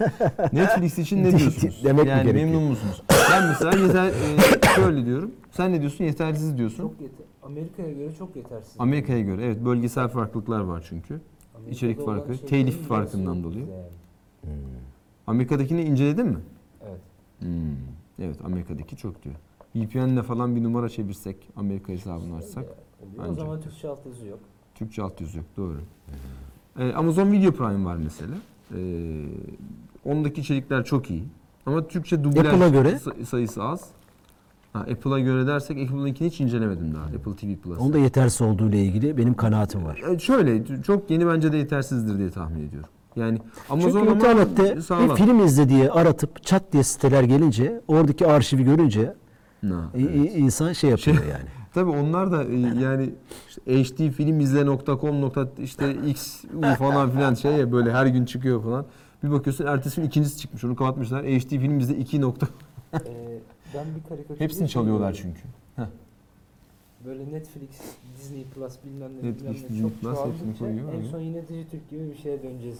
evet. 0.00 0.52
Netflix 0.52 0.98
için 0.98 1.16
ne 1.24 1.38
diyorsunuz? 1.38 1.80
Demek 1.84 2.04
mi 2.04 2.10
yani 2.10 2.22
gerekiyor? 2.22 2.44
memnun 2.52 2.62
musunuz? 2.62 3.02
Ben 3.32 3.46
mesela 3.48 3.76
yeter, 3.86 4.06
e, 4.06 4.74
şöyle 4.74 5.06
diyorum. 5.06 5.30
Sen 5.52 5.72
ne 5.72 5.80
diyorsun? 5.80 6.04
Yetersiz 6.04 6.58
diyorsun. 6.58 6.82
çok 6.82 6.92
yeter. 7.00 7.26
Amerika'ya 7.52 7.92
göre 7.92 8.14
çok 8.18 8.36
yetersiz. 8.36 8.74
Amerika'ya 8.78 9.20
göre 9.20 9.44
evet 9.44 9.64
bölgesel 9.64 10.08
farklılıklar 10.08 10.60
var 10.60 10.86
çünkü. 10.88 11.14
Amerika'da 11.54 11.74
içerik 11.74 12.04
farkı, 12.04 12.34
şeylerin 12.34 12.46
telif 12.48 12.88
farkından 12.88 13.42
dolayı. 13.42 13.60
yani. 13.60 14.58
Amerika'dakini 15.26 15.82
inceledin 15.82 16.26
mi? 16.26 16.38
Evet. 16.88 17.00
Hmm. 17.38 17.76
Evet 18.18 18.36
Amerika'daki 18.44 18.96
çok 18.96 19.24
diyor. 19.24 19.34
VPN'le 19.76 20.22
falan 20.22 20.56
bir 20.56 20.62
numara 20.62 20.88
çevirsek, 20.88 21.36
Amerika 21.56 21.92
hesabını 21.92 22.36
açsak. 22.36 22.64
Oluyor. 22.64 23.18
O 23.18 23.28
Bence. 23.28 23.40
zaman 23.40 23.60
Türkçe 23.60 23.88
altyazı 23.88 24.26
yok. 24.26 24.40
Türkçe 24.74 25.02
alt 25.02 25.20
yazı 25.20 25.38
yok 25.38 25.46
doğru. 25.56 25.80
Ee, 26.78 26.92
Amazon 26.92 27.32
Video 27.32 27.52
Prime 27.52 27.84
var 27.84 27.96
mesela. 27.96 28.34
Ee, 28.74 29.24
ondaki 30.04 30.40
içerikler 30.40 30.84
çok 30.84 31.10
iyi. 31.10 31.24
Ama 31.66 31.88
Türkçe 31.88 32.24
dublaj 32.24 32.72
göre? 32.72 32.88
sa- 32.92 33.24
sayısı 33.24 33.62
az. 33.64 33.90
Ha, 34.72 34.78
Apple'a 34.80 35.18
göre 35.20 35.46
dersek 35.46 35.78
Apple'ınkini 35.78 36.28
hiç 36.30 36.40
incelemedim 36.40 36.94
daha. 36.94 37.04
Apple 37.04 37.36
TV 37.36 37.56
Plus. 37.62 37.78
Onda 37.78 37.98
yetersiz 37.98 38.42
olduğu 38.42 38.68
ile 38.68 38.84
ilgili 38.84 39.16
benim 39.16 39.34
kanaatim 39.34 39.84
var. 39.84 40.02
Ee, 40.10 40.18
şöyle 40.18 40.82
çok 40.82 41.10
yeni 41.10 41.26
bence 41.26 41.52
de 41.52 41.56
yetersizdir 41.56 42.18
diye 42.18 42.30
tahmin 42.30 42.68
ediyorum. 42.68 42.88
Yani 43.16 43.38
Amazon 43.70 44.00
Çünkü 44.00 44.14
internette 44.14 44.80
sağlam. 44.82 45.10
bir 45.10 45.14
film 45.14 45.44
izle 45.44 45.68
diye 45.68 45.90
aratıp 45.90 46.42
çat 46.44 46.72
diye 46.72 46.82
siteler 46.82 47.22
gelince 47.22 47.80
oradaki 47.88 48.26
arşivi 48.26 48.64
görünce 48.64 49.14
Ha, 49.68 49.90
i- 49.98 50.32
insan 50.38 50.72
şey 50.72 50.90
yapıyor 50.90 51.16
yani. 51.16 51.44
Tabii 51.74 51.90
onlar 51.90 52.32
da 52.32 52.44
e, 52.44 52.54
yani 52.82 53.10
işte 53.66 54.08
hdfilmizle.com 54.08 55.20
nokta 55.20 55.48
işte 55.62 55.94
x 56.06 56.44
falan 56.78 57.10
filan 57.10 57.34
şey 57.34 57.52
ya 57.52 57.72
böyle 57.72 57.92
her 57.92 58.06
gün 58.06 58.24
çıkıyor 58.24 58.62
falan. 58.62 58.84
Bir 59.24 59.30
bakıyorsun 59.30 59.66
ertesi 59.66 60.00
gün 60.00 60.08
ikincisi 60.08 60.38
çıkmış. 60.38 60.64
Onu 60.64 60.76
kapatmışlar. 60.76 61.24
HD 61.24 61.48
filmimizde 61.48 61.96
2 61.96 62.20
nokta. 62.20 62.46
Ee, 62.94 62.98
ben 63.74 63.84
bir 63.96 64.08
karikatürde 64.08 64.44
Hepsini 64.44 64.68
çalıyorlar 64.68 65.12
çünkü. 65.12 65.40
Böyle 67.06 67.32
Netflix, 67.32 67.68
Disney 68.18 68.44
Plus 68.44 68.74
bilmem 68.84 69.10
ne 69.22 69.28
Netflix, 69.28 69.40
bilmem 69.40 69.54
ne 69.54 69.68
Disney 69.68 69.80
çok 69.82 70.00
Plus 70.00 70.10
hepsini 70.10 70.24
çoğaldıkça 70.34 70.64
koyuyor, 70.64 70.92
en 70.92 71.10
son 71.10 71.20
yine 71.20 71.48
Dijitürk 71.48 71.90
gibi 71.90 72.10
bir 72.10 72.16
şeye 72.16 72.42
döneceğiz. 72.42 72.78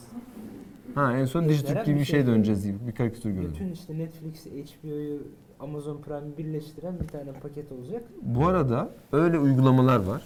Ha 0.95 1.16
en 1.16 1.24
son 1.24 1.49
Dijitürk 1.49 1.76
veren 1.76 1.84
gibi 1.84 1.95
bir 1.95 2.01
bir 2.01 2.05
şey 2.05 2.20
şey 2.20 2.26
döneceğiz 2.26 2.64
gibi 2.66 2.76
bir 2.86 2.93
karikatür 2.93 3.30
gördüm. 3.30 3.51
Bütün 3.55 3.72
işte 3.72 3.99
Netflix'i, 3.99 4.51
HBO'yu, 4.51 5.22
Amazon 5.61 5.97
Prime'i 5.97 6.39
birleştiren 6.39 6.95
bir 7.01 7.09
tane 7.09 7.32
paket 7.43 7.72
olacak. 7.72 8.03
Bu 8.22 8.47
arada 8.47 8.91
öyle 9.12 9.39
uygulamalar 9.39 10.05
var. 10.05 10.22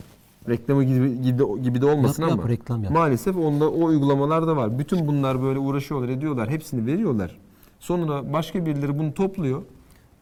Reklamı 0.48 0.84
gibi, 0.84 1.22
gibi, 1.22 1.38
de- 1.38 1.60
gibi 1.62 1.80
de 1.80 1.86
olmasın 1.86 2.22
Yap, 2.22 2.30
yap, 2.30 2.40
ama 2.40 2.48
reklam 2.48 2.82
yap. 2.84 2.92
maalesef 2.92 3.36
onda 3.36 3.70
o 3.70 3.84
uygulamalar 3.84 4.46
da 4.46 4.56
var. 4.56 4.78
Bütün 4.78 5.06
bunlar 5.06 5.42
böyle 5.42 5.58
uğraşıyorlar, 5.58 6.08
ediyorlar. 6.08 6.50
Hepsini 6.50 6.86
veriyorlar. 6.86 7.38
Sonra 7.80 8.32
başka 8.32 8.66
birileri 8.66 8.98
bunu 8.98 9.14
topluyor. 9.14 9.62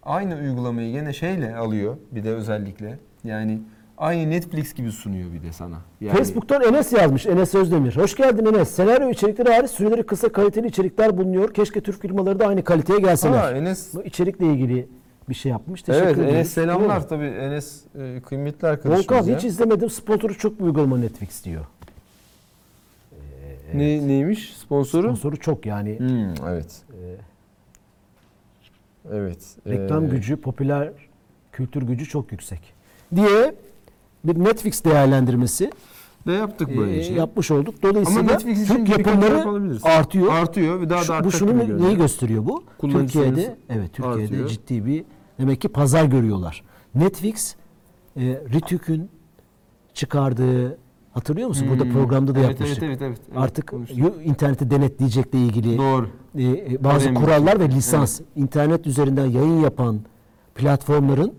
Aynı 0.02 0.34
uygulamayı 0.34 0.92
gene 0.92 1.12
şeyle 1.12 1.56
alıyor 1.56 1.96
bir 2.12 2.24
de 2.24 2.30
özellikle. 2.34 2.98
Yani 3.24 3.58
aynı 3.98 4.30
Netflix 4.30 4.74
gibi 4.74 4.92
sunuyor 4.92 5.32
bir 5.32 5.42
de 5.42 5.52
sana. 5.52 5.76
Yani 6.00 6.16
Facebook'tan 6.18 6.62
Enes 6.62 6.92
yazmış. 6.92 7.26
Enes 7.26 7.54
Özdemir. 7.54 7.96
Hoş 7.96 8.16
geldin 8.16 8.46
Enes. 8.54 8.70
Senaryo 8.70 9.10
içerikleri 9.10 9.52
hariç 9.52 9.70
süreleri 9.70 10.02
kısa 10.06 10.32
kaliteli 10.32 10.66
içerikler 10.66 11.18
bulunuyor. 11.18 11.54
Keşke 11.54 11.80
Türk 11.80 12.00
firmaları 12.02 12.38
da 12.38 12.46
aynı 12.46 12.64
kaliteye 12.64 12.98
gelseler. 12.98 13.44
Aa, 13.44 13.50
Enes 13.50 13.94
Bu 13.94 14.02
içerikle 14.02 14.46
ilgili 14.46 14.88
bir 15.28 15.34
şey 15.34 15.50
yapmış. 15.50 15.82
Teşekkür 15.82 16.06
Evet 16.06 16.18
ederiz. 16.18 16.34
Enes 16.34 16.50
selamlar 16.50 17.08
tabii 17.08 17.24
Enes 17.26 17.84
e, 18.00 18.20
kıymetli 18.28 18.68
arkadaşımız 18.68 19.10
Volkan 19.10 19.34
hiç 19.36 19.44
izlemedim. 19.44 19.90
Sponsoru 19.90 20.38
çok 20.38 20.58
bir 20.58 20.64
uygulama 20.64 20.98
Netflix 20.98 21.44
diyor. 21.44 21.64
Ne, 23.74 24.08
neymiş 24.08 24.56
sponsoru? 24.56 25.02
Sponsoru 25.02 25.36
çok 25.36 25.66
yani. 25.66 25.98
Hmm, 25.98 26.46
evet. 26.48 26.82
Evet. 29.12 29.56
Reklam 29.66 30.04
Ee, 30.04 30.08
gücü, 30.08 30.36
popüler 30.36 30.92
kültür 31.52 31.82
gücü 31.82 32.06
çok 32.06 32.32
yüksek. 32.32 32.74
Diye 33.16 33.54
bir 34.24 34.44
Netflix 34.44 34.84
değerlendirmesi 34.84 35.70
de 36.26 36.32
yaptık 36.32 36.70
e, 36.70 36.76
böylece. 36.78 37.14
yapmış 37.14 37.50
olduk. 37.50 37.82
Dolayısıyla 37.82 38.20
Ama 38.20 38.32
Netflix 38.32 38.62
için 38.62 38.84
Türk 38.84 38.98
yapımları 38.98 39.44
artıyor. 39.82 40.32
Artıyor 40.32 40.80
ve 40.80 40.90
daha 40.90 41.02
Şu- 41.04 41.12
da 41.12 41.24
bu 41.24 41.32
şunu 41.32 41.64
gibi 41.64 41.82
neyi 41.82 41.96
gösteriyor 41.96 42.46
bu? 42.46 42.64
Kullanıcı 42.78 43.12
Türkiye'de 43.12 43.56
evet 43.68 43.92
Türkiye'de 43.92 44.22
artıyor. 44.22 44.48
ciddi 44.48 44.86
bir 44.86 45.04
demek 45.38 45.60
ki 45.60 45.68
pazar 45.68 46.04
görüyorlar. 46.04 46.62
Netflix 46.94 47.54
e, 48.16 48.20
Ritük'ün 48.52 49.08
çıkardığı 49.94 50.78
hatırlıyor 51.10 51.48
musun? 51.48 51.66
Burada 51.70 51.84
Hmm. 51.84 51.92
programda 51.92 52.34
da 52.34 52.38
evet, 52.38 52.48
yapmıştık. 52.50 52.82
Evet, 52.82 52.98
evet, 53.02 53.02
evet, 53.02 53.18
evet. 53.32 53.42
Artık 53.42 53.66
Konuştuk. 53.66 53.98
yu- 53.98 54.22
interneti 54.24 54.70
denetleyecekle 54.70 55.38
ilgili 55.38 55.78
Doğru. 55.78 56.08
e, 56.38 56.42
e, 56.44 56.84
bazı 56.84 57.04
Önemli. 57.08 57.20
kurallar 57.24 57.60
ve 57.60 57.68
lisans 57.68 58.20
internet 58.36 58.86
üzerinden 58.86 59.26
yayın 59.26 59.60
yapan 59.60 60.00
platformların 60.54 61.32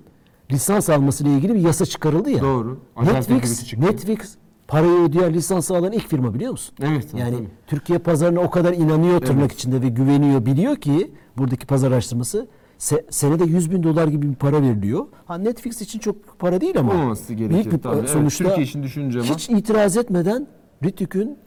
lisans 0.51 0.89
almasıyla 0.89 1.31
ilgili 1.31 1.53
bir 1.55 1.59
yasa 1.59 1.85
çıkarıldı 1.85 2.29
ya. 2.29 2.41
Doğru. 2.41 2.79
Acayip 2.95 3.29
Netflix. 3.29 3.73
Netflix 3.77 4.35
parayı 4.67 4.91
ödeyen 5.01 5.33
lisansı 5.33 5.77
alan 5.77 5.91
ilk 5.91 6.07
firma 6.07 6.33
biliyor 6.33 6.51
musun? 6.51 6.75
Evet. 6.81 7.07
Yani 7.17 7.35
tabii. 7.35 7.47
Türkiye 7.67 7.99
pazarına 7.99 8.39
o 8.39 8.49
kadar 8.49 8.73
inanıyor 8.73 9.19
tırnak 9.21 9.39
Evet. 9.41 9.53
içinde 9.53 9.81
ve 9.81 9.89
güveniyor 9.89 10.45
biliyor 10.45 10.75
ki 10.75 11.11
buradaki 11.37 11.67
pazar 11.67 11.91
araştırması 11.91 12.47
se- 12.81 13.05
senede 13.09 13.43
100 13.43 13.71
bin 13.71 13.83
dolar 13.83 14.07
gibi 14.07 14.29
bir 14.29 14.35
para 14.35 14.61
veriliyor. 14.61 15.05
Ha 15.25 15.37
Netflix 15.37 15.81
için 15.81 15.99
çok 15.99 16.39
para 16.39 16.61
değil 16.61 16.79
ama 16.79 16.91
olmaması 16.93 17.33
gerekir. 17.33 17.53
büyük 17.53 17.71
bir 17.71 17.77
tabii. 17.81 17.97
Evet, 17.99 18.09
sonuçta 18.09 18.43
Türkiye 18.45 18.65
için 18.65 18.83
düşünce 18.83 19.19
ama 19.19 19.27
hiç 19.35 19.49
itiraz 19.49 19.97
etmeden 19.97 20.47
Ritük'ün 20.83 21.37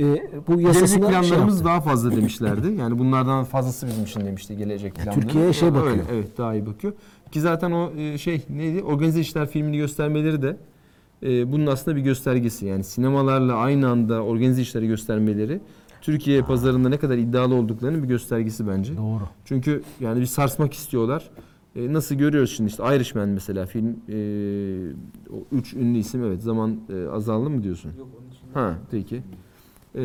e, 0.00 0.04
bu 0.46 0.58
gelecek 0.58 0.66
yasasına 0.82 0.88
şey 0.88 1.20
planlarımız 1.20 1.54
yaptı. 1.54 1.64
daha 1.64 1.80
fazla 1.80 2.16
demişlerdi. 2.16 2.72
Yani 2.78 2.98
bunlardan 2.98 3.44
fazlası 3.44 3.86
bizim 3.86 4.04
için 4.04 4.20
demişti 4.20 4.56
gelecek 4.56 4.94
planları. 4.94 5.20
Türkiye'ye 5.20 5.52
şey 5.52 5.68
Öyle, 5.68 5.78
bakıyor. 5.78 6.04
evet 6.12 6.38
daha 6.38 6.54
iyi 6.54 6.66
bakıyor. 6.66 6.92
Ki 7.32 7.40
zaten 7.40 7.70
o 7.70 7.90
e, 7.96 8.18
şey 8.18 8.42
neydi? 8.50 8.82
Organize 8.82 9.20
işler 9.20 9.48
filmini 9.48 9.76
göstermeleri 9.76 10.42
de 10.42 10.56
e, 11.22 11.52
bunun 11.52 11.66
aslında 11.66 11.96
bir 11.96 12.02
göstergesi. 12.02 12.66
Yani 12.66 12.84
sinemalarla 12.84 13.54
aynı 13.56 13.88
anda 13.88 14.22
organize 14.24 14.62
işleri 14.62 14.86
göstermeleri 14.86 15.60
Türkiye 16.00 16.42
pazarında 16.42 16.88
ne 16.88 16.98
kadar 16.98 17.18
iddialı 17.18 17.54
olduklarının 17.54 18.02
bir 18.02 18.08
göstergesi 18.08 18.68
bence. 18.68 18.96
Doğru. 18.96 19.28
Çünkü 19.44 19.82
yani 20.00 20.20
bir 20.20 20.26
sarsmak 20.26 20.72
istiyorlar. 20.72 21.30
E, 21.76 21.92
nasıl 21.92 22.14
görüyoruz 22.14 22.56
şimdi 22.56 22.70
işte 22.70 22.96
Irishman 22.96 23.28
mesela 23.28 23.66
film 23.66 23.96
e, 24.08 24.16
o 25.32 25.44
üç 25.52 25.74
ünlü 25.74 25.98
isim 25.98 26.24
evet 26.24 26.42
zaman 26.42 26.80
e, 26.88 27.08
azaldı 27.08 27.50
mı 27.50 27.62
diyorsun? 27.62 27.92
Yok 27.98 28.08
onun 28.20 28.28
için. 28.28 28.46
Ha 28.54 28.78
peki. 28.90 29.22
Ee, 29.94 30.00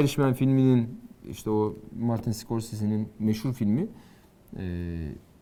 Irishman 0.00 0.32
filminin 0.32 1.00
işte 1.30 1.50
o 1.50 1.76
Martin 2.00 2.32
Scorsese'nin 2.32 3.08
meşhur 3.18 3.52
filmi 3.52 3.88
e, 4.56 4.94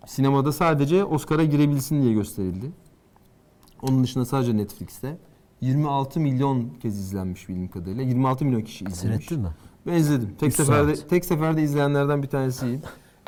sinemada 0.06 0.52
sadece 0.52 1.04
Oscar'a 1.04 1.44
girebilsin 1.44 2.02
diye 2.02 2.12
gösterildi. 2.12 2.70
Onun 3.82 4.04
dışında 4.04 4.24
sadece 4.24 4.56
Netflix'te 4.56 5.18
26 5.60 6.20
milyon 6.20 6.68
kez 6.82 6.98
izlenmiş 6.98 7.48
bildiğim 7.48 7.68
kadarıyla. 7.68 8.02
26 8.02 8.44
milyon 8.44 8.60
kişi 8.60 8.84
izlemiş. 8.84 9.00
Seyrettin 9.00 9.40
mi? 9.40 9.48
Ben 9.86 9.92
izledim. 9.92 10.30
Tek 10.40 10.48
Üç 10.48 10.54
seferde 10.56 10.96
saat. 10.96 11.10
tek 11.10 11.24
seferde 11.24 11.62
izleyenlerden 11.62 12.22
bir 12.22 12.28
tanesiyim. 12.28 12.80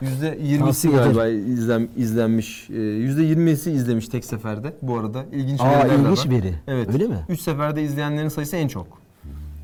Yüzde 0.02 0.38
20'si 0.38 0.58
Tavsiye 0.58 0.92
galiba 0.94 1.26
izlen, 1.26 1.88
izlenmiş. 1.96 2.70
Ee, 2.70 2.74
Yüzde 2.76 3.22
20'si 3.22 3.70
izlemiş 3.70 4.08
tek 4.08 4.24
seferde. 4.24 4.76
Bu 4.82 4.96
arada 4.98 5.24
ilginç 5.32 5.60
Aa 5.60 5.64
veriler 5.70 5.90
de 5.98 6.02
ilginç 6.02 6.26
var. 6.26 6.30
veri. 6.30 6.54
Evet. 6.66 6.88
Öyle 6.92 7.06
mi? 7.06 7.16
3 7.28 7.40
seferde 7.40 7.82
izleyenlerin 7.82 8.28
sayısı 8.28 8.56
en 8.56 8.68
çok. 8.68 8.86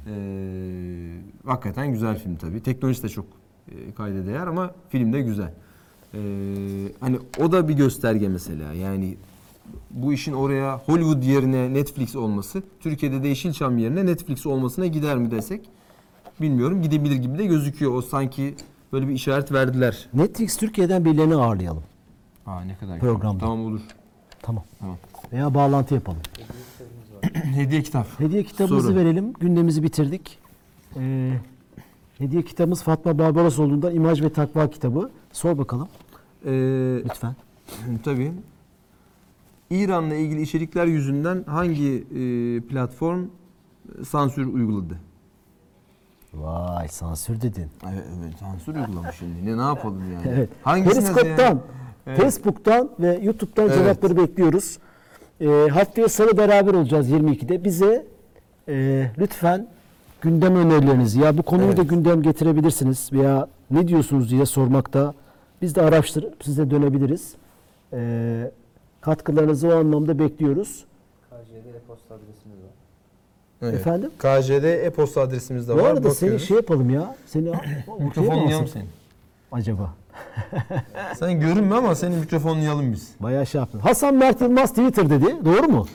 Ee, 0.06 0.12
hakikaten 1.46 1.92
güzel 1.92 2.18
film 2.18 2.36
tabii. 2.36 2.60
Teknolojisi 2.60 3.02
de 3.02 3.08
çok 3.08 3.24
e, 3.68 3.92
kayda 3.96 4.26
değer 4.26 4.46
ama 4.46 4.74
film 4.88 5.12
de 5.12 5.20
güzel. 5.22 5.52
Ee, 6.14 6.18
hani 7.00 7.18
o 7.40 7.52
da 7.52 7.68
bir 7.68 7.74
gösterge 7.74 8.28
mesela. 8.28 8.72
Yani 8.72 9.16
bu 9.94 10.12
işin 10.12 10.32
oraya 10.32 10.78
Hollywood 10.78 11.22
yerine 11.22 11.74
Netflix 11.74 12.16
olması, 12.16 12.62
Türkiye'de 12.80 13.22
de 13.22 13.28
Yeşilçam 13.28 13.78
yerine 13.78 14.06
Netflix 14.06 14.46
olmasına 14.46 14.86
gider 14.86 15.16
mi 15.18 15.30
desek 15.30 15.68
bilmiyorum. 16.40 16.82
Gidebilir 16.82 17.16
gibi 17.16 17.38
de 17.38 17.46
gözüküyor. 17.46 17.94
O 17.94 18.02
sanki 18.02 18.54
böyle 18.92 19.08
bir 19.08 19.12
işaret 19.14 19.52
verdiler. 19.52 20.08
Netflix 20.14 20.56
Türkiye'den 20.56 21.04
birilerini 21.04 21.34
ağırlayalım. 21.34 21.82
Aa 22.46 22.60
ne 22.60 22.76
kadar 22.76 22.98
Programda. 22.98 23.38
Tamam 23.40 23.64
olur. 23.66 23.80
Tamam. 24.42 24.64
Tamam. 24.78 24.96
Veya 25.32 25.54
bağlantı 25.54 25.94
yapalım. 25.94 26.20
Hediye 27.32 27.82
kitap. 27.82 28.20
Hediye 28.20 28.42
kitabımızı 28.44 28.86
Soru. 28.88 28.96
verelim. 28.96 29.32
Gündemimizi 29.32 29.82
bitirdik. 29.82 30.38
Ee, 30.96 31.32
hediye 32.18 32.42
kitabımız 32.42 32.82
Fatma 32.82 33.18
Barbarosoğlu'ndan 33.18 33.94
İmaj 33.94 34.22
ve 34.22 34.32
Takva 34.32 34.70
kitabı. 34.70 35.10
Sor 35.32 35.58
bakalım 35.58 35.88
Ee, 36.46 36.50
lütfen. 37.04 37.36
Tabii. 38.04 38.32
İran'la 39.70 40.14
ilgili 40.14 40.42
içerikler 40.42 40.86
yüzünden 40.86 41.44
hangi 41.46 41.94
e, 41.94 42.60
platform 42.60 43.24
sansür 44.08 44.46
uyguladı? 44.46 44.94
Vay 46.34 46.88
sansür 46.88 47.40
dedin. 47.40 47.66
Evet, 47.92 48.04
evet 48.24 48.34
sansür 48.40 48.74
uygulamış 48.74 49.16
şimdi. 49.18 49.46
Ne, 49.46 49.58
ne 49.58 49.62
yapalım 49.62 50.12
yani? 50.12 50.28
Evet. 50.28 50.48
Hangisine 50.62 51.28
yani? 51.28 51.58
Evet. 52.06 52.20
Facebook'tan 52.20 52.90
ve 53.00 53.18
YouTube'dan 53.22 53.64
Evet. 53.66 53.78
cevapları 53.78 54.16
bekliyoruz. 54.16 54.78
Ee, 55.40 55.68
haftaya 55.72 56.08
salı 56.08 56.36
beraber 56.36 56.74
olacağız 56.74 57.10
22'de. 57.10 57.64
Bize 57.64 58.06
e, 58.68 59.06
lütfen 59.18 59.68
gündem 60.20 60.56
önerilerinizi 60.56 61.20
ya 61.20 61.38
bu 61.38 61.42
konuyu 61.42 61.66
Evet. 61.68 61.78
da 61.78 61.82
gündem 61.82 62.22
getirebilirsiniz 62.22 63.12
veya 63.12 63.48
ne 63.70 63.88
diyorsunuz 63.88 64.30
diye 64.30 64.46
sormakta 64.46 65.14
biz 65.62 65.74
de 65.74 65.82
araştırıp 65.82 66.44
size 66.44 66.70
dönebiliriz. 66.70 67.34
Ee, 67.92 68.50
katkılarınızı 69.04 69.68
o 69.68 69.74
anlamda 69.74 70.18
bekliyoruz. 70.18 70.84
KJ'de 71.30 71.76
e-posta 71.76 72.14
adresimiz 72.14 72.58
var. 72.58 72.70
Evet. 73.62 73.74
Efendim? 73.74 74.10
KJ'de 74.18 74.84
e-posta 74.86 75.20
adresimiz 75.20 75.68
de 75.68 75.74
Bu 75.74 75.78
var. 75.78 75.84
arada 75.90 76.10
seni 76.10 76.28
Bakıyoruz. 76.28 76.48
şey 76.48 76.56
yapalım 76.56 76.90
ya. 76.90 77.16
Seni 77.26 77.52
Mikrofonlayalım 78.00 78.68
seni. 78.68 78.84
acaba? 79.52 79.94
Sen 81.18 81.40
görünme 81.40 81.74
ama 81.74 81.94
senin 81.94 82.18
mikrofonlayalım 82.18 82.92
biz. 82.92 83.10
Bayağı 83.20 83.46
şey 83.46 83.58
yaptın. 83.58 83.78
Hasan 83.78 84.14
Mert 84.14 84.40
Yılmaz 84.40 84.70
Twitter 84.70 85.10
dedi. 85.10 85.36
Doğru 85.44 85.68
mu? 85.68 85.86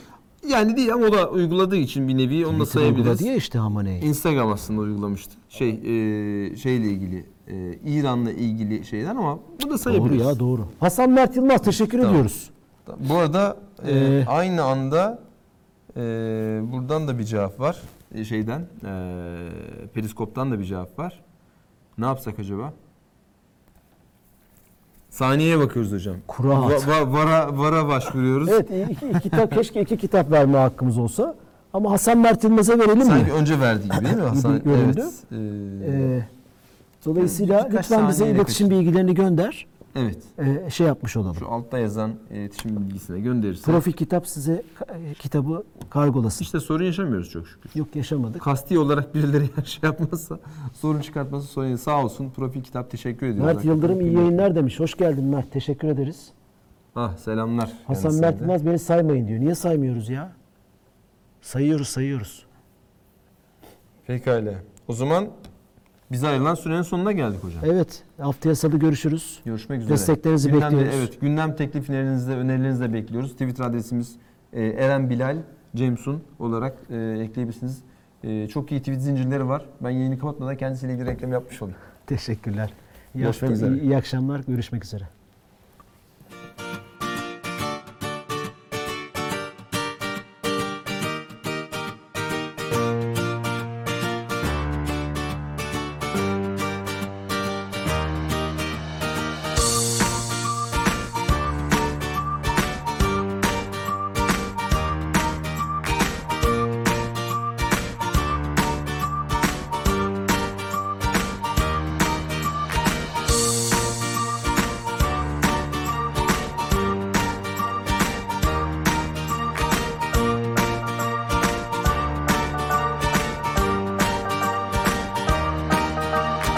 Yani 0.48 0.76
değil 0.76 0.92
ama 0.94 1.06
o 1.06 1.12
da 1.12 1.30
uyguladığı 1.30 1.76
için 1.76 2.08
bir 2.08 2.16
nevi 2.18 2.34
onu 2.36 2.44
da 2.44 2.48
uyguladı 2.52 2.66
sayabiliriz. 2.70 3.20
ya 3.22 3.34
işte 3.34 3.58
Hamane'yi. 3.58 4.02
Instagram 4.02 4.52
aslında 4.52 4.80
uygulamıştı. 4.80 5.32
Şey 5.48 5.68
e, 5.70 6.56
şeyle 6.56 6.84
ilgili 6.86 7.24
e, 7.48 7.72
İran'la 7.84 8.32
ilgili 8.32 8.84
şeyler 8.84 9.10
ama 9.10 9.36
bu 9.36 9.64
da 9.66 9.68
Doğru 9.70 9.78
sayabiliriz. 9.78 10.26
ya 10.26 10.38
doğru. 10.38 10.66
Hasan 10.80 11.10
Mert 11.10 11.36
Yılmaz 11.36 11.62
teşekkür 11.62 11.98
Tamam. 11.98 12.10
ediyoruz. 12.14 12.50
Bu 12.98 13.14
arada 13.16 13.56
e, 13.86 13.90
Ee, 13.98 14.24
aynı 14.26 14.62
anda 14.62 15.18
e, 15.96 16.00
buradan 16.72 17.08
da 17.08 17.18
bir 17.18 17.24
cevap 17.24 17.60
var. 17.60 17.80
E, 18.14 18.24
şeyden 18.24 18.60
e, 18.60 18.92
Periskop'tan 19.94 20.50
da 20.52 20.58
bir 20.58 20.64
cevap 20.64 20.98
var. 20.98 21.20
Ne 21.98 22.04
yapsak 22.06 22.38
acaba? 22.38 22.72
Saniyeye 25.10 25.58
bakıyoruz 25.58 25.92
hocam. 25.92 26.16
Kura 26.28 26.56
at. 26.56 26.70
Va- 26.72 26.86
va- 26.90 27.12
vara, 27.12 27.58
vara 27.58 27.88
başvuruyoruz. 27.88 28.48
Evet 28.48 28.70
iki, 28.90 29.06
iki 29.08 29.20
kitap 29.20 29.54
keşke 29.54 29.80
iki 29.80 29.96
kitap 29.96 30.30
verme 30.30 30.58
hakkımız 30.58 30.98
olsa. 30.98 31.34
Ama 31.72 31.90
Hasan 31.90 32.18
Mert 32.18 32.44
Yılmaz'a 32.44 32.78
verelim 32.78 33.02
Sanki 33.02 33.24
mi? 33.32 33.32
önce 33.32 33.60
verdiği 33.60 33.88
gibi 33.88 34.04
değil 34.04 34.16
mi 34.16 34.22
Hasan? 34.22 34.62
Göründü. 34.64 35.00
Evet. 35.32 35.32
E, 35.32 35.36
Ee, 35.92 36.26
dolayısıyla 37.04 37.66
Birkaç 37.70 37.84
lütfen 37.84 38.08
bize 38.08 38.18
saniyeyle 38.18 38.38
iletişim 38.40 38.70
bilgilerini 38.70 39.14
gönder. 39.14 39.66
Evet. 39.96 40.18
Ee, 40.38 40.70
şey 40.70 40.86
yapmış 40.86 41.16
olalım. 41.16 41.36
Şu 41.36 41.48
altta 41.48 41.78
yazan 41.78 42.14
iletişim 42.30 42.76
bilgisine 42.76 43.20
gönderirse. 43.20 43.72
Profil 43.72 43.92
kitap 43.92 44.26
size 44.26 44.62
e, 44.88 45.14
kitabı 45.14 45.64
kargolasın. 45.90 46.44
İşte 46.44 46.60
sorun 46.60 46.84
yaşamıyoruz 46.84 47.30
çok 47.30 47.48
şükür. 47.48 47.70
Yok 47.74 47.96
yaşamadık. 47.96 48.42
Kasti 48.42 48.78
olarak 48.78 49.14
birileri 49.14 49.44
şey 49.64 49.80
yapmazsa, 49.82 50.38
sorun 50.74 51.00
çıkartması 51.00 51.46
sorun. 51.46 51.76
Sağ 51.76 52.04
olsun 52.04 52.30
profil 52.30 52.62
kitap 52.62 52.90
teşekkür 52.90 53.26
ediyoruz. 53.26 53.54
Mert 53.54 53.64
Yıldırım 53.64 54.00
iyi 54.00 54.12
yayınlar 54.12 54.54
demiş. 54.54 54.80
Hoş 54.80 54.96
geldin 54.96 55.24
Mert. 55.24 55.52
Teşekkür 55.52 55.88
ederiz. 55.88 56.30
Ah 56.96 57.16
selamlar. 57.16 57.72
Hasan 57.86 58.02
kendisine 58.02 58.26
Mert 58.26 58.38
de. 58.40 58.44
Yılmaz 58.44 58.66
beni 58.66 58.78
saymayın 58.78 59.28
diyor. 59.28 59.40
Niye 59.40 59.54
saymıyoruz 59.54 60.08
ya? 60.08 60.32
Sayıyoruz 61.42 61.88
sayıyoruz. 61.88 62.46
Pekala. 64.06 64.54
O 64.88 64.92
zaman 64.92 65.28
Bize 66.12 66.28
ayrılan 66.28 66.54
sürenin 66.54 66.82
sonuna 66.82 67.12
geldik 67.12 67.44
hocam. 67.44 67.62
Evet. 67.64 68.02
Haftaya 68.20 68.54
salı 68.54 68.78
görüşürüz. 68.78 69.40
Görüşmek 69.44 69.80
üzere. 69.80 69.92
Desteklerinizi 69.92 70.48
Gündemde- 70.50 70.62
bekliyoruz. 70.76 70.94
Evet, 70.98 71.20
gündem 71.20 71.56
tekliflerinizi 71.56 72.28
de 72.30 72.36
önerilerinizi 72.36 72.82
de 72.82 72.92
bekliyoruz. 72.92 73.32
Twitter 73.32 73.64
adresimiz 73.64 74.16
e, 74.52 74.66
Eren 74.66 75.10
Bilal 75.10 75.36
Cemsun 75.76 76.22
olarak 76.38 76.76
e, 76.90 76.96
ekleyebilirsiniz. 76.96 77.78
E, 78.24 78.48
çok 78.48 78.72
iyi 78.72 78.80
tweet 78.80 79.02
zincirleri 79.02 79.48
var. 79.48 79.64
Ben 79.80 79.90
yayını 79.90 80.18
kapatmadan 80.18 80.56
kendisiyle 80.56 80.92
ilgili 80.92 81.06
reklam 81.06 81.32
yapmış 81.32 81.62
olayım. 81.62 81.78
Teşekkürler. 82.06 82.72
İyi, 83.14 83.22
Görüşmek 83.22 83.50
hafta- 83.50 83.66
üzere. 83.66 83.74
iyi- 83.80 83.82
iyi 83.82 83.96
akşamlar. 83.96 84.40
Görüşmek 84.48 84.84
üzere. 84.84 85.04